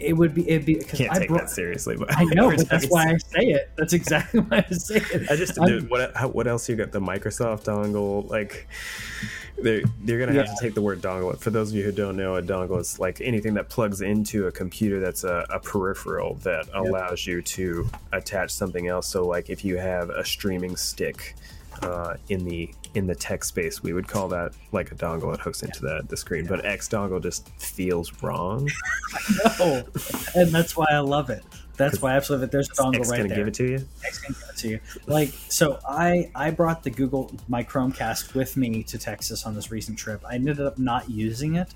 it 0.00 0.12
would 0.12 0.34
be 0.34 0.48
it'd 0.48 0.64
be 0.64 0.74
because 0.74 0.98
Can't 0.98 1.12
I 1.12 1.18
take 1.18 1.28
brought. 1.28 1.42
that 1.42 1.50
seriously, 1.50 1.96
but 1.96 2.16
I 2.16 2.24
know, 2.24 2.50
but 2.56 2.68
that's 2.68 2.86
why 2.86 3.10
I 3.10 3.16
say 3.16 3.46
it. 3.46 3.70
That's 3.76 3.92
exactly 3.92 4.40
why 4.48 4.64
I 4.68 4.74
say 4.74 4.96
it. 4.96 5.30
I 5.30 5.36
just 5.36 5.54
dude, 5.56 5.90
what 5.90 6.34
what 6.34 6.46
else 6.46 6.68
you 6.68 6.76
got? 6.76 6.92
The 6.92 7.00
Microsoft 7.00 7.64
dongle, 7.64 8.28
like 8.28 8.68
they're 9.62 9.82
they're 10.02 10.18
gonna 10.18 10.32
have 10.32 10.46
Yeah. 10.46 10.54
to 10.54 10.60
take 10.60 10.74
the 10.74 10.82
word 10.82 11.00
dongle. 11.02 11.36
For 11.38 11.50
those 11.50 11.70
of 11.70 11.76
you 11.76 11.84
who 11.84 11.92
don't 11.92 12.16
know, 12.16 12.36
a 12.36 12.42
dongle 12.42 12.80
is 12.80 12.98
like 12.98 13.20
anything 13.20 13.54
that 13.54 13.68
plugs 13.68 14.00
into 14.00 14.46
a 14.46 14.52
computer 14.52 15.00
that's 15.00 15.24
a, 15.24 15.46
a 15.50 15.58
peripheral 15.60 16.34
that 16.44 16.66
allows 16.74 17.26
you 17.26 17.42
to 17.42 17.88
attach 18.12 18.50
something 18.50 18.86
else. 18.88 19.06
So, 19.08 19.26
like 19.26 19.50
if 19.50 19.64
you 19.64 19.76
have 19.78 20.10
a 20.10 20.24
streaming 20.24 20.76
stick 20.76 21.34
uh, 21.82 22.14
in 22.28 22.44
the 22.44 22.70
in 22.94 23.06
the 23.06 23.14
tech 23.14 23.44
space, 23.44 23.82
we 23.82 23.92
would 23.92 24.08
call 24.08 24.28
that 24.28 24.52
like 24.72 24.90
a 24.92 24.94
dongle 24.94 25.30
that 25.32 25.40
hooks 25.40 25.62
into 25.62 25.80
the 25.82 26.02
the 26.08 26.16
screen. 26.16 26.46
But 26.46 26.64
X 26.64 26.88
dongle 26.88 27.22
just 27.22 27.48
feels 27.58 28.22
wrong. 28.22 28.68
No, 29.58 29.84
and 30.34 30.50
that's 30.50 30.76
why 30.76 30.86
I 30.90 30.98
love 30.98 31.30
it. 31.30 31.42
That's 31.78 32.02
why 32.02 32.12
I 32.12 32.16
absolutely. 32.16 32.48
There's 32.48 32.68
a 32.68 32.72
dongle 32.72 32.96
X 33.00 33.08
right 33.10 33.16
gonna 33.18 33.28
there. 33.28 33.38
give 33.38 33.48
it 33.48 33.54
to 33.54 33.64
you. 33.70 33.88
X 34.04 34.18
can 34.18 34.34
give 34.34 34.48
it 34.50 34.56
to 34.58 34.68
you. 34.68 34.80
Like 35.06 35.28
so, 35.48 35.78
I 35.88 36.30
I 36.34 36.50
brought 36.50 36.82
the 36.82 36.90
Google 36.90 37.32
my 37.48 37.64
Chromecast 37.64 38.34
with 38.34 38.56
me 38.56 38.82
to 38.84 38.98
Texas 38.98 39.46
on 39.46 39.54
this 39.54 39.70
recent 39.70 39.96
trip. 39.98 40.22
I 40.28 40.34
ended 40.34 40.60
up 40.60 40.78
not 40.78 41.08
using 41.08 41.54
it, 41.54 41.72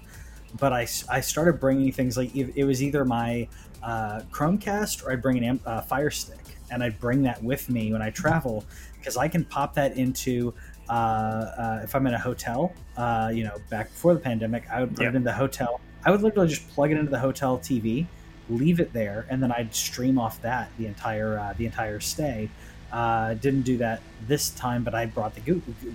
but 0.59 0.73
I, 0.73 0.87
I 1.09 1.21
started 1.21 1.61
bringing 1.61 1.93
things 1.93 2.17
like 2.17 2.35
it 2.37 2.53
it 2.57 2.65
was 2.65 2.83
either 2.83 3.05
my 3.05 3.49
uh, 3.83 4.21
Chromecast 4.31 5.05
or 5.07 5.13
I'd 5.13 5.23
bring 5.23 5.43
an 5.45 5.61
uh, 5.65 5.81
Fire 5.83 6.11
Stick, 6.11 6.39
and 6.71 6.83
I'd 6.83 6.99
bring 7.01 7.23
that 7.23 7.43
with 7.43 7.71
me 7.71 7.93
when 7.93 8.03
I 8.03 8.11
travel 8.11 8.65
because 8.99 9.17
I 9.17 9.29
can 9.29 9.45
pop 9.45 9.75
that 9.75 9.97
into. 9.97 10.53
Uh, 10.91 10.93
uh, 10.93 11.81
if 11.85 11.95
I'm 11.95 12.07
in 12.09 12.13
a 12.13 12.19
hotel, 12.19 12.73
uh, 12.99 13.31
you 13.33 13.45
know, 13.45 13.57
back 13.71 13.89
before 13.91 14.13
the 14.15 14.21
pandemic, 14.21 14.69
I 14.69 14.81
would 14.81 14.91
put 14.95 15.05
Yeah. 15.05 15.11
it 15.11 15.15
in 15.15 15.23
the 15.23 15.33
hotel. 15.33 15.81
I 16.05 16.11
would 16.11 16.21
literally 16.23 16.49
just 16.49 16.69
plug 16.71 16.91
it 16.91 16.99
into 16.99 17.11
the 17.11 17.19
hotel 17.21 17.57
TV, 17.59 18.05
leave 18.49 18.81
it 18.81 18.93
there, 18.93 19.27
and 19.29 19.43
then 19.43 19.53
I'd 19.53 19.75
stream 19.75 20.19
off 20.19 20.41
that 20.43 20.71
the 20.79 20.87
entire 20.87 21.39
uh, 21.39 21.55
the 21.57 21.67
entire 21.67 22.01
stay. 22.01 22.51
Uh, 22.93 23.35
didn't 23.35 23.63
do 23.63 23.79
that 23.79 24.03
this 24.27 24.51
time, 24.51 24.85
but 24.85 24.95
I 24.95 25.07
brought 25.07 25.35
the 25.35 25.41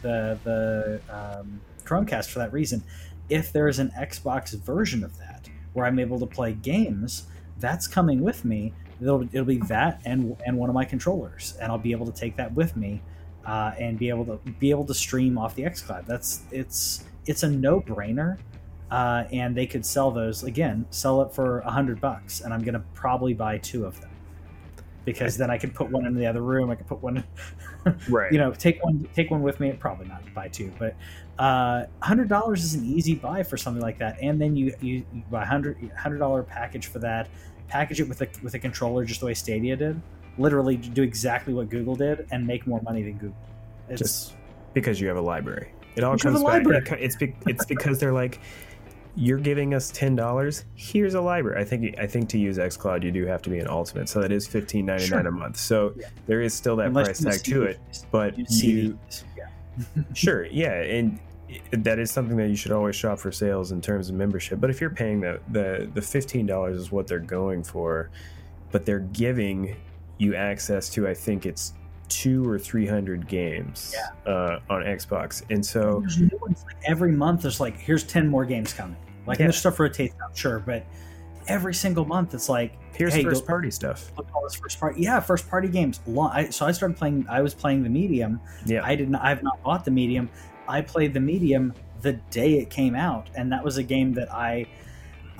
the 0.02 0.40
the 0.44 1.02
um, 1.10 1.62
Chromecast 1.84 2.30
for 2.30 2.40
that 2.40 2.52
reason. 2.52 2.84
If 3.30 3.52
there 3.52 3.68
is 3.68 3.80
an 3.80 3.92
Xbox 3.98 4.58
version 4.58 5.04
of 5.04 5.18
that 5.20 5.50
where 5.74 5.86
I'm 5.86 6.00
able 6.00 6.20
to 6.20 6.26
play 6.26 6.54
games, 6.54 7.28
that's 7.60 7.88
coming 7.88 8.22
with 8.22 8.46
me. 8.46 8.74
It'll, 9.00 9.24
it'll 9.24 9.46
be 9.46 9.58
that 9.68 10.02
and 10.06 10.36
and 10.46 10.58
one 10.58 10.70
of 10.70 10.74
my 10.74 10.86
controllers, 10.86 11.56
and 11.62 11.72
I'll 11.72 11.78
be 11.78 11.92
able 11.92 12.06
to 12.08 12.12
take 12.12 12.36
that 12.38 12.54
with 12.54 12.76
me 12.76 13.02
uh, 13.46 13.74
and 13.80 13.98
be 13.98 14.10
able 14.10 14.26
to 14.26 14.38
be 14.60 14.70
able 14.70 14.86
to 14.86 14.94
stream 14.94 15.38
off 15.38 15.56
the 15.56 15.64
XCloud. 15.64 16.06
That's 16.06 16.42
it's 16.52 17.06
it's 17.26 17.44
a 17.44 17.50
no 17.50 17.82
brainer 17.82 18.38
uh, 18.91 19.26
and 19.32 19.56
they 19.56 19.65
could 19.67 19.86
sell 19.86 20.12
those 20.12 20.43
again, 20.43 20.86
sell 20.89 21.21
it 21.21 21.34
for 21.34 21.60
a 21.60 21.71
hundred 21.71 22.00
bucks, 22.02 22.41
and 22.41 22.54
I'm 22.54 22.63
gonna 22.63 22.84
probably 22.93 23.34
buy 23.34 23.58
two 23.60 23.86
of 23.86 24.00
them 24.02 24.10
because 25.06 25.38
then 25.38 25.50
I 25.50 25.58
could 25.58 25.73
put 25.73 25.89
one 25.89 26.06
in 26.06 26.15
the 26.15 26.26
other 26.26 26.41
room. 26.41 26.69
I 26.69 26.76
could 26.76 26.88
put 26.88 27.02
one, 27.02 27.23
Right. 28.10 28.32
you 28.32 28.38
know, 28.38 28.52
take 28.52 28.84
one, 28.84 29.08
take 29.13 29.32
one 29.32 29.41
with 29.41 29.60
me. 29.60 29.71
Probably 29.73 30.08
not 30.08 30.21
buy 30.34 30.47
two, 30.50 30.71
but 30.80 30.95
uh, 31.39 31.86
hundred 32.02 32.30
dollars 32.30 32.63
is 32.63 32.73
an 32.76 32.86
easy 32.86 33.15
buy 33.15 33.43
for 33.43 33.58
something 33.58 33.82
like 33.82 34.00
that. 34.00 34.17
And 34.21 34.39
then 34.41 34.56
you 34.56 34.73
you, 34.82 35.06
you 35.13 35.23
buy 35.32 35.43
a 35.43 35.45
hundred 35.45 35.78
hundred 35.97 36.17
dollar 36.19 36.43
package 36.43 36.88
for 36.88 37.00
that. 37.00 37.30
Package 37.67 38.00
it 38.02 38.08
with 38.10 38.21
a 38.21 38.28
with 38.43 38.54
a 38.54 38.60
controller, 38.60 39.04
just 39.06 39.19
the 39.19 39.26
way 39.26 39.34
Stadia 39.34 39.76
did. 39.76 40.02
Literally 40.38 40.78
do 40.78 41.02
exactly 41.04 41.54
what 41.54 41.69
Google 41.69 41.95
did 41.95 42.28
and 42.32 42.45
make 42.45 42.67
more 42.67 42.82
money 42.84 43.02
than 43.04 43.13
Google. 43.13 43.36
It's 43.89 44.02
Just- 44.02 44.34
because 44.73 45.02
you 45.02 45.08
have 45.08 45.17
a 45.17 45.21
library. 45.21 45.71
It 45.95 46.04
all 46.04 46.13
Because 46.13 46.26
you 46.26 46.45
have 46.47 46.63
comes 46.63 46.65
back. 46.67 46.82
library. 46.89 47.04
It's 47.04 47.15
be, 47.15 47.36
it's 47.47 47.65
because 47.65 47.97
they're 48.00 48.13
like, 48.13 48.39
you're 49.18 49.40
giving 49.40 49.74
us 49.74 49.90
ten 49.90 50.16
dollars. 50.16 50.66
Here's 50.76 51.16
a 51.16 51.22
library. 51.22 51.60
I 51.60 51.66
think 51.66 51.98
I 52.00 52.06
think 52.06 52.30
to 52.30 52.38
use 52.38 52.58
XCloud, 52.60 53.04
you 53.04 53.12
do 53.12 53.26
have 53.26 53.42
to 53.42 53.50
be 53.50 53.58
an 53.60 53.68
ultimate, 53.68 54.08
so 54.08 54.22
that 54.22 54.32
is 54.32 54.46
fifteen 54.48 54.86
ninety 54.86 55.10
nine 55.10 55.24
Sure. 55.24 55.28
a 55.28 55.32
month. 55.32 55.58
So 55.58 55.94
Yeah. 55.98 56.08
there 56.28 56.42
is 56.42 56.54
still 56.54 56.76
that 56.78 56.88
unless 56.88 57.22
price 57.22 57.38
tag 57.42 57.44
to 57.52 57.63
it. 57.63 57.80
But 58.12 58.38
you 58.38 58.98
yeah. 59.36 59.48
sure, 60.13 60.46
yeah, 60.46 60.82
and 60.84 61.20
that 61.72 61.98
is 61.98 62.12
something 62.12 62.38
that 62.38 62.50
you 62.50 62.56
should 62.56 62.72
always 62.72 62.96
shop 62.96 63.18
for 63.20 63.32
sales 63.32 63.72
in 63.72 63.82
terms 63.82 64.10
of 64.10 64.15
membership. 64.15 64.60
But 64.62 64.70
if 64.70 64.80
you're 64.80 64.90
paying 64.92 65.20
the 65.22 65.40
the 65.52 65.90
the 65.96 66.02
fifteen 66.02 66.46
dollars 66.46 66.78
is 66.78 66.92
what 66.92 67.08
they're 67.08 67.20
going 67.20 67.63
for, 67.63 68.12
but 68.72 68.86
they're 68.86 69.00
giving 69.00 69.76
you 70.20 70.36
access 70.36 70.90
to 70.90 71.08
I 71.08 71.13
think 71.15 71.46
it's 71.48 71.74
two 72.08 72.48
or 72.48 72.60
three 72.60 72.86
hundred 72.86 73.28
games 73.28 73.96
uh, 74.28 74.60
on 74.70 74.84
Xbox, 74.84 75.42
and 75.50 75.65
so 75.65 76.02
There's 76.02 76.20
new 76.22 76.38
ones, 76.40 76.63
like, 76.65 76.76
every 76.86 77.12
month 77.12 77.42
there's 77.42 77.60
like 77.60 77.78
here's 77.80 78.04
10 78.04 78.28
more 78.28 78.46
games 78.46 78.74
coming 78.74 78.96
like 79.28 79.38
Yeah. 79.40 79.46
there's 79.46 79.58
stuff 79.58 79.80
rotates 79.80 80.15
out 80.23 80.36
sure 80.36 80.60
but 80.60 80.86
every 81.48 81.73
single 81.73 82.06
month 82.06 82.34
it's 82.34 82.50
like 82.50 82.73
here's 82.94 83.13
hey, 83.13 83.23
first 83.23 83.44
go- 83.44 83.48
party 83.48 83.71
stuff. 83.71 84.12
look 84.17 84.28
at 84.28 84.34
all 84.34 84.44
this 84.44 84.56
first 84.56 84.80
party 84.80 85.02
yeah 85.02 85.19
first 85.19 85.48
party 85.50 85.67
games 85.67 86.00
so 86.50 86.65
i 86.65 86.71
started 86.71 86.98
playing 86.98 87.25
i 87.30 87.42
was 87.42 87.54
playing 87.54 87.84
the 87.84 87.90
medium 87.90 88.40
Yeah, 88.65 88.84
i 88.84 88.96
didn't 88.96 89.15
i've 89.15 89.44
not 89.44 89.62
bought 89.63 89.86
the 89.86 89.92
medium 89.92 90.30
i 90.67 90.82
played 90.82 91.13
the 91.13 91.19
medium 91.19 91.73
the 92.02 92.13
day 92.32 92.54
it 92.60 92.69
came 92.69 92.96
out 92.96 93.30
and 93.36 93.52
that 93.52 93.63
was 93.63 93.78
a 93.78 93.84
game 93.84 94.13
that 94.13 94.32
i 94.34 94.65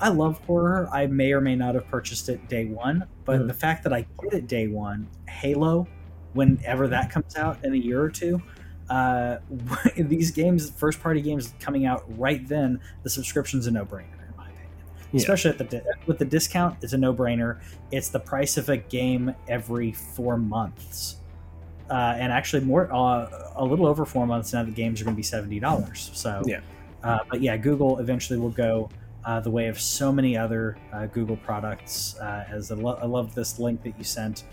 i 0.00 0.08
love 0.08 0.38
horror 0.46 0.88
i 0.92 1.06
may 1.06 1.32
or 1.32 1.40
may 1.40 1.54
not 1.56 1.74
have 1.74 1.86
purchased 1.88 2.28
it 2.28 2.46
day 2.48 2.66
one 2.66 3.04
but 3.24 3.40
Mhm. 3.40 3.46
the 3.48 3.54
fact 3.54 3.82
that 3.84 3.92
i 3.92 4.06
get 4.22 4.32
it 4.32 4.46
day 4.46 4.66
one 4.68 5.06
halo 5.28 5.86
whenever 6.34 6.88
that 6.88 7.10
comes 7.10 7.36
out 7.36 7.62
in 7.64 7.72
a 7.72 7.76
year 7.76 8.02
or 8.02 8.10
two. 8.10 8.40
Uh, 8.90 9.38
these 9.96 10.30
games, 10.30 10.70
first 10.70 11.00
party 11.02 11.20
games 11.20 11.54
coming 11.60 11.86
out 11.86 12.04
right 12.18 12.46
then, 12.48 12.80
the 13.02 13.10
subscription's 13.10 13.66
a 13.66 13.70
no 13.70 13.84
brainer 13.84 14.04
in 14.28 14.36
my 14.36 14.44
opinion. 14.44 14.70
Yeah. 15.12 15.18
Especially 15.20 15.50
at 15.50 15.58
the 15.58 15.64
di- 15.64 15.82
with 16.06 16.18
the 16.18 16.24
discount, 16.24 16.76
it's 16.82 16.92
a 16.92 16.98
no 16.98 17.12
brainer. 17.14 17.60
It's 17.90 18.08
the 18.08 18.20
price 18.20 18.56
of 18.56 18.68
a 18.68 18.76
game 18.78 19.34
every 19.48 19.92
four 19.92 20.36
months, 20.36 21.16
uh, 21.90 22.14
and 22.18 22.32
actually 22.32 22.64
more 22.64 22.92
uh, 22.92 23.52
a 23.56 23.64
little 23.64 23.86
over 23.86 24.04
four 24.06 24.26
months 24.26 24.52
now. 24.52 24.62
The 24.64 24.70
games 24.70 25.00
are 25.00 25.04
going 25.04 25.14
to 25.14 25.18
be 25.18 25.22
seventy 25.22 25.60
dollars. 25.60 26.10
So 26.14 26.42
Yeah. 26.46 26.60
uh, 27.02 27.18
but 27.30 27.40
yeah, 27.42 27.56
Google 27.56 27.98
eventually 27.98 28.38
will 28.38 28.50
go 28.50 28.88
uh, 29.24 29.40
the 29.40 29.50
way 29.50 29.66
of 29.66 29.78
so 29.78 30.10
many 30.10 30.36
other 30.36 30.78
uh, 30.94 31.06
Google 31.06 31.36
products. 31.36 32.16
Uh, 32.18 32.46
as 32.48 32.70
I, 32.72 32.76
lo- 32.76 32.98
I 33.02 33.04
love 33.06 33.34
this 33.34 33.58
link 33.58 33.82
that 33.82 33.98
you 33.98 34.04
sent, 34.04 34.44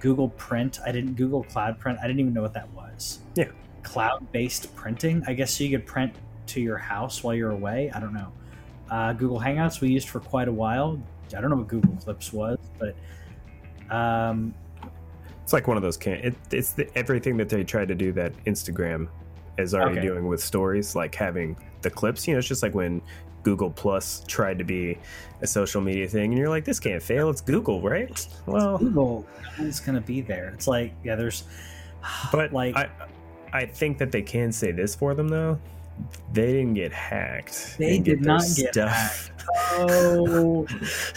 Google 0.00 0.30
Print. 0.30 0.78
I 0.86 0.92
didn't 0.92 1.14
Google 1.14 1.42
Cloud 1.44 1.78
Print. 1.78 1.98
I 2.02 2.06
didn't 2.06 2.20
even 2.20 2.32
know 2.32 2.40
what 2.42 2.54
that 2.54 2.70
was. 2.72 3.18
Yeah. 3.34 3.48
Cloud-based 3.82 4.74
printing. 4.76 5.22
I 5.26 5.34
guess 5.34 5.54
so 5.54 5.64
you 5.64 5.76
could 5.76 5.86
print 5.86 6.14
to 6.48 6.60
your 6.60 6.78
house 6.78 7.22
while 7.22 7.34
you're 7.34 7.50
away. 7.50 7.90
I 7.94 8.00
don't 8.00 8.12
know. 8.14 8.32
Uh, 8.90 9.12
Google 9.12 9.40
Hangouts 9.40 9.80
we 9.80 9.88
used 9.88 10.08
for 10.08 10.20
quite 10.20 10.48
a 10.48 10.52
while. 10.52 11.00
I 11.36 11.40
don't 11.40 11.50
know 11.50 11.56
what 11.56 11.68
Google 11.68 11.96
Clips 11.96 12.32
was, 12.32 12.58
but 12.78 12.94
um, 13.94 14.54
It's 15.42 15.52
like 15.52 15.66
one 15.66 15.76
of 15.76 15.82
those 15.82 15.96
can. 15.96 16.14
It, 16.14 16.34
it's 16.50 16.72
the, 16.72 16.88
everything 16.96 17.36
that 17.38 17.48
they 17.48 17.64
tried 17.64 17.88
to 17.88 17.94
do 17.94 18.12
that 18.12 18.32
Instagram 18.44 19.08
is 19.58 19.74
already 19.74 19.98
Okay. 19.98 20.08
doing 20.08 20.26
with 20.28 20.42
stories, 20.42 20.94
like 20.94 21.14
having 21.14 21.56
the 21.82 21.90
clips. 21.90 22.26
You 22.26 22.34
know, 22.34 22.38
it's 22.38 22.48
just 22.48 22.62
like 22.62 22.74
when 22.74 23.00
Google 23.42 23.70
Plus 23.70 24.24
tried 24.28 24.58
to 24.58 24.64
be 24.64 24.98
a 25.40 25.46
social 25.46 25.80
media 25.80 26.06
thing, 26.06 26.30
and 26.32 26.38
you're 26.38 26.48
like, 26.48 26.64
this 26.64 26.78
can't 26.80 27.02
fail. 27.02 27.28
It's 27.30 27.40
Google, 27.40 27.80
right? 27.80 28.26
Well, 28.46 28.78
Google 28.78 29.26
is 29.58 29.80
going 29.80 29.94
to 29.96 30.00
be 30.06 30.20
there. 30.20 30.48
It's 30.50 30.66
like 30.68 30.92
yeah, 31.02 31.16
there's 31.16 31.44
but 32.32 32.52
like 32.52 32.76
I, 32.76 32.88
I 33.52 33.66
think 33.66 33.98
that 33.98 34.12
they 34.12 34.22
can 34.22 34.52
say 34.52 34.72
this 34.72 34.94
for 34.94 35.14
them 35.14 35.28
though. 35.28 35.58
They 36.32 36.52
didn't 36.52 36.74
get 36.74 36.92
hacked. 36.92 37.76
They 37.78 37.98
did 37.98 38.22
their 38.22 38.34
not 38.34 38.44
get 38.56 38.74
hacked. 38.74 39.30
oh, 39.72 40.66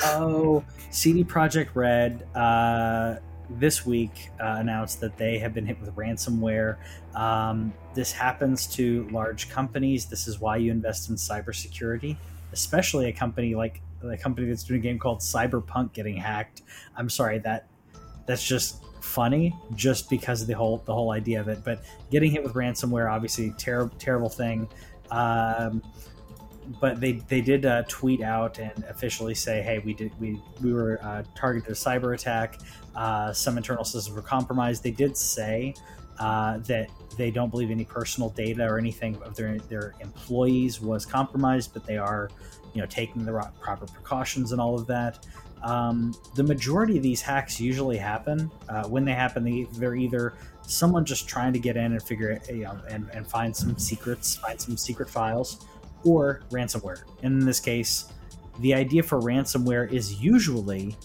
oh, 0.03 0.63
CD 0.89 1.23
Projekt 1.23 1.69
Red 1.73 2.27
uh, 2.35 3.15
this 3.49 3.85
week 3.85 4.29
uh, 4.39 4.57
announced 4.59 4.99
that 4.99 5.17
they 5.17 5.37
have 5.39 5.53
been 5.53 5.65
hit 5.65 5.79
with 5.79 5.95
ransomware. 5.95 6.77
Um, 7.15 7.73
this 7.93 8.11
happens 8.11 8.67
to 8.75 9.07
large 9.11 9.49
companies. 9.49 10.05
This 10.05 10.27
is 10.27 10.39
why 10.39 10.57
you 10.57 10.71
invest 10.71 11.09
in 11.09 11.15
cybersecurity, 11.15 12.17
especially 12.51 13.07
a 13.07 13.13
company 13.13 13.55
like 13.55 13.81
a 14.03 14.17
company 14.17 14.47
that's 14.47 14.63
doing 14.63 14.81
a 14.81 14.83
game 14.83 14.99
called 14.99 15.19
Cyberpunk 15.19 15.93
getting 15.93 16.17
hacked. 16.17 16.63
I'm 16.95 17.09
sorry 17.09 17.39
that 17.39 17.67
that's 18.25 18.45
just 18.45 18.84
funny 19.05 19.55
just 19.75 20.09
because 20.09 20.41
of 20.41 20.47
the 20.47 20.53
whole 20.53 20.81
the 20.85 20.93
whole 20.93 21.11
idea 21.11 21.39
of 21.39 21.47
it. 21.47 21.63
But 21.63 21.83
getting 22.11 22.31
hit 22.31 22.43
with 22.43 22.53
ransomware, 22.53 23.11
obviously, 23.11 23.51
terrible 23.57 23.95
terrible 23.97 24.29
thing. 24.29 24.67
Um, 25.11 25.81
but 26.81 26.99
they 26.99 27.13
they 27.29 27.41
did 27.41 27.65
uh, 27.65 27.83
tweet 27.87 28.21
out 28.21 28.57
and 28.57 28.83
officially 28.89 29.35
say, 29.35 29.61
"Hey, 29.61 29.79
we 29.79 29.93
did 29.93 30.11
we 30.19 30.41
we 30.61 30.73
were 30.73 30.99
uh, 31.03 31.23
targeted 31.35 31.69
a 31.69 31.73
cyber 31.73 32.15
attack. 32.15 32.59
Uh, 32.95 33.31
some 33.31 33.57
internal 33.57 33.83
systems 33.83 34.15
were 34.15 34.21
compromised." 34.21 34.83
They 34.83 34.91
did 34.91 35.15
say 35.15 35.75
uh, 36.19 36.57
that 36.59 36.89
they 37.17 37.29
don't 37.29 37.49
believe 37.49 37.69
any 37.71 37.85
personal 37.85 38.29
data 38.31 38.65
or 38.65 38.79
anything 38.79 39.15
of 39.21 39.35
their 39.35 39.59
their 39.59 39.93
employees 40.01 40.81
was 40.81 41.05
compromised, 41.05 41.73
but 41.73 41.85
they 41.85 41.97
are, 41.97 42.29
you 42.73 42.81
know, 42.81 42.87
taking 42.87 43.23
the 43.23 43.51
proper 43.61 43.85
precautions 43.85 44.51
and 44.51 44.59
all 44.59 44.75
of 44.75 44.87
that. 44.87 45.25
Um, 45.63 46.13
the 46.35 46.43
majority 46.43 46.97
of 46.97 47.03
these 47.03 47.21
hacks 47.21 47.59
usually 47.59 47.97
happen 47.97 48.51
uh, 48.69 48.87
when 48.87 49.03
they 49.05 49.13
happen. 49.13 49.43
They, 49.43 49.67
they're 49.73 49.95
either 49.95 50.33
someone 50.61 51.05
just 51.05 51.27
trying 51.27 51.53
to 51.53 51.59
get 51.59 51.77
in 51.77 51.93
and 51.93 52.01
figure 52.01 52.31
it, 52.31 52.49
you 52.49 52.63
know, 52.63 52.79
and, 52.89 53.09
and 53.13 53.27
find 53.27 53.55
some 53.55 53.77
secrets, 53.77 54.35
find 54.35 54.59
some 54.59 54.77
secret 54.77 55.09
files, 55.09 55.65
or 56.03 56.41
ransomware. 56.51 57.03
And 57.23 57.41
in 57.41 57.45
this 57.45 57.59
case, 57.59 58.11
the 58.59 58.73
idea 58.73 59.03
for 59.03 59.19
ransomware 59.19 59.91
is 59.91 60.21
usually 60.21 60.95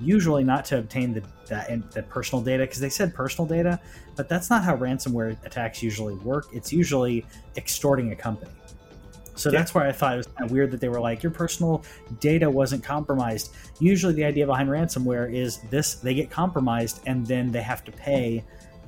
usually 0.00 0.42
not 0.42 0.64
to 0.64 0.78
obtain 0.78 1.14
the 1.14 1.22
that 1.46 1.92
the 1.92 2.02
personal 2.02 2.42
data 2.42 2.64
because 2.64 2.80
they 2.80 2.88
said 2.88 3.14
personal 3.14 3.46
data, 3.46 3.78
but 4.16 4.28
that's 4.28 4.50
not 4.50 4.64
how 4.64 4.76
ransomware 4.76 5.36
attacks 5.44 5.82
usually 5.82 6.14
work. 6.14 6.46
It's 6.52 6.72
usually 6.72 7.24
extorting 7.56 8.12
a 8.12 8.16
company. 8.16 8.50
So 9.36 9.50
Yeah. 9.50 9.58
that's 9.58 9.74
why 9.74 9.88
I 9.88 9.92
thought 9.92 10.14
it 10.14 10.16
was 10.18 10.26
kind 10.26 10.44
of 10.44 10.50
weird 10.50 10.70
that 10.70 10.80
they 10.80 10.88
were 10.88 11.00
like 11.00 11.22
your 11.22 11.32
personal 11.32 11.84
data 12.20 12.48
wasn't 12.48 12.82
compromised. 12.84 13.52
Usually 13.80 14.12
the 14.12 14.24
idea 14.24 14.46
behind 14.46 14.68
ransomware 14.68 15.32
is 15.32 15.58
this 15.70 15.96
they 15.96 16.14
get 16.14 16.30
compromised 16.30 17.00
and 17.06 17.26
then 17.26 17.50
they 17.50 17.62
have 17.62 17.84
to 17.84 17.92
pay 17.92 18.44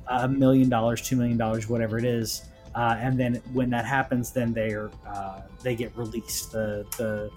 a 0.07 0.27
million 0.27 0.69
dollars, 0.69 1.01
two 1.01 1.15
million 1.17 1.37
dollars, 1.37 1.67
whatever 1.67 1.97
it 1.97 2.05
is, 2.05 2.43
uh, 2.75 2.95
and 2.99 3.19
then 3.19 3.41
when 3.53 3.69
that 3.71 3.85
happens, 3.85 4.31
then 4.31 4.53
they 4.53 4.71
are 4.71 4.89
uh, 5.07 5.41
they 5.63 5.75
get 5.75 5.95
released. 5.97 6.51
The 6.51 6.85
the 6.97 7.29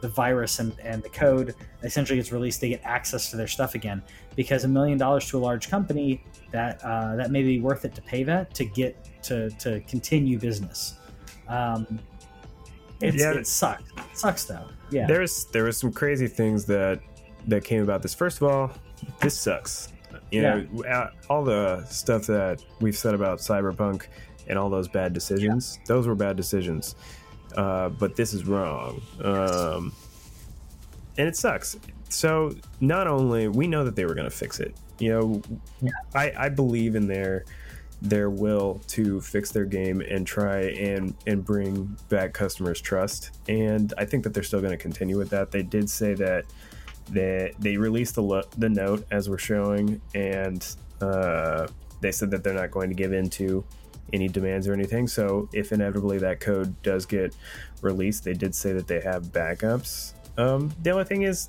the 0.00 0.08
virus 0.08 0.58
and, 0.58 0.78
and 0.80 1.02
the 1.02 1.08
code 1.08 1.54
essentially 1.82 2.18
gets 2.18 2.30
released. 2.30 2.60
They 2.60 2.68
get 2.68 2.82
access 2.84 3.30
to 3.30 3.36
their 3.38 3.46
stuff 3.46 3.74
again 3.74 4.02
because 4.36 4.64
a 4.64 4.68
million 4.68 4.98
dollars 4.98 5.26
to 5.30 5.38
a 5.38 5.40
large 5.40 5.68
company 5.70 6.22
that 6.50 6.82
uh, 6.84 7.16
that 7.16 7.30
may 7.30 7.42
be 7.42 7.60
worth 7.60 7.84
it 7.84 7.94
to 7.94 8.02
pay 8.02 8.22
that 8.24 8.54
to 8.54 8.64
get 8.64 8.96
to 9.24 9.50
to 9.50 9.80
continue 9.80 10.38
business. 10.38 10.94
Um, 11.48 11.98
it's, 13.00 13.16
Yeah. 13.16 13.32
it 13.32 13.46
sucks. 13.46 13.82
It 13.96 14.18
sucks 14.18 14.44
though. 14.44 14.66
Yeah. 14.90 15.06
There's 15.06 15.46
there 15.46 15.64
was 15.64 15.76
some 15.78 15.92
crazy 15.92 16.26
things 16.26 16.64
that 16.66 17.00
that 17.46 17.64
came 17.64 17.82
about 17.82 18.02
this. 18.02 18.14
First 18.14 18.38
of 18.40 18.44
all, 18.48 18.70
this 19.20 19.38
sucks. 19.38 19.88
You 20.30 20.42
know, 20.42 20.66
uh, 20.88 21.10
all 21.28 21.44
the 21.44 21.84
stuff 21.86 22.26
that 22.26 22.64
we've 22.80 22.96
said 22.96 23.14
about 23.14 23.38
Cyberpunk 23.38 24.06
and 24.48 24.58
all 24.58 24.68
those 24.68 24.88
bad 24.88 25.12
decisions, 25.12 25.78
those 25.86 26.06
were 26.08 26.14
bad 26.14 26.36
decisions. 26.36 26.96
Uh, 27.56 27.88
but 27.90 28.16
this 28.16 28.34
is 28.34 28.44
wrong. 28.44 29.00
Um, 29.22 29.92
and 31.16 31.28
it 31.28 31.36
sucks. 31.36 31.76
So 32.08 32.54
not 32.80 33.06
only 33.06 33.46
we 33.48 33.66
know 33.68 33.84
that 33.84 33.94
they 33.94 34.06
were 34.06 34.14
going 34.14 34.28
to 34.28 34.36
fix 34.36 34.58
it. 34.58 34.74
You 34.98 35.10
know, 35.82 35.90
I, 36.14 36.32
I 36.36 36.48
believe 36.48 36.94
in 36.96 37.06
their 37.06 37.44
their 38.04 38.28
will 38.28 38.82
to 38.86 39.18
fix 39.22 39.50
their 39.50 39.64
game 39.64 40.02
and 40.02 40.26
try 40.26 40.60
and 40.60 41.14
and 41.26 41.44
bring 41.44 41.96
back 42.10 42.34
customers' 42.34 42.80
trust. 42.80 43.30
And 43.48 43.92
I 43.96 44.04
think 44.04 44.24
that 44.24 44.34
they're 44.34 44.42
still 44.42 44.60
going 44.60 44.72
to 44.72 44.82
continue 44.82 45.16
with 45.16 45.30
that. 45.30 45.50
They 45.50 45.62
did 45.62 45.88
say 45.88 46.14
that 46.14 46.44
they 47.10 47.54
they 47.58 47.76
released 47.76 48.14
the 48.14 48.22
lo- 48.22 48.48
the 48.58 48.68
note 48.68 49.06
as 49.10 49.28
we're 49.28 49.38
showing, 49.38 50.00
and 50.14 50.66
uh, 51.00 51.66
they 52.00 52.12
said 52.12 52.30
that 52.30 52.44
they're 52.44 52.54
not 52.54 52.70
going 52.70 52.90
to 52.90 52.94
give 52.94 53.12
in 53.12 53.30
to 53.30 53.64
any 54.12 54.28
demands 54.28 54.68
or 54.68 54.74
anything. 54.74 55.08
So 55.08 55.48
if 55.52 55.72
inevitably 55.72 56.18
that 56.18 56.40
code 56.40 56.80
does 56.82 57.06
get 57.06 57.34
released, 57.80 58.24
they 58.24 58.34
did 58.34 58.54
say 58.54 58.72
that 58.74 58.86
they 58.86 59.00
have 59.00 59.24
backups. 59.24 60.12
Um, 60.36 60.72
the 60.82 60.90
only 60.90 61.04
thing 61.04 61.22
is, 61.22 61.48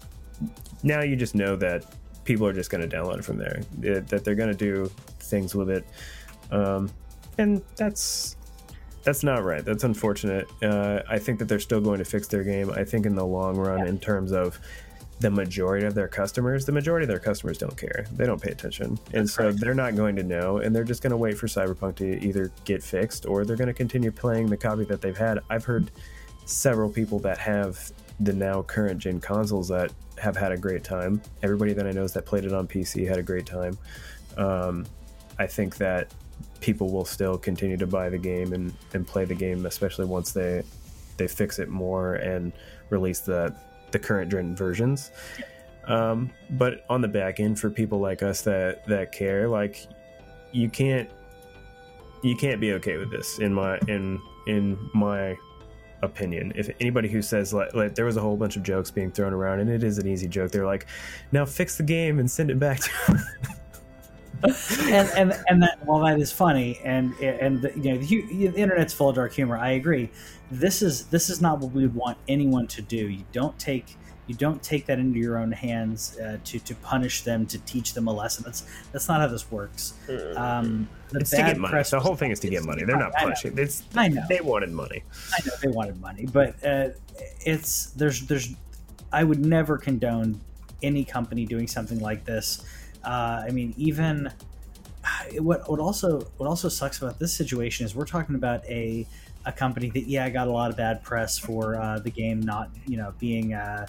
now 0.84 1.02
you 1.02 1.18
just 1.18 1.36
know 1.36 1.58
that 1.58 1.84
people 2.24 2.48
are 2.48 2.54
just 2.54 2.70
going 2.70 2.88
to 2.88 2.96
download 2.96 3.20
it 3.20 3.26
from 3.26 3.38
there. 3.38 3.62
That 3.80 4.08
that 4.08 4.24
they're 4.24 4.36
going 4.36 4.52
to 4.52 4.58
do 4.58 4.90
things 5.20 5.54
with 5.54 5.70
it, 5.70 5.86
um, 6.52 6.90
and 7.38 7.62
that's 7.76 8.36
that's 9.04 9.24
not 9.24 9.44
right. 9.44 9.64
That's 9.64 9.84
unfortunate. 9.84 10.50
Uh, 10.64 11.02
I 11.08 11.20
think 11.20 11.40
that 11.40 11.46
they're 11.46 11.60
still 11.60 11.82
going 11.82 12.00
to 12.00 12.06
fix 12.06 12.28
their 12.28 12.44
game. 12.44 12.72
I 12.72 12.84
think 12.84 13.06
in 13.06 13.16
the 13.16 13.26
long 13.26 13.56
run, 13.56 13.88
in 13.88 14.00
terms 14.00 14.32
of 14.32 14.60
the 15.20 15.30
majority 15.30 15.86
of 15.86 15.94
their 15.94 16.08
customers, 16.08 16.66
the 16.66 16.72
majority 16.72 17.04
of 17.04 17.08
their 17.08 17.20
customers 17.20 17.58
don't 17.58 17.78
care. 17.78 18.06
They 18.14 18.26
don't 18.26 18.42
pay 18.42 18.52
attention. 18.52 19.00
And 19.14 19.30
so 19.30 19.44
correct. 19.44 19.60
they're 19.62 19.76
not 19.76 19.96
going 19.96 20.16
to 20.18 20.24
know. 20.24 20.58
And 20.58 20.76
they're 20.76 20.84
just 20.84 21.02
going 21.02 21.12
to 21.12 21.18
wait 21.18 21.38
for 21.38 21.48
Cyberpunk 21.48 21.96
to 21.98 22.26
either 22.26 22.52
get 22.66 22.84
fixed 22.84 23.26
or 23.26 23.46
they're 23.46 23.56
going 23.56 23.68
to 23.68 23.74
continue 23.74 24.12
playing 24.12 24.48
the 24.48 24.58
copy 24.58 24.84
that 24.86 25.02
they've 25.02 25.18
had. 25.18 25.40
I've 25.50 25.64
heard 25.64 25.92
several 26.46 26.90
people 26.90 27.20
that 27.20 27.38
have 27.38 27.92
the 28.20 28.34
now 28.34 28.62
current 28.64 29.00
gen 29.00 29.20
consoles 29.20 29.68
that 29.70 29.92
have 30.18 30.36
had 30.36 30.52
a 30.52 30.58
great 30.58 30.84
time. 30.84 31.22
Everybody 31.44 31.74
that 31.74 31.86
I 31.86 31.92
know 31.92 32.08
that 32.08 32.26
played 32.26 32.44
it 32.46 32.54
on 32.54 32.68
PC 32.68 33.08
had 33.08 33.18
a 33.18 33.24
great 33.24 33.46
time. 33.46 33.78
Um, 34.38 34.86
I 35.38 35.48
think 35.48 35.78
that 35.78 36.12
people 36.62 36.92
will 36.92 37.06
still 37.06 37.38
continue 37.38 37.78
to 37.78 37.88
buy 37.88 38.10
the 38.10 38.18
game 38.18 38.54
and, 38.54 38.74
and 38.94 39.06
play 39.06 39.26
the 39.26 39.36
game, 39.36 39.66
especially 39.66 40.06
once 40.06 40.32
they 40.32 40.64
they 41.18 41.28
fix 41.28 41.60
it 41.60 41.70
more 41.70 42.16
and 42.16 42.52
release 42.90 43.20
the 43.22 43.56
the 43.92 44.00
current 44.00 44.32
gen 44.32 44.56
versions. 44.56 45.12
Um, 45.86 46.32
but 46.52 46.86
on 46.90 47.02
the 47.02 47.08
back 47.08 47.40
end, 47.40 47.60
for 47.60 47.70
people 47.70 48.00
like 48.00 48.24
us 48.24 48.42
that 48.42 48.86
that 48.88 49.12
care, 49.12 49.48
like 49.48 49.88
you 50.52 50.70
can't 50.70 51.10
you 52.24 52.36
can't 52.36 52.60
be 52.60 52.74
okay 52.74 52.98
with 52.98 53.12
this 53.12 53.40
in 53.40 53.54
my 53.54 53.78
in 53.88 54.20
in 54.48 54.78
my 54.94 55.38
opinion. 56.02 56.54
If 56.56 56.70
anybody 56.80 57.10
who 57.10 57.22
says 57.22 57.54
like, 57.54 57.74
like 57.74 57.96
there 57.96 58.06
was 58.06 58.18
a 58.18 58.22
whole 58.22 58.38
bunch 58.38 58.56
of 58.56 58.64
jokes 58.64 58.90
being 58.92 59.12
thrown 59.12 59.34
around, 59.34 59.60
and 59.60 59.70
it 59.70 59.84
is 59.84 59.98
an 59.98 60.08
easy 60.08 60.28
joke. 60.28 60.52
They're 60.52 60.66
like, 60.66 60.88
now 61.32 61.46
fix 61.46 61.78
the 61.78 61.84
game 61.84 62.20
and 62.20 62.30
send 62.30 62.50
it 62.50 62.60
back 62.60 62.80
to. 62.80 63.24
and 64.44 65.10
and 65.16 65.34
and 65.48 65.64
that 65.64 65.80
while 65.86 66.00
that 66.00 66.20
is 66.20 66.32
funny 66.32 66.80
and 66.84 67.14
and 67.20 67.62
the, 67.62 67.72
you 67.76 67.94
know 67.94 67.98
the, 67.98 68.48
the 68.48 68.62
internet's 68.62 68.94
full 68.94 69.10
of 69.10 69.16
dark 69.16 69.34
humor, 69.34 69.58
I 69.58 69.72
agree. 69.72 70.10
This 70.52 70.82
is 70.82 71.06
this 71.08 71.30
is 71.30 71.42
not 71.42 71.60
what 71.60 71.72
we 71.72 71.84
would 71.84 71.96
want 71.96 72.18
anyone 72.28 72.68
to 72.68 72.82
do. 72.82 73.08
You 73.08 73.24
don't 73.32 73.58
take 73.60 73.98
you 74.28 74.36
don't 74.36 74.62
take 74.64 74.86
that 74.88 74.98
into 74.98 75.20
your 75.20 75.38
own 75.38 75.52
hands 75.52 76.18
uh, 76.20 76.38
to 76.46 76.60
to 76.60 76.76
punish 76.76 77.22
them 77.22 77.46
to 77.48 77.60
teach 77.60 77.94
them 77.94 78.08
a 78.08 78.14
lesson. 78.14 78.44
That's 78.46 78.66
that's 78.92 79.08
not 79.08 79.22
how 79.22 79.28
this 79.28 79.52
works. 79.52 79.94
Mm. 80.08 80.38
Um, 80.38 80.90
the 81.12 81.20
It's 81.20 81.30
to 81.32 81.38
get 81.38 81.58
money. 81.58 81.84
The 81.84 82.00
whole 82.00 82.16
thing 82.16 82.32
is 82.32 82.40
to 82.42 82.50
get 82.50 82.64
money. 82.64 82.84
They're 82.84 82.98
not 82.98 83.14
punishing. 83.14 83.58
It's 83.58 83.84
I 83.96 84.08
know. 84.08 84.24
they 84.28 84.42
wanted 84.42 84.72
money. 84.72 85.04
I 85.38 85.46
know 85.46 85.54
they 85.62 85.70
wanted 85.70 86.02
money, 86.02 86.28
but 86.32 86.56
uh, 86.66 86.90
it's 87.46 87.92
there's 87.92 88.22
there's 88.22 88.56
I 89.12 89.24
would 89.24 89.46
never 89.46 89.78
condone 89.78 90.42
any 90.82 91.06
company 91.06 91.46
doing 91.46 91.68
something 91.68 92.00
like 92.00 92.26
this. 92.26 92.64
Uh, 93.06 93.44
I 93.48 93.52
mean, 93.52 93.74
even 93.78 94.32
what 95.40 95.70
what 95.70 95.80
also 95.80 96.22
what 96.38 96.48
also 96.48 96.70
sucks 96.70 96.98
about 97.02 97.20
this 97.20 97.34
situation 97.34 97.86
is 97.86 97.96
we're 97.96 98.06
talking 98.06 98.36
about 98.36 98.66
a 98.66 99.06
a 99.46 99.52
company 99.52 99.90
that 99.92 100.08
yeah 100.08 100.28
got 100.30 100.48
a 100.48 100.52
lot 100.52 100.72
of 100.72 100.78
bad 100.78 101.04
press 101.04 101.38
for 101.38 101.76
uh, 101.76 102.00
the 102.00 102.10
game 102.10 102.40
not 102.42 102.70
you 102.88 102.98
know 102.98 103.14
being 103.20 103.54
uh, 103.54 103.86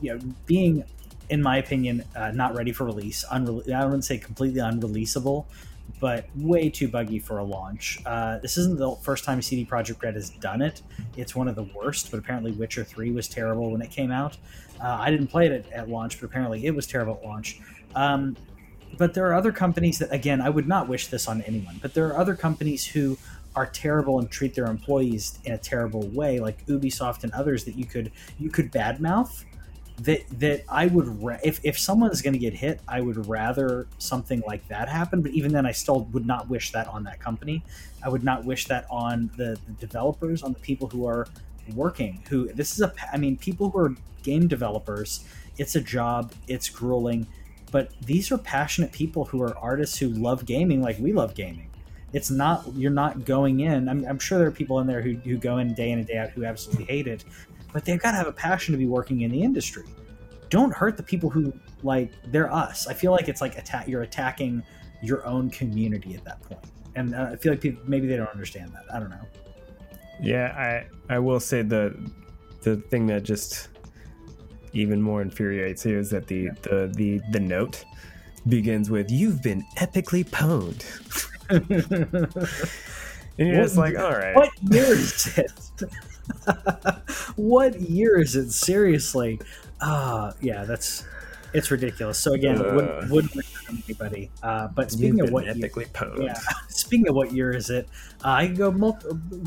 you 0.00 0.14
know 0.14 0.20
being 0.46 0.84
in 1.30 1.42
my 1.42 1.58
opinion 1.58 2.04
uh, 2.16 2.30
not 2.30 2.54
ready 2.54 2.72
for 2.72 2.84
release. 2.84 3.24
Unre- 3.30 3.70
I 3.70 3.84
wouldn't 3.84 4.04
say 4.04 4.18
completely 4.18 4.60
unreleasable, 4.60 5.44
but 6.00 6.26
way 6.36 6.70
too 6.70 6.88
buggy 6.88 7.18
for 7.18 7.38
a 7.38 7.44
launch. 7.44 8.00
Uh, 8.06 8.38
this 8.38 8.56
isn't 8.56 8.78
the 8.78 8.96
first 9.02 9.24
time 9.24 9.42
CD 9.42 9.64
Projekt 9.64 10.02
Red 10.02 10.14
has 10.14 10.30
done 10.30 10.62
it. 10.62 10.80
It's 11.16 11.36
one 11.36 11.46
of 11.48 11.54
the 11.54 11.68
worst, 11.74 12.10
but 12.10 12.18
apparently 12.18 12.52
Witcher 12.52 12.82
3 12.82 13.12
was 13.12 13.28
terrible 13.28 13.70
when 13.70 13.82
it 13.82 13.90
came 13.90 14.10
out. 14.10 14.38
Uh, 14.80 14.96
I 15.00 15.10
didn't 15.10 15.26
play 15.26 15.46
it 15.46 15.52
at, 15.52 15.72
at 15.72 15.88
launch, 15.90 16.18
but 16.18 16.26
apparently 16.26 16.64
it 16.64 16.74
was 16.74 16.86
terrible 16.86 17.18
at 17.22 17.28
launch. 17.28 17.60
Um, 17.94 18.36
but 18.96 19.14
there 19.14 19.26
are 19.26 19.34
other 19.34 19.52
companies 19.52 19.98
that, 19.98 20.12
again, 20.12 20.40
I 20.40 20.50
would 20.50 20.66
not 20.66 20.88
wish 20.88 21.08
this 21.08 21.28
on 21.28 21.42
anyone, 21.42 21.78
but 21.80 21.94
there 21.94 22.06
are 22.08 22.16
other 22.16 22.34
companies 22.34 22.86
who 22.86 23.18
are 23.54 23.66
terrible 23.66 24.18
and 24.18 24.30
treat 24.30 24.54
their 24.54 24.66
employees 24.66 25.38
in 25.44 25.52
a 25.52 25.58
terrible 25.58 26.06
way, 26.08 26.38
like 26.38 26.66
Ubisoft 26.66 27.24
and 27.24 27.32
others 27.32 27.64
that 27.64 27.74
you 27.76 27.84
could 27.84 28.12
you 28.38 28.50
could 28.50 28.70
badmouth 28.70 29.44
that 30.02 30.22
that 30.38 30.64
I 30.68 30.86
would 30.86 31.22
ra- 31.22 31.38
if 31.42 31.60
if 31.64 31.76
is 31.76 32.22
going 32.22 32.32
to 32.32 32.38
get 32.38 32.54
hit, 32.54 32.80
I 32.86 33.00
would 33.00 33.26
rather 33.26 33.86
something 33.98 34.42
like 34.46 34.66
that 34.68 34.88
happen. 34.88 35.22
But 35.22 35.32
even 35.32 35.52
then, 35.52 35.66
I 35.66 35.72
still 35.72 36.04
would 36.12 36.26
not 36.26 36.48
wish 36.48 36.72
that 36.72 36.86
on 36.88 37.04
that 37.04 37.20
company. 37.20 37.64
I 38.02 38.08
would 38.08 38.22
not 38.22 38.44
wish 38.44 38.66
that 38.66 38.86
on 38.90 39.30
the, 39.36 39.58
the 39.66 39.72
developers, 39.80 40.42
on 40.42 40.52
the 40.52 40.60
people 40.60 40.88
who 40.88 41.06
are 41.06 41.26
working. 41.74 42.22
Who 42.28 42.52
this 42.52 42.72
is 42.72 42.80
a 42.80 42.92
I 43.12 43.16
mean, 43.16 43.36
people 43.36 43.70
who 43.70 43.78
are 43.78 43.94
game 44.22 44.46
developers. 44.46 45.24
It's 45.58 45.74
a 45.74 45.80
job. 45.80 46.32
It's 46.46 46.68
grueling, 46.68 47.26
but 47.70 47.90
these 48.02 48.32
are 48.32 48.38
passionate 48.38 48.92
people 48.92 49.24
who 49.24 49.42
are 49.42 49.56
artists 49.58 49.98
who 49.98 50.08
love 50.08 50.44
gaming 50.46 50.82
like 50.82 50.98
we 50.98 51.12
love 51.12 51.34
gaming. 51.34 51.70
It's 52.12 52.30
not 52.30 52.64
you're 52.74 52.90
not 52.90 53.24
going 53.24 53.60
in. 53.60 53.88
I'm, 53.88 54.04
I'm 54.06 54.18
sure 54.18 54.38
there 54.38 54.48
are 54.48 54.52
people 54.52 54.80
in 54.80 54.86
there 54.86 55.02
who, 55.02 55.14
who 55.16 55.36
go 55.36 55.58
in 55.58 55.74
day 55.74 55.90
in 55.90 55.98
and 55.98 56.08
day 56.08 56.16
out 56.16 56.30
who 56.30 56.44
absolutely 56.44 56.86
hate 56.86 57.06
it, 57.06 57.24
but 57.72 57.84
they've 57.84 58.00
got 58.00 58.12
to 58.12 58.16
have 58.16 58.26
a 58.26 58.32
passion 58.32 58.72
to 58.72 58.78
be 58.78 58.86
working 58.86 59.22
in 59.22 59.30
the 59.30 59.42
industry. 59.42 59.84
Don't 60.48 60.72
hurt 60.72 60.96
the 60.96 61.02
people 61.02 61.28
who 61.28 61.52
like 61.82 62.10
they're 62.28 62.52
us. 62.52 62.86
I 62.86 62.94
feel 62.94 63.12
like 63.12 63.28
it's 63.28 63.40
like 63.40 63.58
attack. 63.58 63.86
You're 63.86 64.02
attacking 64.02 64.62
your 65.02 65.24
own 65.26 65.50
community 65.50 66.14
at 66.14 66.24
that 66.24 66.40
point, 66.42 66.64
and 66.96 67.14
uh, 67.14 67.30
I 67.32 67.36
feel 67.36 67.52
like 67.52 67.60
people 67.60 67.82
maybe 67.86 68.06
they 68.06 68.16
don't 68.16 68.30
understand 68.30 68.72
that. 68.72 68.84
I 68.92 68.98
don't 68.98 69.10
know. 69.10 69.26
Yeah, 70.22 70.86
I 71.08 71.14
I 71.14 71.18
will 71.18 71.40
say 71.40 71.60
the 71.60 71.94
the 72.62 72.76
thing 72.76 73.06
that 73.08 73.22
just 73.22 73.68
even 74.72 75.00
more 75.02 75.22
infuriates 75.22 75.84
you 75.86 75.98
is 75.98 76.10
that 76.10 76.26
the 76.26 76.48
the 76.62 76.90
the, 76.94 77.20
the 77.32 77.40
note 77.40 77.84
begins 78.48 78.90
with 78.90 79.10
"You've 79.10 79.42
been 79.42 79.64
epically 79.76 80.24
pwned," 80.24 80.84
and 83.38 83.48
you're 83.48 83.62
just 83.62 83.76
like, 83.76 83.98
all 83.98 84.12
right. 84.12 84.34
What 84.34 84.50
year 84.62 84.84
is 84.84 85.38
it? 85.38 85.52
what 87.36 87.80
year 87.80 88.20
is 88.20 88.36
it? 88.36 88.50
Seriously? 88.52 89.40
Uh, 89.80 90.32
yeah, 90.40 90.64
that's 90.64 91.04
it's 91.54 91.70
ridiculous. 91.70 92.18
So 92.18 92.32
again, 92.32 92.60
Uh. 92.60 92.74
wouldn't, 92.74 93.10
wouldn't 93.10 93.34
on 93.68 93.82
anybody. 93.84 94.30
Uh, 94.42 94.68
but 94.68 94.90
speaking 94.90 95.20
of 95.20 95.30
what 95.30 95.44
year, 95.44 95.54
epically 95.54 96.24
yeah, 96.24 96.34
speaking 96.68 97.08
of 97.08 97.14
what 97.14 97.32
year 97.32 97.52
is 97.52 97.70
it? 97.70 97.88
Uh, 98.24 98.30
I 98.30 98.46
can 98.46 98.54
go 98.54 98.70
mul- 98.70 98.98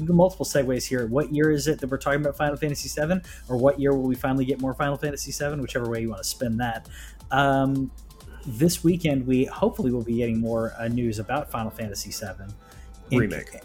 multiple 0.07 0.45
segues 0.45 0.85
here. 0.85 1.07
What 1.07 1.33
year 1.33 1.51
is 1.51 1.67
it 1.67 1.79
that 1.79 1.89
we're 1.89 1.97
talking 1.97 2.21
about 2.21 2.37
Final 2.37 2.57
Fantasy 2.57 2.89
VII, 2.89 3.21
or 3.49 3.57
what 3.57 3.79
year 3.79 3.93
will 3.93 4.03
we 4.03 4.15
finally 4.15 4.45
get 4.45 4.61
more 4.61 4.73
Final 4.73 4.97
Fantasy 4.97 5.31
VII? 5.31 5.59
Whichever 5.59 5.89
way 5.89 6.01
you 6.01 6.09
want 6.09 6.23
to 6.23 6.27
spin 6.27 6.57
that. 6.57 6.87
Um, 7.31 7.91
this 8.45 8.83
weekend, 8.83 9.25
we 9.27 9.45
hopefully 9.45 9.91
will 9.91 10.03
be 10.03 10.15
getting 10.15 10.39
more 10.39 10.73
uh, 10.79 10.87
news 10.87 11.19
about 11.19 11.51
Final 11.51 11.69
Fantasy 11.71 12.11
VII 12.11 12.53
In- 13.11 13.19
Remake. 13.19 13.61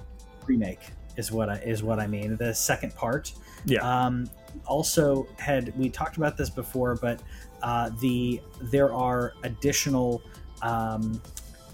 remake 0.47 0.81
is 1.17 1.33
what 1.33 1.49
I 1.49 1.57
is 1.57 1.83
what 1.83 1.99
I 1.99 2.07
mean. 2.07 2.37
The 2.37 2.55
second 2.55 2.95
part. 2.95 3.33
Yeah. 3.65 3.81
Um, 3.81 4.29
also, 4.67 5.27
had 5.39 5.77
we 5.77 5.89
talked 5.91 6.17
about 6.17 6.37
this 6.37 6.51
before, 6.51 6.95
but 6.95 7.21
uh, 7.63 7.91
the 8.01 8.41
there 8.61 8.93
are 8.93 9.33
additional 9.43 10.23
um, 10.63 11.21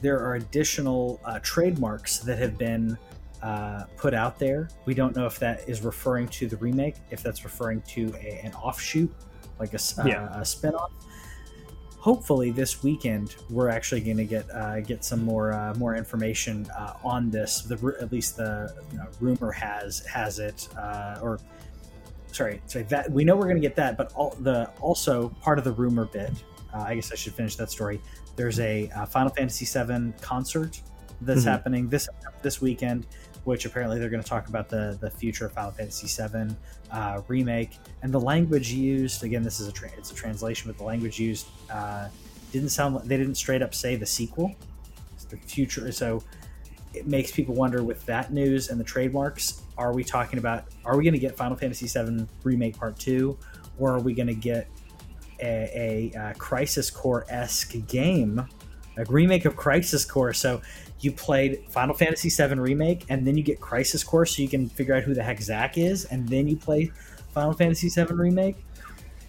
there 0.01 0.19
are 0.19 0.35
additional 0.35 1.21
uh, 1.25 1.39
trademarks 1.43 2.19
that 2.21 2.39
have 2.39 2.59
been 2.59 2.99
uh, 3.43 3.85
put 3.97 4.15
out 4.15 4.39
there. 4.39 4.69
We 4.85 4.95
don't 4.95 5.15
know 5.17 5.27
if 5.27 5.39
that 5.41 5.69
is 5.69 5.83
referring 5.83 6.29
to 6.29 6.47
the 6.47 6.57
remake, 6.57 6.97
if 7.11 7.23
that's 7.23 7.45
referring 7.45 7.83
to 7.83 8.13
a, 8.21 8.41
an 8.45 8.53
offshoot, 8.55 9.13
like 9.59 9.75
a, 9.75 9.79
uh, 9.99 10.05
Yeah. 10.07 10.41
a 10.41 10.45
spin-off. 10.45 10.93
Hopefully, 11.99 12.51
this 12.51 12.83
weekend 12.83 13.37
we're 13.49 13.69
actually 13.69 14.01
going 14.01 14.17
to 14.17 14.25
get 14.25 14.51
uh, 14.51 14.81
get 14.81 15.05
some 15.05 15.25
more 15.25 15.53
uh, 15.53 15.73
more 15.75 15.95
information 15.95 16.67
uh, 16.77 16.95
on 17.05 17.31
this. 17.31 17.63
The 17.63 17.97
at 18.01 18.11
least 18.11 18.37
the 18.37 18.75
you 18.91 18.99
know, 18.99 19.07
rumor 19.21 19.53
has 19.53 20.01
has 20.07 20.41
it, 20.41 20.69
uh, 20.77 21.21
or 21.23 21.39
sorry, 22.33 22.61
sorry 22.67 22.85
that 22.87 23.09
we 23.09 23.23
know 23.23 23.37
we're 23.37 23.45
going 23.45 23.55
to 23.55 23.61
get 23.63 23.77
that, 23.77 23.97
but 23.97 24.13
all 24.15 24.37
the 24.41 24.69
also 24.81 25.29
part 25.43 25.59
of 25.59 25.65
the 25.65 25.71
rumor 25.71 26.07
bit. 26.07 26.33
Uh, 26.73 26.79
I 26.87 26.95
guess 26.95 27.13
I 27.13 27.17
should 27.17 27.35
finish 27.35 27.57
that 27.57 27.71
story. 27.71 28.01
There's 28.37 28.59
a 28.61 28.89
uh, 28.91 29.07
Final 29.07 29.31
Fantasy 29.31 29.65
VII 29.67 30.13
concert 30.21 30.81
that's 31.21 31.43
Mhm. 31.43 31.45
happening 31.45 31.89
this 31.89 32.09
this 32.43 32.61
weekend, 32.61 33.07
which 33.45 33.65
apparently 33.67 33.99
they're 33.99 34.11
going 34.11 34.23
to 34.23 34.29
talk 34.29 34.49
about 34.49 34.69
the 34.69 34.97
the 35.01 35.11
future 35.11 35.47
of 35.47 35.53
Final 35.53 35.71
Fantasy 35.73 36.07
VII 36.07 36.55
uh, 36.91 37.23
remake 37.29 37.79
and 38.03 38.13
the 38.13 38.21
language 38.21 38.71
used. 38.73 39.23
Again, 39.25 39.43
this 39.43 39.61
is 39.61 39.69
a 39.69 39.73
tra- 39.73 39.91
it's 39.99 40.11
a 40.11 40.15
translation, 40.15 40.71
but 40.71 40.79
the 40.79 40.85
language 40.85 41.19
used 41.21 41.47
uh, 41.71 42.09
didn't 42.53 42.71
sound 42.71 42.95
like 42.95 43.05
they 43.05 43.17
didn't 43.17 43.37
straight 43.37 43.63
up 43.63 43.75
say 43.75 43.97
the 43.97 44.07
sequel. 44.07 44.55
It's 45.15 45.25
the 45.25 45.37
future, 45.37 45.91
so 45.93 46.23
it 46.95 47.07
makes 47.07 47.31
people 47.31 47.55
wonder 47.55 47.83
with 47.83 48.05
that 48.07 48.33
news 48.33 48.69
and 48.69 48.79
the 48.79 48.85
trademarks. 48.85 49.63
Are 49.79 49.93
we 49.95 50.05
talking 50.05 50.39
about? 50.39 50.65
Are 50.85 50.97
we 50.97 51.05
going 51.05 51.15
to 51.15 51.19
get 51.21 51.37
Final 51.37 51.57
Fantasy 51.57 51.87
VII 51.87 52.27
remake 52.45 52.77
part 52.77 52.99
two, 52.99 53.39
or 53.79 53.93
are 53.93 54.01
we 54.01 54.13
going 54.13 54.27
to 54.27 54.35
get 54.35 54.69
a, 55.43 56.11
a, 56.15 56.19
uh 56.19 56.33
Crisis 56.35 56.91
Core 56.91 57.27
esque 57.29 57.75
game, 57.89 58.39
a 58.97 59.05
remake 59.07 59.45
of 59.45 59.57
Crisis 59.57 60.05
Core? 60.05 60.33
So 60.33 60.63
you 61.01 61.13
played 61.13 61.65
Final 61.69 61.95
Fantasy 61.95 62.31
VII 62.31 62.55
remake, 62.61 63.05
and 63.09 63.27
then 63.27 63.37
you 63.37 63.43
get 63.43 63.61
Crisis 63.61 64.05
Core, 64.05 64.25
so 64.25 64.41
you 64.41 64.49
can 64.49 64.69
figure 64.69 64.95
out 64.95 65.03
who 65.03 65.15
the 65.15 65.23
heck 65.23 65.41
Zack 65.41 65.77
is, 65.77 66.05
and 66.07 66.29
then 66.29 66.47
you 66.49 66.57
play 66.57 66.93
Final 67.33 67.53
Fantasy 67.53 67.89
VII 67.89 68.15
remake. 68.15 68.57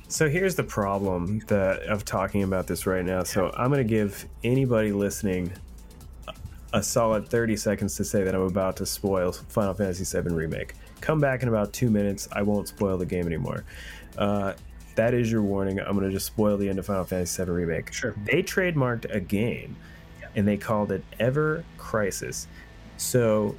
So 0.08 0.30
here's 0.30 0.56
the 0.56 0.64
problem 0.64 1.40
that 1.48 1.80
of 1.84 2.06
talking 2.06 2.44
about 2.44 2.68
this 2.68 2.86
right 2.86 3.04
now. 3.04 3.24
So 3.24 3.52
I'm 3.58 3.72
going 3.72 3.80
to 3.86 3.90
give 3.90 4.28
anybody 4.44 4.92
listening 4.92 5.52
a- 6.28 6.34
a 6.74 6.84
solid 6.84 7.28
30 7.28 7.56
seconds 7.56 7.96
to 7.96 8.04
say 8.04 8.24
that 8.24 8.36
I'm 8.36 8.42
about 8.42 8.76
to 8.78 8.86
spoil 8.86 9.32
Final 9.32 9.74
Fantasy 9.74 10.06
VII 10.22 10.36
remake. 10.36 10.76
Come 11.02 11.20
back 11.20 11.42
in 11.42 11.50
about 11.50 11.74
two 11.74 11.90
minutes. 11.90 12.28
I 12.32 12.44
won't 12.44 12.68
spoil 12.68 12.98
the 12.98 13.08
game 13.08 13.26
anymore. 13.26 13.64
Uh, 14.16 14.54
that 14.96 15.14
is 15.14 15.32
your 15.32 15.42
warning. 15.42 15.80
I'm 15.80 15.98
going 15.98 16.08
to 16.08 16.12
just 16.12 16.26
spoil 16.26 16.58
the 16.58 16.70
end 16.70 16.80
of 16.80 16.86
Final 16.86 17.06
Fantasy 17.06 17.44
VII 17.44 17.52
remake. 17.52 17.94
Sure. 17.94 18.16
They 18.26 18.44
trademarked 18.44 19.14
a 19.14 19.20
game, 19.20 19.76
and 20.36 20.48
they 20.48 20.58
called 20.58 20.92
it 20.92 21.04
Ever 21.20 21.64
Crisis. 21.78 22.48
So 22.98 23.56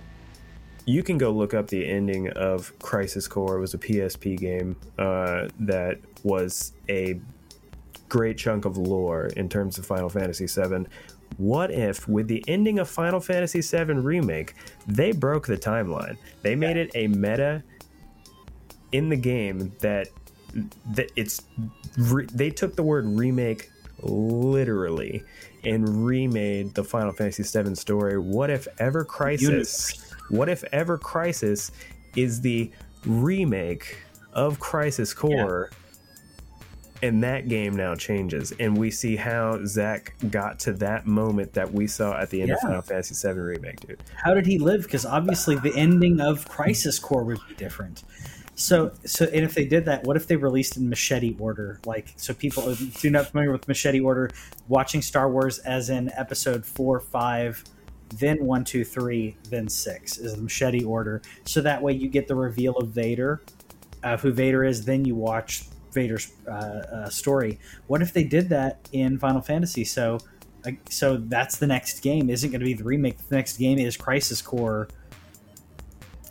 you 0.87 1.03
can 1.03 1.19
go 1.19 1.31
look 1.31 1.55
up 1.55 1.69
the 1.69 1.87
ending 1.87 2.29
of 2.31 2.79
Crisis 2.79 3.27
Core. 3.27 3.57
It 3.57 3.61
was 3.61 3.75
a 3.75 3.79
PSP 3.79 4.39
game 4.39 4.77
uh, 4.99 5.49
that 5.61 5.99
was 6.23 6.73
a 6.89 7.21
great 8.09 8.39
chunk 8.39 8.65
of 8.65 8.77
lore 8.77 9.27
in 9.37 9.49
terms 9.49 9.79
of 9.79 9.87
Final 9.87 10.09
Fantasy 10.09 10.47
VII. 10.47 10.87
What 11.37 11.73
if, 11.73 12.07
with 12.07 12.29
the 12.29 12.45
ending 12.47 12.79
of 12.79 12.89
Final 12.89 13.19
Fantasy 13.19 13.61
VII 13.61 13.95
Remake, 13.95 14.55
they 14.87 15.11
broke 15.11 15.47
the 15.47 15.57
timeline? 15.57 16.17
They 16.43 16.55
made 16.55 16.77
it 16.77 16.91
a 16.95 17.09
meta 17.09 17.65
in 18.93 19.09
the 19.09 19.17
game 19.17 19.73
that 19.81 19.81
that 19.81 20.09
it's 21.17 21.43
re, 21.97 22.27
they 22.27 22.51
took 22.51 22.77
the 22.77 22.83
word 22.83 23.07
remake 23.07 23.71
literally 24.03 25.23
and 25.65 26.07
remade 26.07 26.75
the 26.75 26.85
Final 26.85 27.13
Fantasy 27.13 27.43
VII 27.43 27.75
story. 27.75 28.19
What 28.19 28.51
if 28.51 28.69
Ever 28.79 29.05
Crisis? 29.05 30.13
What 30.29 30.49
if 30.49 30.65
Ever 30.73 30.99
Crisis 30.99 31.71
is 32.17 32.41
the 32.41 32.71
remake 33.05 33.99
of 34.33 34.59
Crisis 34.61 35.15
Core? 35.15 35.71
and 37.05 37.23
that 37.23 37.49
game 37.49 37.77
now 37.77 37.95
changes, 37.95 38.55
and 38.59 38.75
we 38.75 38.91
see 38.91 39.15
how 39.15 39.63
Zack 39.67 40.15
got 40.31 40.59
to 40.61 40.73
that 40.75 41.07
moment 41.07 41.53
that 41.53 41.71
we 41.71 41.87
saw 41.87 42.19
at 42.19 42.31
the 42.31 42.41
end 42.41 42.53
of 42.53 42.61
Final 42.61 42.81
Fantasy 42.81 43.29
VII 43.29 43.41
remake, 43.41 43.81
dude. 43.81 44.03
How 44.15 44.33
did 44.33 44.47
he 44.47 44.59
live? 44.59 44.85
Because 44.85 45.05
obviously 45.05 45.57
the 45.57 45.75
ending 45.77 46.19
of 46.23 46.49
Crisis 46.49 46.99
Core 46.99 47.23
would 47.25 47.41
be 47.47 47.55
different. 47.57 48.05
So, 48.57 48.93
so, 49.05 49.25
and 49.27 49.45
if 49.45 49.55
they 49.55 49.65
did 49.65 49.85
that, 49.87 50.05
what 50.05 50.17
if 50.17 50.29
they 50.29 50.37
released 50.37 50.77
in 50.77 50.89
machete 50.89 51.37
order? 51.39 51.81
Like, 51.85 52.13
so 52.17 52.33
people, 52.33 52.69
if 52.69 53.03
you're 53.03 53.13
not 53.13 53.27
familiar 53.27 53.51
with 53.51 53.67
machete 53.67 54.01
order, 54.01 54.31
watching 54.69 55.03
Star 55.03 55.29
Wars 55.29 55.59
as 55.61 55.91
in 55.91 56.11
episode 56.17 56.65
four, 56.65 57.01
five, 57.01 57.65
then 58.19 58.45
one, 58.45 58.65
two, 58.65 58.85
three, 58.85 59.37
then 59.51 59.69
six 59.69 60.19
is 60.19 60.37
the 60.37 60.43
machete 60.43 60.85
order. 60.85 61.21
So 61.47 61.61
that 61.63 61.83
way 61.83 61.95
you 61.95 62.09
get 62.09 62.29
the 62.29 62.37
reveal 62.37 62.77
of 62.77 62.91
Vader, 62.91 63.43
of 64.05 64.21
who 64.21 64.31
Vader 64.31 64.63
is, 64.63 64.85
then 64.85 65.05
you 65.05 65.17
watch 65.17 65.65
Vader's 65.93 66.33
uh, 66.47 66.51
uh, 66.51 67.09
story. 67.09 67.59
What 67.89 68.03
if 68.03 68.13
they 68.13 68.25
did 68.25 68.49
that 68.51 68.89
in 68.93 69.19
Final 69.19 69.41
Fantasy? 69.41 69.85
So, 69.85 70.19
like, 70.65 70.79
so 70.91 71.17
that's 71.17 71.59
the 71.59 71.67
next 71.67 72.01
game. 72.01 72.31
Isn't 72.31 72.51
going 72.51 72.61
to 72.61 72.65
be 72.65 72.75
the 72.75 72.85
remake. 72.85 73.19
The 73.29 73.35
next 73.35 73.57
game 73.57 73.79
is 73.79 73.97
Crisis 73.97 74.41
Core. 74.41 74.89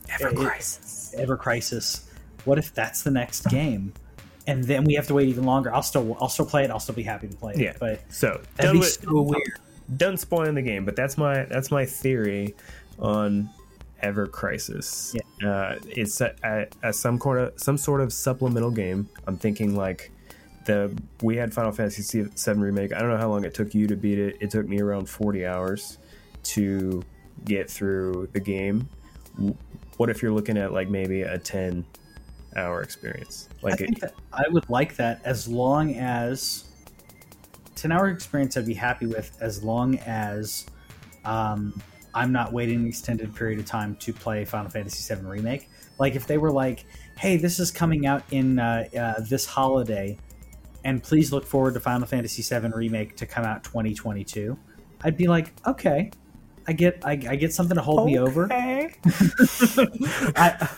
Ever 0.10 0.30
It- 0.30 0.38
Crisis. 0.38 1.14
Ever 1.18 1.36
Crisis. 1.36 2.10
What 2.46 2.58
if 2.58 2.74
that's 2.74 3.04
the 3.04 3.12
next 3.12 3.48
game? 3.50 3.94
And 4.46 4.64
then 4.64 4.84
we 4.84 4.94
have 4.96 5.08
to 5.08 5.14
wait 5.14 5.30
even 5.30 5.46
longer. 5.46 5.74
I'll 5.74 5.82
still, 5.82 6.18
I'll 6.20 6.28
still 6.30 6.46
play 6.46 6.66
it. 6.66 6.70
I'll 6.72 6.80
still 6.80 6.96
be 6.96 7.04
happy 7.04 7.28
to 7.30 7.36
play 7.36 7.54
it. 7.54 7.60
Yeah. 7.60 7.74
but 7.80 8.02
So 8.12 8.42
that'd 8.58 8.74
be 8.74 8.80
with, 8.80 9.02
so 9.02 9.22
weird. 9.22 9.60
done 9.96 10.18
spoiling 10.18 10.56
the 10.56 10.62
game, 10.62 10.84
but 10.84 10.96
that's 10.96 11.18
my 11.18 11.46
that's 11.46 11.72
my 11.72 11.86
theory 11.86 12.56
on 13.00 13.50
Ever 14.02 14.28
Crisis. 14.28 15.16
Uh, 15.44 15.76
it's 15.88 16.20
a, 16.20 16.36
a, 16.44 16.90
a 16.90 16.94
some 16.94 17.20
sort 17.20 17.40
of 17.40 17.54
some 17.58 17.78
sort 17.78 18.02
of 18.02 18.12
supplemental 18.12 18.72
game. 18.72 19.08
I'm 19.28 19.38
thinking 19.38 19.78
like 19.78 20.12
the 20.66 20.94
we 21.22 21.38
had 21.38 21.54
Final 21.54 21.72
Fantasy 21.72 22.22
VII 22.24 22.60
remake. 22.60 22.94
I 22.94 23.00
don't 23.00 23.10
know 23.10 23.18
how 23.18 23.30
long 23.30 23.46
it 23.46 23.54
took 23.54 23.74
you 23.74 23.88
to 23.88 23.96
beat 23.96 24.20
it. 24.20 24.38
It 24.42 24.50
took 24.52 24.68
me 24.68 24.82
around 24.82 25.08
40 25.10 25.46
hours 25.46 26.00
to 26.44 27.02
get 27.46 27.70
through 27.70 28.28
the 28.34 28.40
game. 28.42 28.90
What 29.98 30.10
if 30.10 30.22
you're 30.22 30.34
looking 30.34 30.58
at 30.58 30.74
like 30.74 30.90
maybe 30.90 31.22
a 31.22 31.38
10 31.38 31.86
hour 32.56 32.82
experience? 32.82 33.50
I 33.64 33.68
Like 33.68 33.80
think 33.80 33.98
it, 33.98 34.02
that 34.02 34.14
I 34.32 34.48
would 34.50 34.70
like 34.70 34.96
that 34.98 35.22
as 35.24 35.48
long 35.48 35.96
as 35.96 36.66
ten 37.76 37.92
hour 37.92 38.10
experience. 38.10 38.58
I'd 38.58 38.66
be 38.66 38.74
happy 38.74 39.06
with 39.06 39.38
as 39.42 39.64
long 39.64 39.98
as 40.00 40.66
um, 41.26 41.82
I'm 42.14 42.32
not 42.32 42.54
waiting 42.54 42.82
an 42.82 42.88
extended 42.88 43.34
period 43.36 43.60
of 43.60 43.66
time 43.66 43.96
to 43.98 44.14
play 44.14 44.46
Final 44.46 44.70
Fantasy 44.70 45.14
VII 45.14 45.22
remake. 45.22 45.70
Like 46.00 46.16
if 46.16 46.28
they 46.28 46.38
were 46.38 46.52
like, 46.52 46.86
"Hey, 47.18 47.38
this 47.38 47.60
is 47.60 47.72
coming 47.72 48.06
out 48.06 48.24
in 48.32 48.60
uh, 48.60 48.88
uh, 48.98 49.22
this 49.22 49.46
holiday, 49.46 50.18
and 50.84 51.02
please 51.02 51.32
look 51.32 51.46
forward 51.46 51.74
to 51.76 51.80
Final 51.80 52.08
Fantasy 52.08 52.42
VII 52.42 52.70
remake 52.70 53.16
to 53.18 53.26
come 53.26 53.46
out 53.46 53.64
2022," 53.64 54.58
I'd 55.02 55.18
be 55.18 55.28
like, 55.28 55.54
"Okay." 55.66 56.12
I 56.66 56.72
get 56.72 57.02
I, 57.04 57.12
I 57.12 57.36
get 57.36 57.54
something 57.54 57.76
to 57.76 57.82
hold 57.82 58.06
me 58.06 58.18
over. 58.18 58.48
I 58.54 60.70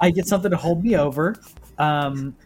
I 0.00 0.10
get 0.10 0.26
something 0.26 0.50
to 0.50 0.56
hold 0.56 0.84
me 0.84 0.96
over. 0.96 1.36
Um, 1.78 2.36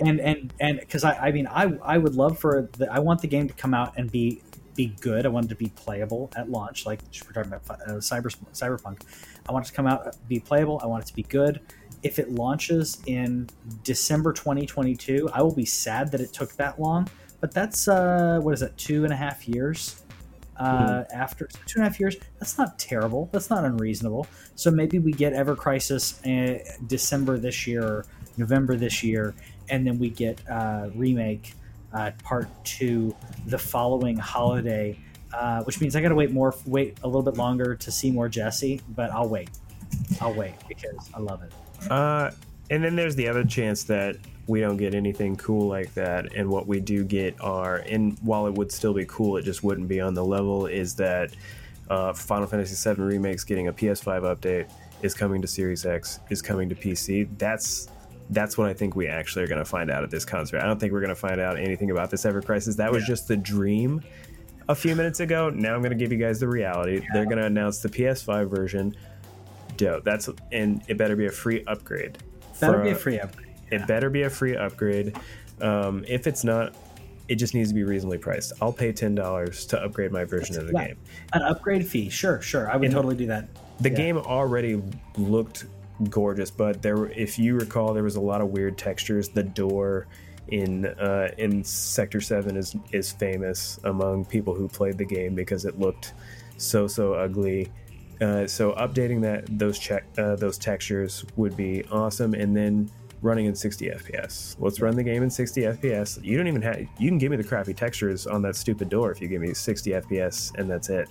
and 0.00 0.20
and 0.20 0.52
and 0.60 0.80
because 0.80 1.04
I, 1.04 1.28
I 1.28 1.32
mean 1.32 1.46
I 1.46 1.78
I 1.82 1.98
would 1.98 2.14
love 2.14 2.38
for 2.38 2.68
the 2.78 2.90
I 2.90 3.00
want 3.00 3.20
the 3.20 3.28
game 3.28 3.48
to 3.48 3.54
come 3.54 3.74
out 3.74 3.94
and 3.96 4.10
be 4.10 4.42
be 4.74 4.94
good. 5.00 5.26
I 5.26 5.28
want 5.28 5.46
it 5.46 5.48
to 5.50 5.54
be 5.56 5.68
playable 5.68 6.30
at 6.36 6.50
launch, 6.50 6.86
like 6.86 7.00
we're 7.26 7.32
talking 7.32 7.52
about 7.52 7.80
uh, 7.82 7.94
cyber 7.94 8.34
cyberpunk. 8.52 9.02
I 9.48 9.52
want 9.52 9.66
it 9.66 9.68
to 9.68 9.74
come 9.74 9.86
out 9.86 10.16
be 10.28 10.40
playable. 10.40 10.80
I 10.82 10.86
want 10.86 11.04
it 11.04 11.06
to 11.08 11.14
be 11.14 11.24
good. 11.24 11.60
If 12.02 12.18
it 12.18 12.30
launches 12.30 13.02
in 13.06 13.50
December 13.84 14.32
2022, 14.32 15.28
I 15.34 15.42
will 15.42 15.54
be 15.54 15.66
sad 15.66 16.12
that 16.12 16.20
it 16.20 16.32
took 16.32 16.54
that 16.54 16.80
long. 16.80 17.08
But 17.40 17.52
that's 17.52 17.88
uh, 17.88 18.38
what 18.42 18.54
is 18.54 18.62
it? 18.62 18.76
Two 18.78 19.04
and 19.04 19.12
a 19.12 19.16
half 19.16 19.46
years 19.46 19.99
uh, 20.60 21.04
after 21.12 21.48
two 21.66 21.78
and 21.78 21.86
a 21.86 21.88
half 21.88 21.98
years. 21.98 22.16
That's 22.38 22.58
not 22.58 22.78
terrible. 22.78 23.28
That's 23.32 23.50
not 23.50 23.64
unreasonable. 23.64 24.26
So 24.54 24.70
maybe 24.70 24.98
we 24.98 25.12
get 25.12 25.32
Ever 25.32 25.56
Crisis 25.56 26.24
uh, 26.24 26.58
December 26.86 27.38
this 27.38 27.66
year, 27.66 27.82
or 27.82 28.06
November 28.36 28.76
this 28.76 29.02
year, 29.02 29.34
and 29.68 29.86
then 29.86 29.98
we 29.98 30.10
get 30.10 30.40
uh, 30.48 30.90
remake 30.94 31.54
uh, 31.92 32.12
part 32.22 32.48
two 32.64 33.16
the 33.46 33.58
following 33.58 34.16
holiday. 34.16 34.98
Uh, 35.32 35.62
which 35.62 35.80
means 35.80 35.94
I 35.94 36.00
got 36.00 36.08
to 36.08 36.16
wait 36.16 36.32
more, 36.32 36.56
wait 36.66 36.98
a 37.04 37.06
little 37.06 37.22
bit 37.22 37.36
longer 37.36 37.76
to 37.76 37.92
see 37.92 38.10
more 38.10 38.28
Jesse, 38.28 38.80
but 38.88 39.12
I'll 39.12 39.28
wait. 39.28 39.48
I'll 40.20 40.34
wait 40.34 40.54
because 40.66 41.08
I 41.14 41.20
love 41.20 41.44
it. 41.44 41.52
Uh, 41.88 42.32
and 42.68 42.82
then 42.82 42.96
there's 42.96 43.14
the 43.14 43.28
other 43.28 43.44
chance 43.44 43.84
that 43.84 44.16
we 44.50 44.60
don't 44.60 44.76
get 44.76 44.94
anything 44.94 45.36
cool 45.36 45.68
like 45.68 45.94
that, 45.94 46.34
and 46.34 46.50
what 46.50 46.66
we 46.66 46.80
do 46.80 47.04
get 47.04 47.40
are, 47.40 47.76
and 47.76 48.18
while 48.20 48.46
it 48.48 48.54
would 48.54 48.72
still 48.72 48.92
be 48.92 49.04
cool, 49.06 49.36
it 49.36 49.42
just 49.42 49.62
wouldn't 49.62 49.86
be 49.86 50.00
on 50.00 50.12
the 50.12 50.24
level. 50.24 50.66
Is 50.66 50.96
that 50.96 51.30
uh, 51.88 52.12
Final 52.12 52.48
Fantasy 52.48 52.94
VII 52.94 53.00
Remake's 53.00 53.44
getting 53.44 53.68
a 53.68 53.72
PS5 53.72 54.22
update, 54.22 54.68
is 55.02 55.14
coming 55.14 55.40
to 55.40 55.46
Series 55.48 55.86
X, 55.86 56.18
is 56.30 56.42
coming 56.42 56.68
to 56.68 56.74
PC. 56.74 57.28
That's 57.38 57.88
that's 58.30 58.58
what 58.58 58.68
I 58.68 58.74
think 58.74 58.94
we 58.96 59.06
actually 59.08 59.44
are 59.44 59.48
going 59.48 59.58
to 59.58 59.64
find 59.64 59.90
out 59.90 60.02
at 60.04 60.10
this 60.10 60.24
concert. 60.24 60.60
I 60.60 60.66
don't 60.66 60.78
think 60.78 60.92
we're 60.92 61.00
going 61.00 61.08
to 61.10 61.16
find 61.16 61.40
out 61.40 61.56
anything 61.58 61.90
about 61.90 62.10
this 62.10 62.24
Ever 62.24 62.40
Crisis. 62.42 62.76
That 62.76 62.92
was 62.92 63.02
Yeah. 63.04 63.08
just 63.08 63.28
the 63.28 63.36
dream 63.36 64.02
a 64.68 64.74
few 64.74 64.94
minutes 64.96 65.18
ago. 65.20 65.50
Now 65.50 65.74
I'm 65.74 65.80
going 65.80 65.90
to 65.90 65.96
give 65.98 66.12
you 66.12 66.18
guys 66.18 66.38
the 66.40 66.46
reality. 66.48 67.04
They're 67.12 67.24
going 67.24 67.38
to 67.38 67.46
announce 67.46 67.78
the 67.80 67.88
PS5 67.88 68.48
version. 68.48 68.94
Dope. 69.76 70.04
That's 70.04 70.28
and 70.52 70.82
it 70.88 70.96
better 70.96 71.16
be 71.16 71.26
a 71.26 71.30
free 71.30 71.64
upgrade. 71.66 72.18
That'll 72.60 72.82
be 72.82 72.90
a 72.90 72.94
free 72.94 73.18
upgrade. 73.18 73.49
It 73.70 73.86
better 73.86 74.10
be 74.10 74.22
a 74.22 74.30
free 74.30 74.56
upgrade. 74.56 75.16
Um, 75.60 76.04
if 76.08 76.26
it's 76.26 76.44
not, 76.44 76.74
it 77.28 77.36
just 77.36 77.54
needs 77.54 77.68
to 77.70 77.74
be 77.74 77.84
reasonably 77.84 78.18
priced. 78.18 78.52
I'll 78.60 78.72
pay 78.72 78.92
ten 78.92 79.14
dollars 79.14 79.64
to 79.66 79.80
upgrade 79.82 80.10
my 80.12 80.24
version 80.24 80.58
of 80.58 80.66
the 80.66 80.72
Yeah. 80.72 80.86
game. 80.88 80.96
An 81.32 81.42
upgrade 81.42 81.86
fee, 81.86 82.08
sure, 82.10 82.40
sure. 82.40 82.70
I 82.70 82.76
would 82.76 82.86
And- 82.86 82.94
totally 82.94 83.16
do 83.16 83.26
that. 83.26 83.48
The 83.80 83.90
Yeah. 83.90 83.96
game 83.96 84.18
already 84.18 84.82
looked 85.16 85.66
gorgeous, 86.08 86.50
but 86.50 86.82
there, 86.82 87.06
if 87.06 87.38
you 87.38 87.56
recall, 87.58 87.92
there 87.94 88.02
was 88.02 88.16
a 88.16 88.20
lot 88.20 88.40
of 88.40 88.48
weird 88.48 88.76
textures. 88.78 89.28
The 89.28 89.42
door 89.42 90.06
in 90.48 90.86
uh, 90.86 91.28
in 91.38 91.62
Sector 91.62 92.20
Seven 92.20 92.56
is 92.56 92.74
is 92.92 93.12
famous 93.12 93.78
among 93.84 94.24
people 94.24 94.54
who 94.54 94.66
played 94.66 94.98
the 94.98 95.04
game 95.04 95.34
because 95.34 95.64
it 95.64 95.78
looked 95.78 96.12
so 96.56 96.86
so 96.88 97.14
ugly. 97.14 97.68
Uh, 98.20 98.46
so 98.46 98.72
updating 98.72 99.22
that 99.22 99.44
those 99.58 99.78
check 99.78 100.04
uh, 100.18 100.34
those 100.36 100.58
textures 100.58 101.24
would 101.36 101.56
be 101.56 101.84
awesome, 101.92 102.34
and 102.34 102.56
then 102.56 102.90
running 103.22 103.46
in 103.46 103.54
60 103.54 103.90
FPS. 103.90 104.56
Let's 104.58 104.80
run 104.80 104.96
the 104.96 105.02
game 105.02 105.22
in 105.22 105.30
60 105.30 105.62
FPS. 105.62 106.22
You 106.24 106.36
don't 106.38 106.46
even 106.48 106.62
have 106.62 106.80
you 106.98 107.08
can 107.08 107.18
give 107.18 107.30
me 107.30 107.36
the 107.36 107.44
crappy 107.44 107.74
textures 107.74 108.26
on 108.26 108.42
that 108.42 108.56
stupid 108.56 108.88
door 108.88 109.10
if 109.10 109.20
you 109.20 109.28
give 109.28 109.42
me 109.42 109.52
60 109.52 109.90
FPS 109.90 110.54
and 110.58 110.70
that's 110.70 110.88
it. 110.88 111.08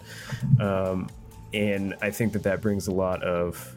Um, 0.60 1.08
and 1.54 1.96
I 2.02 2.12
think 2.12 2.34
that 2.34 2.44
that 2.44 2.62
brings 2.62 2.88
a 2.88 2.92
lot 2.92 3.24
of 3.24 3.76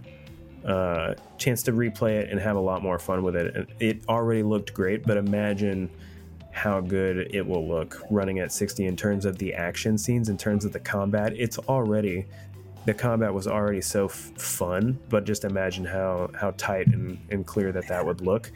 uh, 0.64 1.14
chance 1.39 1.62
to 1.64 1.72
replay 1.72 2.20
it 2.20 2.30
and 2.30 2.39
have 2.41 2.57
a 2.57 2.61
lot 2.61 2.83
more 2.83 2.99
fun 2.99 3.22
with 3.22 3.37
it. 3.37 3.55
And 3.57 3.66
It 3.80 4.09
already 4.09 4.43
looked 4.43 4.72
great, 4.72 5.05
but 5.05 5.16
imagine 5.16 5.91
how 6.53 6.80
good 6.80 7.35
it 7.35 7.47
will 7.47 7.66
look 7.66 8.03
running 8.11 8.39
at 8.39 8.53
60 8.53 8.87
in 8.87 8.97
terms 8.97 9.24
of 9.24 9.39
the 9.39 9.55
action 9.55 9.97
scenes, 9.97 10.28
in 10.28 10.37
terms 10.37 10.64
of 10.64 10.72
the 10.72 10.80
combat. 10.80 11.33
It's 11.35 11.59
already 11.59 12.26
the 12.85 12.95
combat 12.95 13.33
was 13.33 13.47
already 13.47 13.80
so 13.80 14.07
f- 14.07 14.33
fun, 14.37 14.99
but 15.09 15.24
just 15.24 15.45
imagine 15.45 15.85
how 15.85 16.30
how 16.35 16.53
tight 16.57 16.89
and, 16.89 17.18
and 17.30 17.47
clear 17.47 17.72
that 17.72 17.89
that 17.89 18.05
would 18.05 18.20
look. 18.20 18.51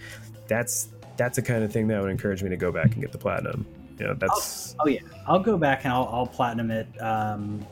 That's 0.49 0.89
that's 1.17 1.37
the 1.37 1.43
kind 1.43 1.65
of 1.65 1.73
thing 1.73 1.89
that 1.89 2.01
would 2.01 2.11
encourage 2.11 2.43
me 2.43 2.51
to 2.51 2.57
go 2.57 2.71
back 2.73 2.93
and 2.93 3.01
get 3.01 3.13
the 3.13 3.19
platinum. 3.19 3.67
You 3.99 4.09
know, 4.09 4.15
that's 4.15 4.75
Oh 4.81 4.89
yeah, 4.89 5.01
I'll 5.27 5.41
go 5.41 5.57
back 5.57 5.85
and 5.85 5.93
I'll, 5.93 6.09
I'll 6.13 6.27
platinum 6.27 6.71
it. 6.71 6.87
Um, 7.01 7.67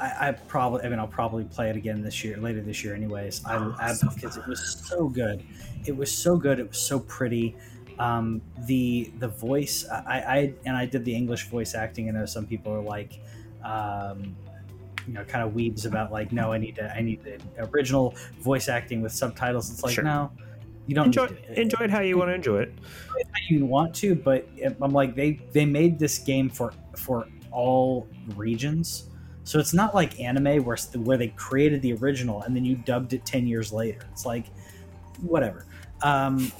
I, 0.00 0.28
I 0.28 0.32
probably, 0.32 0.82
I 0.82 0.88
mean, 0.88 0.98
I'll 0.98 1.08
probably 1.08 1.44
play 1.44 1.70
it 1.70 1.76
again 1.76 2.02
this 2.02 2.22
year, 2.22 2.36
later 2.36 2.60
this 2.60 2.84
year, 2.84 2.94
anyways. 2.94 3.44
I, 3.44 3.56
Oh, 3.56 3.74
I 3.78 3.92
so 3.92 4.08
because 4.10 4.36
it 4.36 4.46
was 4.46 4.82
so 4.86 5.08
good. 5.08 5.44
It 5.86 5.96
was 5.96 6.16
so 6.16 6.36
good. 6.36 6.60
It 6.60 6.68
was 6.68 6.78
so 6.78 7.00
pretty. 7.00 7.56
Um, 7.98 8.40
the 8.66 9.10
the 9.18 9.26
voice, 9.26 9.84
I, 9.88 10.20
I 10.20 10.54
and 10.64 10.76
I 10.76 10.86
did 10.86 11.04
the 11.04 11.14
English 11.14 11.48
voice 11.48 11.74
acting. 11.74 12.08
I 12.08 12.12
know 12.12 12.26
some 12.26 12.46
people 12.46 12.72
are 12.72 12.80
like, 12.80 13.20
um, 13.64 14.36
you 15.08 15.14
know, 15.14 15.24
kind 15.24 15.42
of 15.42 15.54
weebs 15.54 15.86
about 15.86 16.12
like, 16.12 16.30
no, 16.32 16.52
I 16.52 16.58
need 16.58 16.76
to, 16.76 16.94
I 16.94 17.00
need 17.00 17.24
the 17.24 17.40
original 17.72 18.14
voice 18.40 18.68
acting 18.68 19.00
with 19.00 19.10
subtitles. 19.12 19.70
It's 19.72 19.82
like, 19.82 19.94
Sure. 19.94 20.04
no, 20.04 20.30
you 20.86 20.94
don't 20.94 21.06
enjoy 21.06 21.26
need 21.26 21.46
to. 21.46 21.60
enjoy 21.62 21.84
it 21.84 21.90
how 21.90 22.00
you 22.00 22.18
want 22.18 22.28
to 22.28 22.34
enjoy 22.34 22.58
it. 22.60 22.74
how 23.10 23.40
you 23.48 23.64
want 23.64 23.94
to, 23.96 24.14
but 24.14 24.46
I'm 24.82 24.92
like 24.92 25.14
they 25.16 25.40
they 25.52 25.64
made 25.64 25.98
this 25.98 26.18
game 26.18 26.48
for 26.50 26.72
for 26.96 27.26
all 27.50 28.06
regions, 28.36 29.08
so 29.44 29.58
it's 29.58 29.72
not 29.74 29.94
like 29.94 30.20
anime 30.20 30.62
where 30.64 30.76
where 30.96 31.16
they 31.16 31.28
created 31.28 31.80
the 31.82 31.94
original 31.94 32.42
and 32.42 32.54
then 32.54 32.64
you 32.64 32.76
dubbed 32.76 33.14
it 33.14 33.24
ten 33.24 33.46
years 33.46 33.72
later. 33.72 34.00
It's 34.12 34.26
like 34.26 34.44
whatever. 35.22 35.64
Um, 36.02 36.52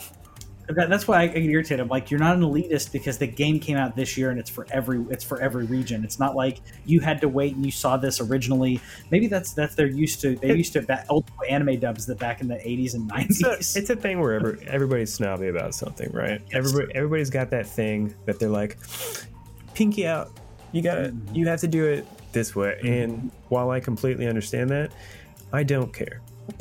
that, 0.77 0.89
that's 0.91 1.09
why 1.09 1.23
I 1.23 1.27
get 1.29 1.43
irritated. 1.43 1.81
I'm 1.81 1.89
like, 1.89 2.11
you're 2.11 2.21
not 2.21 2.37
an 2.37 2.43
elitist 2.43 2.93
because 2.93 3.19
the 3.19 3.27
game 3.27 3.59
came 3.59 3.77
out 3.77 3.97
this 3.97 4.17
year 4.17 4.31
and 4.31 4.39
it's 4.39 4.51
for 4.51 4.67
every 4.71 5.05
it's 5.11 5.25
for 5.25 5.41
every 5.41 5.65
region. 5.67 6.05
It's 6.05 6.19
not 6.19 6.37
like 6.37 6.61
you 6.85 7.01
had 7.01 7.21
to 7.23 7.29
wait 7.29 7.55
and 7.55 7.65
you 7.65 7.73
saw 7.73 7.97
this 7.97 8.21
originally. 8.21 8.81
Maybe 9.11 9.27
that's 9.27 9.53
that's 9.53 9.75
they're 9.75 9.87
used 9.87 10.21
to. 10.23 10.37
They 10.37 10.55
used 10.55 10.73
to 10.75 10.83
back, 10.83 11.07
old 11.09 11.25
anime 11.49 11.79
dubs 11.81 12.07
that 12.07 12.19
back 12.19 12.41
in 12.41 12.49
the 12.49 12.57
80s 12.57 12.95
and 12.95 13.11
90s. 13.11 13.25
It's 13.31 13.77
a, 13.77 13.79
it's 13.79 13.91
a 13.91 13.97
thing 13.97 14.21
where 14.21 14.35
every, 14.35 14.67
everybody's 14.67 15.13
snobby 15.13 15.49
about 15.49 15.75
something, 15.75 16.11
right? 16.13 16.41
Yes. 16.47 16.55
Everybody 16.55 16.95
everybody's 16.95 17.31
got 17.31 17.51
that 17.51 17.67
thing 17.67 18.15
that 18.27 18.39
they're 18.39 18.49
like, 18.49 18.77
pinky 19.75 20.07
out. 20.07 20.31
You 20.73 20.83
gotta 20.83 21.09
Mhm. 21.11 21.35
you 21.37 21.47
have 21.49 21.61
to 21.61 21.69
do 21.69 21.87
it 21.87 22.07
this 22.33 22.55
way. 22.55 22.79
And 22.85 23.31
while 23.49 23.71
I 23.71 23.81
completely 23.81 24.27
understand 24.27 24.69
that, 24.71 24.93
I 25.53 25.63
don't 25.63 25.93
care. 25.95 26.21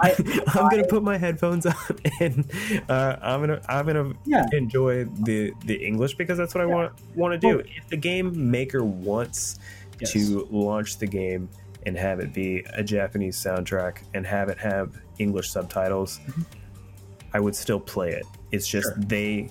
I- 0.00 0.14
I'm 0.48 0.68
gonna 0.68 0.86
put 0.86 1.02
my 1.02 1.16
headphones 1.18 1.66
on 1.66 1.74
and 2.20 2.50
uh, 2.88 3.16
I'm 3.22 3.40
gonna 3.40 3.60
I'm 3.68 3.86
gonna 3.86 4.12
Yeah. 4.26 4.46
enjoy 4.52 5.04
the 5.04 5.52
the 5.64 5.74
English 5.84 6.14
because 6.14 6.38
that's 6.38 6.54
what 6.54 6.62
I 6.62 6.66
want 6.66 6.92
want 7.14 7.32
to 7.32 7.38
do. 7.38 7.60
If 7.60 7.88
the 7.88 7.96
game 7.96 8.50
maker 8.50 8.84
wants 8.84 9.58
Yes. 10.00 10.12
to 10.14 10.46
launch 10.50 10.96
the 10.96 11.06
game 11.06 11.48
and 11.84 11.96
have 11.96 12.20
it 12.20 12.32
be 12.32 12.64
a 12.72 12.82
Japanese 12.82 13.36
soundtrack 13.36 13.98
and 14.14 14.26
have 14.26 14.48
it 14.48 14.56
have 14.58 14.98
English 15.18 15.50
subtitles, 15.50 16.20
I 17.34 17.40
would 17.40 17.54
still 17.54 17.80
play 17.80 18.10
it. 18.12 18.24
It's 18.50 18.66
just 18.66 18.88
Mm-hmm. 18.88 19.00
Sure. 19.02 19.08
they 19.08 19.50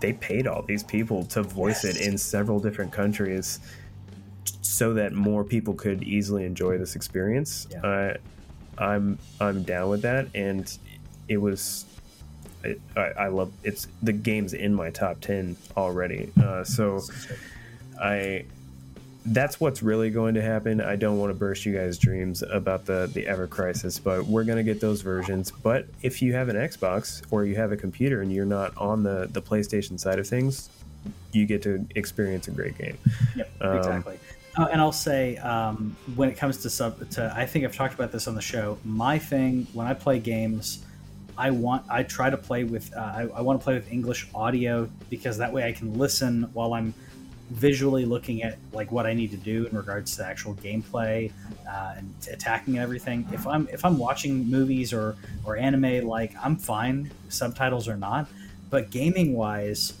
they 0.00 0.12
paid 0.12 0.46
all 0.46 0.62
these 0.62 0.82
people 0.82 1.24
to 1.26 1.42
voice 1.42 1.84
it 1.84 1.96
in 2.00 2.18
several 2.18 2.58
different 2.60 2.92
countries 2.92 3.58
so 4.62 4.92
that 4.94 5.12
more 5.14 5.42
people 5.44 5.74
could 5.74 6.02
easily 6.02 6.44
enjoy 6.44 6.76
this 6.78 6.94
experience. 6.96 7.66
Yeah. 7.70 7.80
Uh, 7.80 8.14
I'm 8.78 9.18
I'm 9.40 9.62
down 9.62 9.88
with 9.90 10.02
that, 10.02 10.28
and 10.34 10.76
it 11.28 11.38
was. 11.38 11.86
I, 12.96 13.00
I 13.00 13.28
love 13.28 13.52
it's 13.62 13.86
the 14.02 14.12
game's 14.12 14.52
in 14.52 14.74
my 14.74 14.90
top 14.90 15.20
ten 15.20 15.56
already. 15.76 16.32
Uh, 16.42 16.64
so 16.64 17.00
I 18.00 18.44
that's 19.28 19.60
what's 19.60 19.82
really 19.82 20.10
going 20.10 20.34
to 20.34 20.42
happen. 20.42 20.80
I 20.80 20.94
don't 20.96 21.18
want 21.18 21.30
to 21.30 21.34
burst 21.34 21.66
you 21.66 21.74
guys' 21.76 21.98
dreams 21.98 22.42
about 22.42 22.86
the 22.86 23.10
the 23.12 23.26
Ever 23.26 23.46
Crisis, 23.46 23.98
but 23.98 24.24
we're 24.26 24.44
gonna 24.44 24.62
get 24.64 24.80
those 24.80 25.02
versions. 25.02 25.50
But 25.50 25.86
if 26.02 26.22
you 26.22 26.32
have 26.32 26.48
an 26.48 26.56
Xbox 26.56 27.22
or 27.30 27.44
you 27.44 27.56
have 27.56 27.72
a 27.72 27.76
computer 27.76 28.20
and 28.22 28.32
you're 28.32 28.44
not 28.46 28.76
on 28.76 29.02
the 29.02 29.28
the 29.30 29.42
PlayStation 29.42 29.98
side 29.98 30.18
of 30.18 30.26
things, 30.26 30.68
you 31.32 31.46
get 31.46 31.62
to 31.62 31.86
experience 31.94 32.48
a 32.48 32.50
great 32.52 32.76
game. 32.78 32.98
Yep, 33.36 33.50
Um, 33.60 33.76
exactly. 33.76 34.18
Uh, 34.56 34.68
and 34.72 34.80
I'll 34.80 34.92
say, 34.92 35.36
um, 35.38 35.94
when 36.14 36.30
it 36.30 36.36
comes 36.36 36.58
to 36.58 36.70
sub, 36.70 37.10
to 37.10 37.32
I 37.36 37.44
think 37.44 37.64
I've 37.64 37.76
talked 37.76 37.94
about 37.94 38.10
this 38.10 38.26
on 38.26 38.34
the 38.34 38.40
show. 38.40 38.78
My 38.84 39.18
thing 39.18 39.66
when 39.74 39.86
I 39.86 39.92
play 39.92 40.18
games, 40.18 40.84
I 41.36 41.50
want 41.50 41.84
I 41.90 42.02
try 42.02 42.30
to 42.30 42.36
play 42.36 42.64
with 42.64 42.94
uh, 42.96 43.00
I, 43.00 43.28
I 43.34 43.40
want 43.42 43.60
to 43.60 43.64
play 43.64 43.74
with 43.74 43.92
English 43.92 44.28
audio 44.34 44.88
because 45.10 45.36
that 45.38 45.52
way 45.52 45.68
I 45.68 45.72
can 45.72 45.98
listen 45.98 46.48
while 46.54 46.72
I'm 46.72 46.94
visually 47.50 48.04
looking 48.04 48.42
at 48.42 48.58
like 48.72 48.90
what 48.90 49.06
I 49.06 49.12
need 49.12 49.30
to 49.30 49.36
do 49.36 49.66
in 49.66 49.76
regards 49.76 50.16
to 50.16 50.26
actual 50.26 50.54
gameplay 50.54 51.30
uh, 51.68 51.94
and 51.96 52.12
attacking 52.32 52.74
and 52.74 52.82
everything. 52.82 53.28
If 53.32 53.46
I'm 53.46 53.68
if 53.70 53.84
I'm 53.84 53.98
watching 53.98 54.48
movies 54.48 54.92
or 54.94 55.16
or 55.44 55.56
anime, 55.58 56.06
like 56.06 56.32
I'm 56.42 56.56
fine, 56.56 57.10
subtitles 57.28 57.88
or 57.88 57.96
not. 57.96 58.28
But 58.70 58.90
gaming 58.90 59.34
wise, 59.34 59.92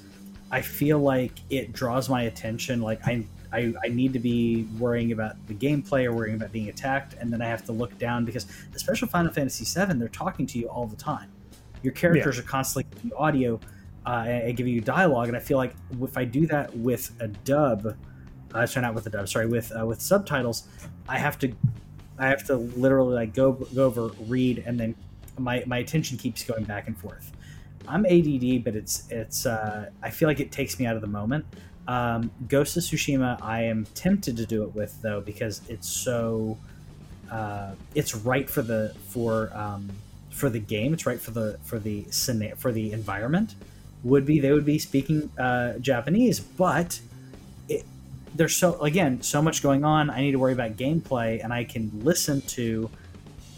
I 0.50 0.62
feel 0.62 0.98
like 0.98 1.32
it 1.50 1.72
draws 1.72 2.08
my 2.08 2.22
attention. 2.22 2.80
Like 2.80 3.06
I, 3.06 3.24
I, 3.52 3.74
I 3.82 3.88
need 3.88 4.12
to 4.12 4.18
be 4.18 4.66
worrying 4.78 5.12
about 5.12 5.34
the 5.46 5.54
gameplay 5.54 6.04
or 6.04 6.12
worrying 6.12 6.36
about 6.36 6.52
being 6.52 6.68
attacked, 6.68 7.14
and 7.14 7.32
then 7.32 7.42
I 7.42 7.46
have 7.46 7.64
to 7.66 7.72
look 7.72 7.96
down 7.98 8.24
because, 8.24 8.46
especially 8.74 9.08
Final 9.08 9.32
Fantasy 9.32 9.64
VII, 9.64 9.94
they're 9.94 10.08
talking 10.08 10.46
to 10.46 10.58
you 10.58 10.68
all 10.68 10.86
the 10.86 10.96
time. 10.96 11.30
Your 11.82 11.92
characters 11.92 12.38
are 12.38 12.42
constantly 12.42 12.90
giving 12.94 13.10
you 13.10 13.16
audio 13.16 13.60
uh, 14.06 14.24
and 14.26 14.42
and 14.48 14.56
giving 14.56 14.72
you 14.72 14.80
dialogue, 14.80 15.28
and 15.28 15.36
I 15.36 15.40
feel 15.40 15.58
like 15.58 15.74
if 16.00 16.16
I 16.16 16.24
do 16.24 16.46
that 16.46 16.76
with 16.76 17.12
a 17.20 17.28
dub, 17.28 17.96
uh, 18.54 18.66
sorry, 18.66 18.82
not 18.82 18.94
with 18.94 19.06
a 19.06 19.10
dub, 19.10 19.28
sorry, 19.28 19.46
with 19.46 19.72
uh, 19.78 19.84
with 19.84 20.00
subtitles, 20.00 20.68
I 21.08 21.18
have 21.18 21.38
to, 21.40 21.52
I 22.18 22.28
have 22.28 22.44
to 22.46 22.56
literally 22.56 23.14
like 23.14 23.34
go 23.34 23.52
go 23.52 23.84
over, 23.84 24.08
read, 24.26 24.62
and 24.66 24.78
then 24.78 24.94
my 25.38 25.62
my 25.66 25.78
attention 25.78 26.18
keeps 26.18 26.44
going 26.44 26.64
back 26.64 26.86
and 26.86 26.96
forth. 26.96 27.32
I'm 27.88 28.04
ADD, 28.06 28.64
but 28.64 28.74
it's 28.74 29.10
it's. 29.10 29.46
Uh, 29.46 29.90
I 30.02 30.10
feel 30.10 30.28
like 30.28 30.40
it 30.40 30.50
takes 30.50 30.78
me 30.78 30.86
out 30.86 30.96
of 30.96 31.02
the 31.02 31.08
moment. 31.08 31.44
Um, 31.88 32.30
Ghost 32.48 32.76
of 32.76 32.82
Tsushima, 32.82 33.40
I 33.42 33.62
am 33.64 33.86
tempted 33.94 34.36
to 34.38 34.46
do 34.46 34.62
it 34.64 34.74
with 34.74 35.00
though 35.02 35.20
because 35.20 35.62
it's 35.68 35.88
so. 35.88 36.58
Uh, 37.30 37.72
it's 37.94 38.14
right 38.14 38.48
for 38.48 38.62
the 38.62 38.94
for 39.08 39.50
um, 39.54 39.90
for 40.30 40.48
the 40.48 40.60
game. 40.60 40.92
It's 40.94 41.06
right 41.06 41.20
for 41.20 41.32
the 41.32 41.58
for 41.64 41.78
the 41.78 42.02
for 42.56 42.72
the 42.72 42.92
environment. 42.92 43.54
Would 44.04 44.26
be 44.26 44.38
they 44.40 44.52
would 44.52 44.64
be 44.64 44.78
speaking 44.78 45.30
uh, 45.38 45.78
Japanese, 45.78 46.38
but 46.38 47.00
it, 47.68 47.84
there's 48.34 48.54
so 48.54 48.80
again 48.80 49.22
so 49.22 49.42
much 49.42 49.62
going 49.62 49.84
on. 49.84 50.10
I 50.10 50.20
need 50.20 50.32
to 50.32 50.38
worry 50.38 50.52
about 50.52 50.76
gameplay, 50.76 51.42
and 51.42 51.52
I 51.52 51.64
can 51.64 51.90
listen 52.04 52.42
to 52.42 52.90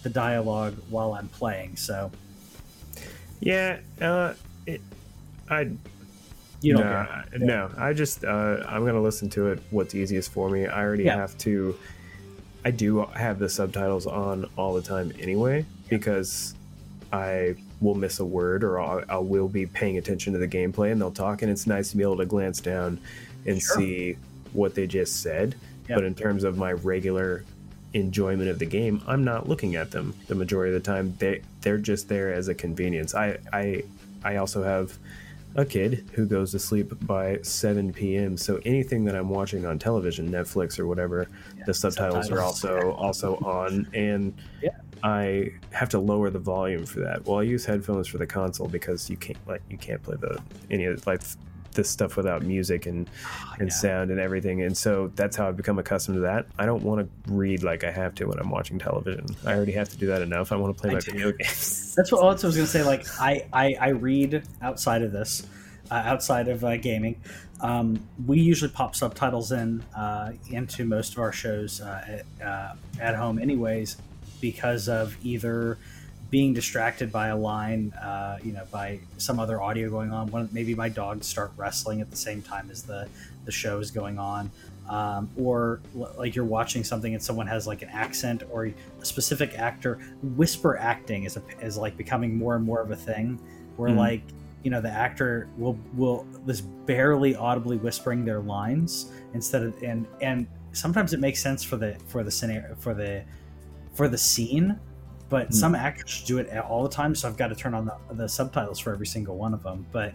the 0.03 0.09
dialogue 0.09 0.77
while 0.89 1.15
I'm 1.15 1.29
playing. 1.29 1.77
So 1.77 2.11
Yeah, 3.41 3.79
uh, 4.01 4.35
it, 4.67 4.81
I 5.49 5.71
you 6.61 6.75
don't 6.75 6.85
no, 6.85 6.91
care. 6.91 6.99
I- 7.09 7.25
no. 7.39 7.71
I 7.77 7.93
just 7.93 8.25
uh, 8.25 8.63
I'm 8.67 8.85
gonna 8.85 9.01
listen 9.03 9.29
to 9.31 9.49
it. 9.49 9.61
What's 9.71 9.95
easiest 9.95 10.31
for 10.33 10.49
me? 10.51 10.67
I 10.67 10.83
already 10.83 11.05
Yeah. 11.05 11.17
have 11.17 11.37
to. 11.39 11.77
I 12.65 12.71
do 12.73 13.05
have 13.15 13.39
the 13.39 13.49
subtitles 13.49 14.07
on 14.07 14.47
all 14.57 14.75
the 14.75 14.83
time 14.83 15.13
anyway 15.21 15.65
because 15.89 16.55
I 17.13 17.55
will 17.81 17.95
miss 17.95 18.19
a 18.19 18.25
word 18.25 18.65
or 18.65 18.81
I'll, 18.81 19.03
I 19.09 19.19
will 19.19 19.49
be 19.49 19.65
paying 19.65 19.97
attention 19.97 20.33
to 20.33 20.39
the 20.39 20.49
gameplay 20.49 20.91
and 20.93 21.01
they'll 21.01 21.13
talk 21.13 21.43
and 21.43 21.51
it's 21.51 21.67
nice 21.67 21.91
to 21.93 21.97
be 21.97 22.03
able 22.03 22.17
to 22.19 22.27
glance 22.27 22.61
down 22.61 22.99
and 23.47 23.63
Sure. 23.63 23.77
see 23.77 24.17
what 24.53 24.75
they 24.75 24.87
just 24.89 25.23
said. 25.23 25.55
Yeah. 25.89 25.95
But 25.95 26.05
in 26.05 26.15
terms 26.17 26.43
of 26.45 26.59
my 26.59 26.73
regular 26.73 27.45
enjoyment 27.95 28.51
of 28.51 28.59
the 28.59 28.67
game, 28.67 29.01
I'm 29.07 29.25
not 29.25 29.49
looking 29.49 29.77
at 29.77 29.93
them 29.93 30.13
the 30.27 30.35
majority 30.35 30.75
of 30.75 30.83
the 30.83 30.87
time. 30.87 31.15
They 31.19 31.41
they're 31.63 31.79
just 31.79 32.09
there 32.09 32.35
as 32.35 32.49
a 32.49 32.55
convenience. 32.55 33.15
I 33.15 33.39
I 33.53 33.85
I 34.25 34.37
also 34.37 34.65
have 34.65 34.99
a 35.55 35.65
kid 35.65 36.09
who 36.13 36.27
goes 36.27 36.53
to 36.53 36.59
sleep 36.59 36.93
by 37.07 37.39
7 37.43 37.93
p.m. 37.93 38.37
So 38.37 38.61
anything 38.65 39.05
that 39.07 39.15
I'm 39.17 39.29
watching 39.29 39.67
on 39.67 39.79
television, 39.79 40.31
Netflix 40.31 40.79
or 40.79 40.87
whatever, 40.87 41.27
Yeah, 41.57 41.65
the 41.67 41.75
subtitles, 41.75 42.31
are 42.31 42.41
also 42.41 42.93
also 42.93 43.37
on, 43.37 43.89
and 43.95 44.35
Yeah. 44.63 44.71
I 45.03 45.53
have 45.71 45.89
to 45.91 45.99
lower 45.99 46.29
the 46.31 46.39
volume 46.39 46.85
for 46.85 47.01
that. 47.01 47.25
Well, 47.25 47.39
I 47.39 47.43
use 47.43 47.65
headphones 47.65 48.09
for 48.09 48.19
the 48.19 48.27
console 48.27 48.69
because 48.69 49.09
you 49.09 49.17
can't 49.17 49.39
like 49.47 49.63
you 49.71 49.79
can't 49.79 50.03
play 50.03 50.17
the 50.21 50.41
any 50.71 50.85
of 50.87 51.07
like 51.07 51.23
this 51.79 51.89
stuff 51.89 52.17
without 52.17 52.43
music 52.43 52.85
and 52.87 53.09
and 53.59 53.69
Yeah. 53.69 53.75
sound 53.75 54.11
and 54.11 54.21
everything. 54.21 54.63
And 54.63 54.77
so 54.77 55.11
that's 55.15 55.37
how 55.37 55.49
I've 55.49 55.57
become 55.57 55.79
accustomed 55.79 56.17
to 56.17 56.21
that. 56.23 56.47
I 56.59 56.67
don't 56.67 56.83
want 56.83 57.01
to 57.01 57.33
read 57.33 57.63
like 57.63 57.85
I 57.85 57.91
have 57.91 58.15
to 58.17 58.27
when 58.27 58.39
I'm 58.39 58.51
watching 58.51 58.79
television. 58.79 59.27
I 59.47 59.55
already 59.55 59.73
have 59.73 59.89
to 59.91 59.97
do 59.97 60.07
that 60.09 60.21
enough. 60.23 60.53
I 60.53 60.57
want 60.57 60.77
to 60.77 60.81
play 60.81 60.91
I 60.91 60.95
my 60.95 61.01
do. 61.01 61.13
video 61.13 61.33
games. 61.39 61.95
That's 61.97 62.13
what, 62.13 62.23
what 62.23 62.45
I 62.45 62.47
was 62.47 62.57
going 62.57 62.67
to 62.67 62.73
say. 62.73 62.83
Like, 62.83 63.07
I, 63.21 63.47
I, 63.53 63.77
I 63.81 63.89
read 63.91 64.43
outside 64.61 65.03
of 65.03 65.13
this, 65.13 65.47
uh, 65.91 65.95
outside 66.05 66.49
of 66.49 66.65
uh, 66.65 66.77
gaming. 66.77 67.21
Um, 67.61 68.07
we 68.27 68.39
usually 68.41 68.71
pop 68.71 68.95
subtitles 68.95 69.51
in 69.53 69.83
uh, 69.97 70.33
into 70.51 70.85
most 70.85 71.13
of 71.15 71.19
our 71.21 71.33
shows 71.33 71.81
uh, 71.81 72.21
at, 72.41 72.47
uh, 72.47 72.75
at 73.01 73.17
home, 73.17 73.39
anyways, 73.39 73.97
because 74.41 74.89
of 74.89 75.17
either 75.25 75.79
being 76.31 76.53
distracted 76.53 77.11
by 77.11 77.29
a 77.29 77.37
line, 77.37 77.91
uh, 77.95 78.39
you 78.43 78.53
know, 78.53 78.65
by 78.71 79.01
some 79.17 79.39
other 79.41 79.63
audio 79.63 79.89
going 79.89 80.13
on. 80.13 80.31
One, 80.31 80.49
maybe 80.53 80.75
my 80.75 80.89
dogs 80.91 81.27
start 81.27 81.53
wrestling 81.57 82.01
at 82.03 82.11
the 82.11 82.17
same 82.17 82.43
time 82.43 82.69
as 82.71 82.83
the 82.83 83.09
the 83.45 83.53
show 83.53 83.79
is 83.79 83.91
going 83.91 84.19
on. 84.19 84.51
Um, 84.91 85.31
or 85.39 85.81
l- 85.99 86.13
like 86.19 86.35
you're 86.35 86.45
watching 86.47 86.83
something 86.85 87.13
and 87.15 87.23
someone 87.23 87.47
has 87.47 87.67
like 87.67 87.83
an 87.83 87.89
accent 87.91 88.43
or 88.51 88.67
a 88.67 88.75
specific 89.05 89.59
actor. 89.59 89.99
Whisper 90.23 90.77
acting 90.79 91.25
is 91.25 91.37
a, 91.37 91.43
is 91.61 91.77
like 91.77 91.97
becoming 91.97 92.37
more 92.37 92.57
and 92.57 92.65
more 92.65 92.81
of 92.81 92.91
a 92.91 92.97
thing, 92.97 93.39
where 93.77 93.91
Mhm. 93.91 93.97
like 93.97 94.23
you 94.65 94.71
know 94.71 94.81
the 94.81 94.91
actor 94.91 95.49
will 95.57 95.79
will 95.95 96.27
this 96.45 96.61
barely 96.61 97.35
audibly 97.37 97.77
whispering 97.79 98.25
their 98.25 98.41
lines 98.41 99.13
instead 99.33 99.63
of 99.63 99.83
and 99.83 100.07
and 100.21 100.47
sometimes 100.73 101.13
it 101.15 101.21
makes 101.21 101.41
sense 101.43 101.63
for 101.63 101.77
the 101.77 101.97
for 102.09 102.23
the 102.25 102.31
scenario 102.31 102.75
for 102.75 102.93
the 102.93 103.23
for 103.95 104.09
the 104.09 104.19
scene 104.19 104.79
but 105.29 105.47
Hmm. 105.49 105.53
some 105.53 105.75
actors 105.75 106.23
do 106.27 106.39
it 106.39 106.57
all 106.59 106.83
the 106.83 106.89
time 106.89 107.15
so 107.15 107.29
i've 107.29 107.37
got 107.37 107.49
to 107.49 107.55
turn 107.55 107.75
on 107.75 107.85
the, 107.87 107.97
the 108.15 108.29
subtitles 108.29 108.79
for 108.79 108.93
every 108.93 109.07
single 109.07 109.37
one 109.37 109.55
of 109.55 109.63
them 109.63 109.87
but 109.93 110.13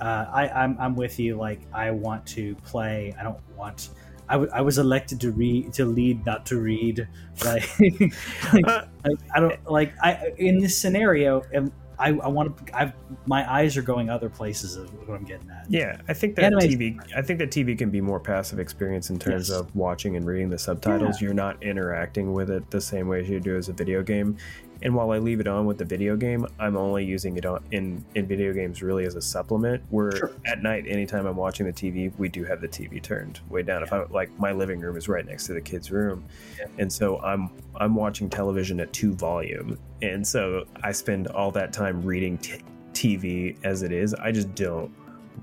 uh, 0.00 0.26
I, 0.32 0.48
I'm, 0.48 0.76
I'm 0.80 0.96
with 0.96 1.18
you 1.20 1.36
like 1.36 1.60
i 1.72 1.90
want 1.90 2.26
to 2.28 2.54
play 2.56 3.14
i 3.18 3.22
don't 3.22 3.38
want 3.56 3.90
I, 4.28 4.34
w- 4.34 4.50
I 4.54 4.62
was 4.62 4.78
elected 4.78 5.20
to 5.20 5.30
read 5.32 5.72
to 5.74 5.84
lead 5.84 6.24
not 6.26 6.46
to 6.46 6.58
read 6.60 7.06
like, 7.44 7.68
like, 7.78 8.00
like 8.54 9.18
i 9.34 9.40
don't 9.40 9.70
like 9.70 9.92
i 10.02 10.32
in 10.38 10.58
this 10.58 10.76
scenario 10.76 11.42
am- 11.52 11.72
i, 11.98 12.08
I 12.08 12.28
want 12.28 12.66
to 12.66 12.76
I've, 12.78 12.92
my 13.26 13.50
eyes 13.50 13.76
are 13.76 13.82
going 13.82 14.10
other 14.10 14.28
places 14.28 14.76
is 14.76 14.90
what 15.06 15.14
i'm 15.16 15.24
getting 15.24 15.48
at 15.50 15.66
Yeah, 15.70 16.00
I 16.08 16.12
think 16.14 16.36
that 16.36 16.44
Anime- 16.46 16.60
TV. 16.60 17.16
I 17.16 17.22
think 17.22 17.38
that 17.38 17.50
TV 17.50 17.76
can 17.78 17.90
be 17.90 18.00
more 18.00 18.20
passive 18.20 18.58
experience 18.58 19.10
in 19.10 19.18
terms 19.18 19.48
Yes. 19.48 19.58
of 19.58 19.74
watching 19.74 20.16
and 20.16 20.26
reading 20.26 20.50
the 20.50 20.58
subtitles. 20.58 21.20
You're 21.20 21.34
not 21.34 21.62
interacting 21.62 22.32
with 22.32 22.50
it 22.50 22.70
the 22.70 22.80
same 22.80 23.08
way 23.08 23.20
as 23.20 23.28
you 23.28 23.40
do 23.40 23.56
as 23.56 23.68
a 23.68 23.72
video 23.72 24.02
game, 24.02 24.36
And 24.82 24.94
while 24.94 25.10
I 25.12 25.18
leave 25.18 25.40
it 25.40 25.46
on 25.46 25.64
with 25.66 25.78
the 25.78 25.84
video 25.84 26.16
game, 26.16 26.46
I'm 26.58 26.76
only 26.76 27.04
using 27.04 27.36
it 27.36 27.46
on 27.46 27.62
in 27.70 28.04
in 28.14 28.26
video 28.26 28.52
games 28.52 28.82
really 28.82 29.04
as 29.06 29.14
a 29.14 29.22
supplement. 29.22 29.82
Where 29.90 30.14
Sure. 30.16 30.30
at 30.46 30.62
night, 30.62 30.84
anytime 30.86 31.26
I'm 31.26 31.36
watching 31.36 31.64
the 31.66 31.72
TV, 31.72 32.12
we 32.18 32.28
do 32.28 32.44
have 32.44 32.60
the 32.60 32.68
TV 32.68 33.02
turned 33.02 33.40
way 33.48 33.62
down. 33.62 33.82
If 33.82 33.92
I 33.92 34.04
like, 34.10 34.30
my 34.38 34.52
living 34.52 34.80
room 34.80 34.96
is 34.96 35.08
right 35.08 35.24
next 35.24 35.46
to 35.46 35.54
the 35.54 35.60
kids' 35.60 35.90
room, 35.90 36.24
Yeah. 36.58 36.66
and 36.78 36.92
so 36.92 37.18
I'm 37.20 37.50
I'm 37.76 37.94
watching 37.94 38.28
television 38.28 38.80
at 38.80 38.92
two 38.92 39.14
volume, 39.14 39.78
and 40.02 40.26
so 40.26 40.64
I 40.82 40.92
spend 40.92 41.28
all 41.28 41.50
that 41.52 41.72
time 41.72 42.02
reading 42.02 42.36
t- 42.38 42.60
TV 42.92 43.56
as 43.64 43.82
it 43.82 43.90
is. 43.92 44.12
I 44.14 44.32
just 44.32 44.54
don't 44.54 44.92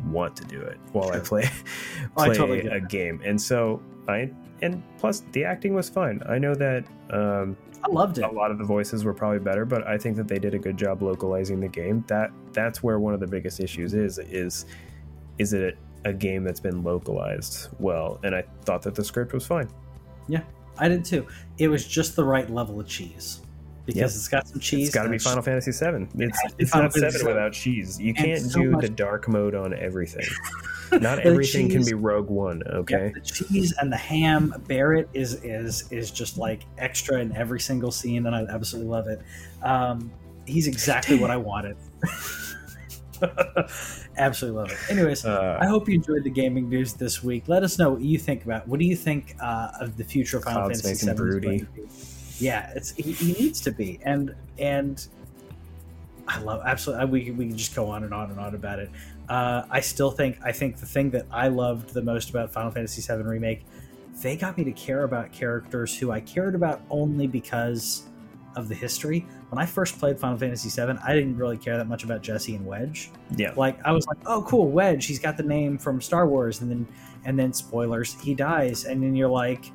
want 0.06 0.36
to 0.38 0.46
do 0.46 0.62
it 0.62 0.78
while 0.94 1.12
I 1.12 1.20
play 1.20 1.44
Oh, 2.18 2.22
I 2.24 2.28
play 2.28 2.38
totally 2.38 2.60
a 2.68 2.80
game, 2.80 3.22
and 3.26 3.42
so 3.42 3.82
I 4.08 4.30
and 4.62 4.82
plus 4.98 5.24
the 5.32 5.44
acting 5.44 5.74
was 5.74 5.90
fine. 5.90 6.22
I 6.28 6.38
know 6.38 6.56
that. 6.56 6.86
Um, 7.10 7.58
I 7.84 7.90
loved 7.90 8.20
it. 8.20 8.24
a 8.24 8.28
lot 8.28 8.52
of 8.52 8.60
the 8.60 8.64
voices 8.64 9.04
were 9.04 9.14
probably 9.14 9.40
better, 9.40 9.66
but 9.66 9.88
I 9.88 9.98
think 9.98 10.16
that 10.18 10.28
they 10.28 10.38
did 10.38 10.54
a 10.54 10.60
good 10.60 10.78
job 10.78 11.02
localizing 11.02 11.60
the 11.60 11.68
game. 11.68 12.04
That 12.08 12.32
that's 12.54 12.84
where 12.84 13.00
one 13.00 13.14
of 13.14 13.20
the 13.20 13.28
biggest 13.28 13.60
issues 13.60 13.94
is 13.94 14.20
is 14.20 14.66
is 15.40 15.54
it 15.54 15.78
a 16.06 16.14
game 16.14 16.44
that's 16.44 16.60
been 16.60 16.84
localized 16.84 17.70
well? 17.80 18.20
And 18.24 18.36
I 18.36 18.44
thought 18.66 18.84
that 18.84 18.96
the 18.96 19.04
script 19.04 19.34
was 19.34 19.46
fine. 19.46 19.68
Yeah, 20.28 20.44
I 20.78 20.88
did 20.88 21.04
too. 21.04 21.26
It 21.58 21.68
was 21.68 21.88
just 21.88 22.16
the 22.16 22.24
right 22.24 22.50
level 22.50 22.80
of 22.80 22.88
cheese 22.88 23.42
because 23.86 24.00
Yep. 24.00 24.06
it's 24.10 24.28
got 24.28 24.48
some 24.48 24.60
cheese. 24.60 24.88
it's 24.88 24.96
got 24.96 25.04
to 25.04 25.10
be 25.10 25.18
Final 25.18 25.42
Fantasy 25.42 25.72
VII. 25.72 26.08
It's 26.24 26.42
has 26.42 26.52
to 26.52 26.58
be 26.58 26.64
it's 26.64 26.72
Final 26.72 26.84
not 26.86 26.94
Fantasy 26.94 27.18
seven 27.18 27.28
VII. 27.28 27.34
without 27.34 27.54
cheese. 27.54 28.00
You 28.00 28.14
can't 28.14 28.42
so 28.42 28.62
do 28.62 28.72
much- 28.72 28.82
the 28.82 28.90
dark 28.90 29.28
mode 29.28 29.56
on 29.56 29.74
everything. 29.74 30.26
Not 31.00 31.20
everything 31.20 31.70
can 31.70 31.86
be 31.86 31.94
Rogue 31.94 32.30
One. 32.30 32.62
Yeah, 32.66 32.74
Okay. 32.80 33.12
the 33.16 33.22
cheese 33.22 33.74
and 33.80 33.90
the 33.90 33.96
ham. 33.96 34.54
Barret 34.68 35.08
is 35.14 35.36
is 35.42 35.86
is 35.90 36.12
just 36.12 36.38
like 36.38 36.64
extra 36.78 37.22
in 37.22 37.34
every 37.34 37.62
single 37.62 37.92
scene, 37.92 38.26
and 38.26 38.36
I 38.36 38.42
absolutely 38.50 38.92
love 38.92 39.08
it. 39.08 39.22
Um, 39.64 40.12
he's 40.46 40.68
exactly 40.68 41.18
what 41.18 41.32
I 41.32 41.38
wanted. 41.38 41.78
absolutely 44.18 44.60
love 44.60 44.72
it. 44.72 44.78
Anyways, 44.90 45.24
Uh, 45.26 45.58
I 45.62 45.68
hope 45.68 45.88
you 45.88 45.96
enjoyed 45.96 46.24
the 46.24 46.30
gaming 46.30 46.68
news 46.70 46.94
this 46.94 47.24
week. 47.24 47.44
Let 47.48 47.64
us 47.64 47.78
know 47.80 47.92
what 47.92 48.02
you 48.02 48.18
think 48.18 48.44
about. 48.44 48.68
What 48.68 48.80
do 48.80 48.86
you 48.86 48.96
think 48.98 49.36
uh, 49.40 49.70
of 49.80 49.96
the 49.96 50.04
future 50.04 50.38
of 50.38 50.44
Final 50.44 50.64
Cloud's 50.64 50.82
Fantasy 50.82 51.06
VII? 51.08 51.14
broody. 51.14 51.68
Going 52.42 52.62
to 52.62 52.68
be? 52.68 52.70
Yeah, 52.70 52.72
it's 52.76 52.92
he, 52.92 53.12
he 53.12 53.34
needs 53.34 53.62
to 53.62 53.72
be, 53.72 54.00
and 54.04 54.36
and 54.58 55.08
I 56.28 56.40
love 56.40 56.62
absolutely. 56.66 57.06
We 57.06 57.32
we 57.32 57.48
can 57.48 57.58
just 57.58 57.76
go 57.76 57.90
on 57.90 58.04
and 58.04 58.14
on 58.14 58.32
and 58.32 58.40
on 58.40 58.56
about 58.56 58.80
it. 58.80 58.90
Uh, 59.30 59.64
I 59.70 59.80
still 59.80 60.12
think 60.12 60.38
I 60.44 60.52
think 60.52 60.78
the 60.78 60.86
thing 60.86 61.10
that 61.12 61.26
I 61.32 61.48
loved 61.48 61.94
the 61.94 62.02
most 62.02 62.30
about 62.30 62.52
Final 62.52 62.72
Fantasy 62.72 63.02
VII 63.02 63.24
remake, 63.24 63.66
they 64.22 64.36
got 64.36 64.58
me 64.58 64.64
to 64.64 64.72
care 64.72 65.04
about 65.04 65.32
characters 65.32 65.98
who 65.98 66.12
I 66.12 66.22
cared 66.22 66.56
about 66.56 66.82
only 66.90 67.28
because 67.28 68.04
of 68.56 68.68
the 68.68 68.76
history. 68.76 69.26
When 69.50 69.62
I 69.62 69.66
first 69.66 69.98
played 70.00 70.20
Final 70.20 70.38
Fantasy 70.38 70.70
VII, 70.70 70.98
I 71.04 71.14
didn't 71.14 71.38
really 71.38 71.58
care 71.58 71.78
that 71.78 71.88
much 71.88 72.04
about 72.04 72.22
Jesse 72.22 72.56
and 72.56 72.66
Wedge 72.66 73.10
yeah. 73.38 73.54
like 73.56 73.80
I 73.86 73.92
was 73.92 74.06
like, 74.08 74.18
oh 74.26 74.44
cool, 74.48 74.70
Wedge, 74.70 75.06
he's 75.06 75.20
got 75.20 75.38
the 75.38 75.44
name 75.44 75.78
from 75.78 76.02
Star 76.02 76.28
Wars, 76.28 76.62
and 76.62 76.70
then 76.70 76.88
and 77.26 77.38
then 77.38 77.54
spoilers, 77.54 78.20
he 78.22 78.34
dies, 78.34 78.86
and 78.86 79.02
then 79.02 79.16
you're 79.16 79.30
like, 79.30 79.72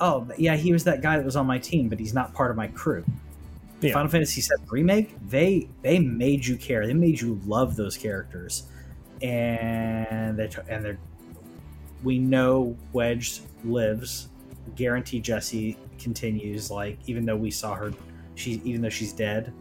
oh 0.00 0.26
yeah, 0.38 0.56
he 0.56 0.72
was 0.72 0.84
that 0.84 1.02
guy 1.02 1.16
that 1.16 1.24
was 1.24 1.36
on 1.36 1.46
my 1.46 1.58
team, 1.58 1.88
but 1.88 1.98
he's 1.98 2.14
not 2.14 2.32
part 2.34 2.50
of 2.50 2.56
my 2.56 2.68
crew. 2.68 3.04
Yeah. 3.80 3.92
Final 3.92 4.10
Fantasy 4.10 4.40
VII 4.40 4.64
remake, 4.70 5.14
they 5.28 5.68
they 5.82 5.98
made 5.98 6.46
you 6.46 6.56
care, 6.56 6.86
they 6.86 6.94
made 6.94 7.20
you 7.20 7.40
love 7.46 7.76
those 7.76 7.96
characters, 7.96 8.64
and 9.22 10.36
they 10.38 10.48
and 10.68 10.84
they're 10.84 10.98
we 12.04 12.18
know 12.18 12.76
Wedge 12.92 13.40
lives, 13.64 14.28
guarantee 14.76 15.20
Jesse 15.20 15.76
continues, 15.98 16.70
like 16.70 16.98
even 17.06 17.24
though 17.24 17.36
we 17.36 17.50
saw 17.50 17.74
her, 17.74 17.92
she 18.34 18.60
even 18.64 18.82
though 18.82 18.90
she's 18.90 19.12
dead. 19.12 19.52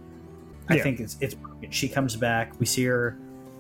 I 0.70 0.80
think 0.80 1.00
it's 1.00 1.18
it's 1.20 1.36
she 1.72 1.90
comes 1.90 2.16
back. 2.16 2.58
We 2.60 2.66
see 2.66 2.86
her, 2.86 3.18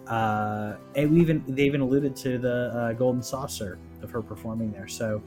uh, 0.08 0.76
and 0.96 1.12
we 1.12 1.22
even 1.22 1.44
they 1.48 1.64
even 1.64 1.82
alluded 1.82 2.16
to 2.18 2.38
the 2.38 2.72
uh, 2.74 2.94
golden 2.94 3.24
saucer 3.24 3.78
of 4.02 4.12
her 4.12 4.22
performing 4.22 4.72
there. 4.72 4.88
So, 4.88 5.22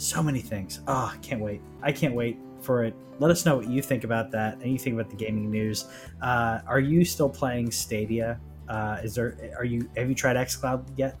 so 0.00 0.22
many 0.22 0.40
things. 0.40 0.80
Oh, 0.86 1.14
can't 1.22 1.40
wait! 1.40 1.60
I 1.82 1.92
can't 1.92 2.14
wait 2.14 2.38
for 2.60 2.84
it. 2.84 2.94
Let 3.18 3.30
us 3.30 3.44
know 3.44 3.56
what 3.56 3.68
you 3.68 3.82
think 3.82 4.04
about 4.04 4.30
that 4.32 4.54
and 4.60 4.72
you 4.72 4.78
think 4.78 4.94
about 4.94 5.10
the 5.10 5.16
gaming 5.16 5.50
news. 5.50 5.86
Uh, 6.22 6.60
are 6.66 6.80
you 6.80 7.04
still 7.04 7.28
playing 7.28 7.70
Stadia? 7.70 8.40
Uh, 8.68 8.98
is 9.02 9.14
there? 9.14 9.36
Are 9.56 9.64
you? 9.64 9.88
Have 9.96 10.08
you 10.08 10.14
tried 10.14 10.36
XCloud 10.36 10.84
yet? 10.96 11.16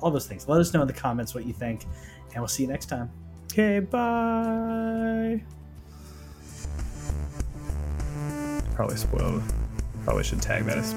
All 0.00 0.10
those 0.10 0.26
things. 0.26 0.48
Let 0.48 0.60
us 0.60 0.72
know 0.72 0.82
in 0.82 0.86
the 0.86 0.92
comments 0.92 1.34
what 1.34 1.46
you 1.46 1.52
think, 1.52 1.84
and 2.32 2.36
we'll 2.36 2.48
see 2.48 2.62
you 2.62 2.68
next 2.68 2.86
time. 2.86 3.10
Okay. 3.44 3.80
Bye. 3.80 5.42
Probably 8.74 8.96
spoiled. 8.96 9.42
Probably 10.04 10.24
should 10.24 10.42
tag 10.42 10.64
that 10.64 10.78
as 10.78 10.94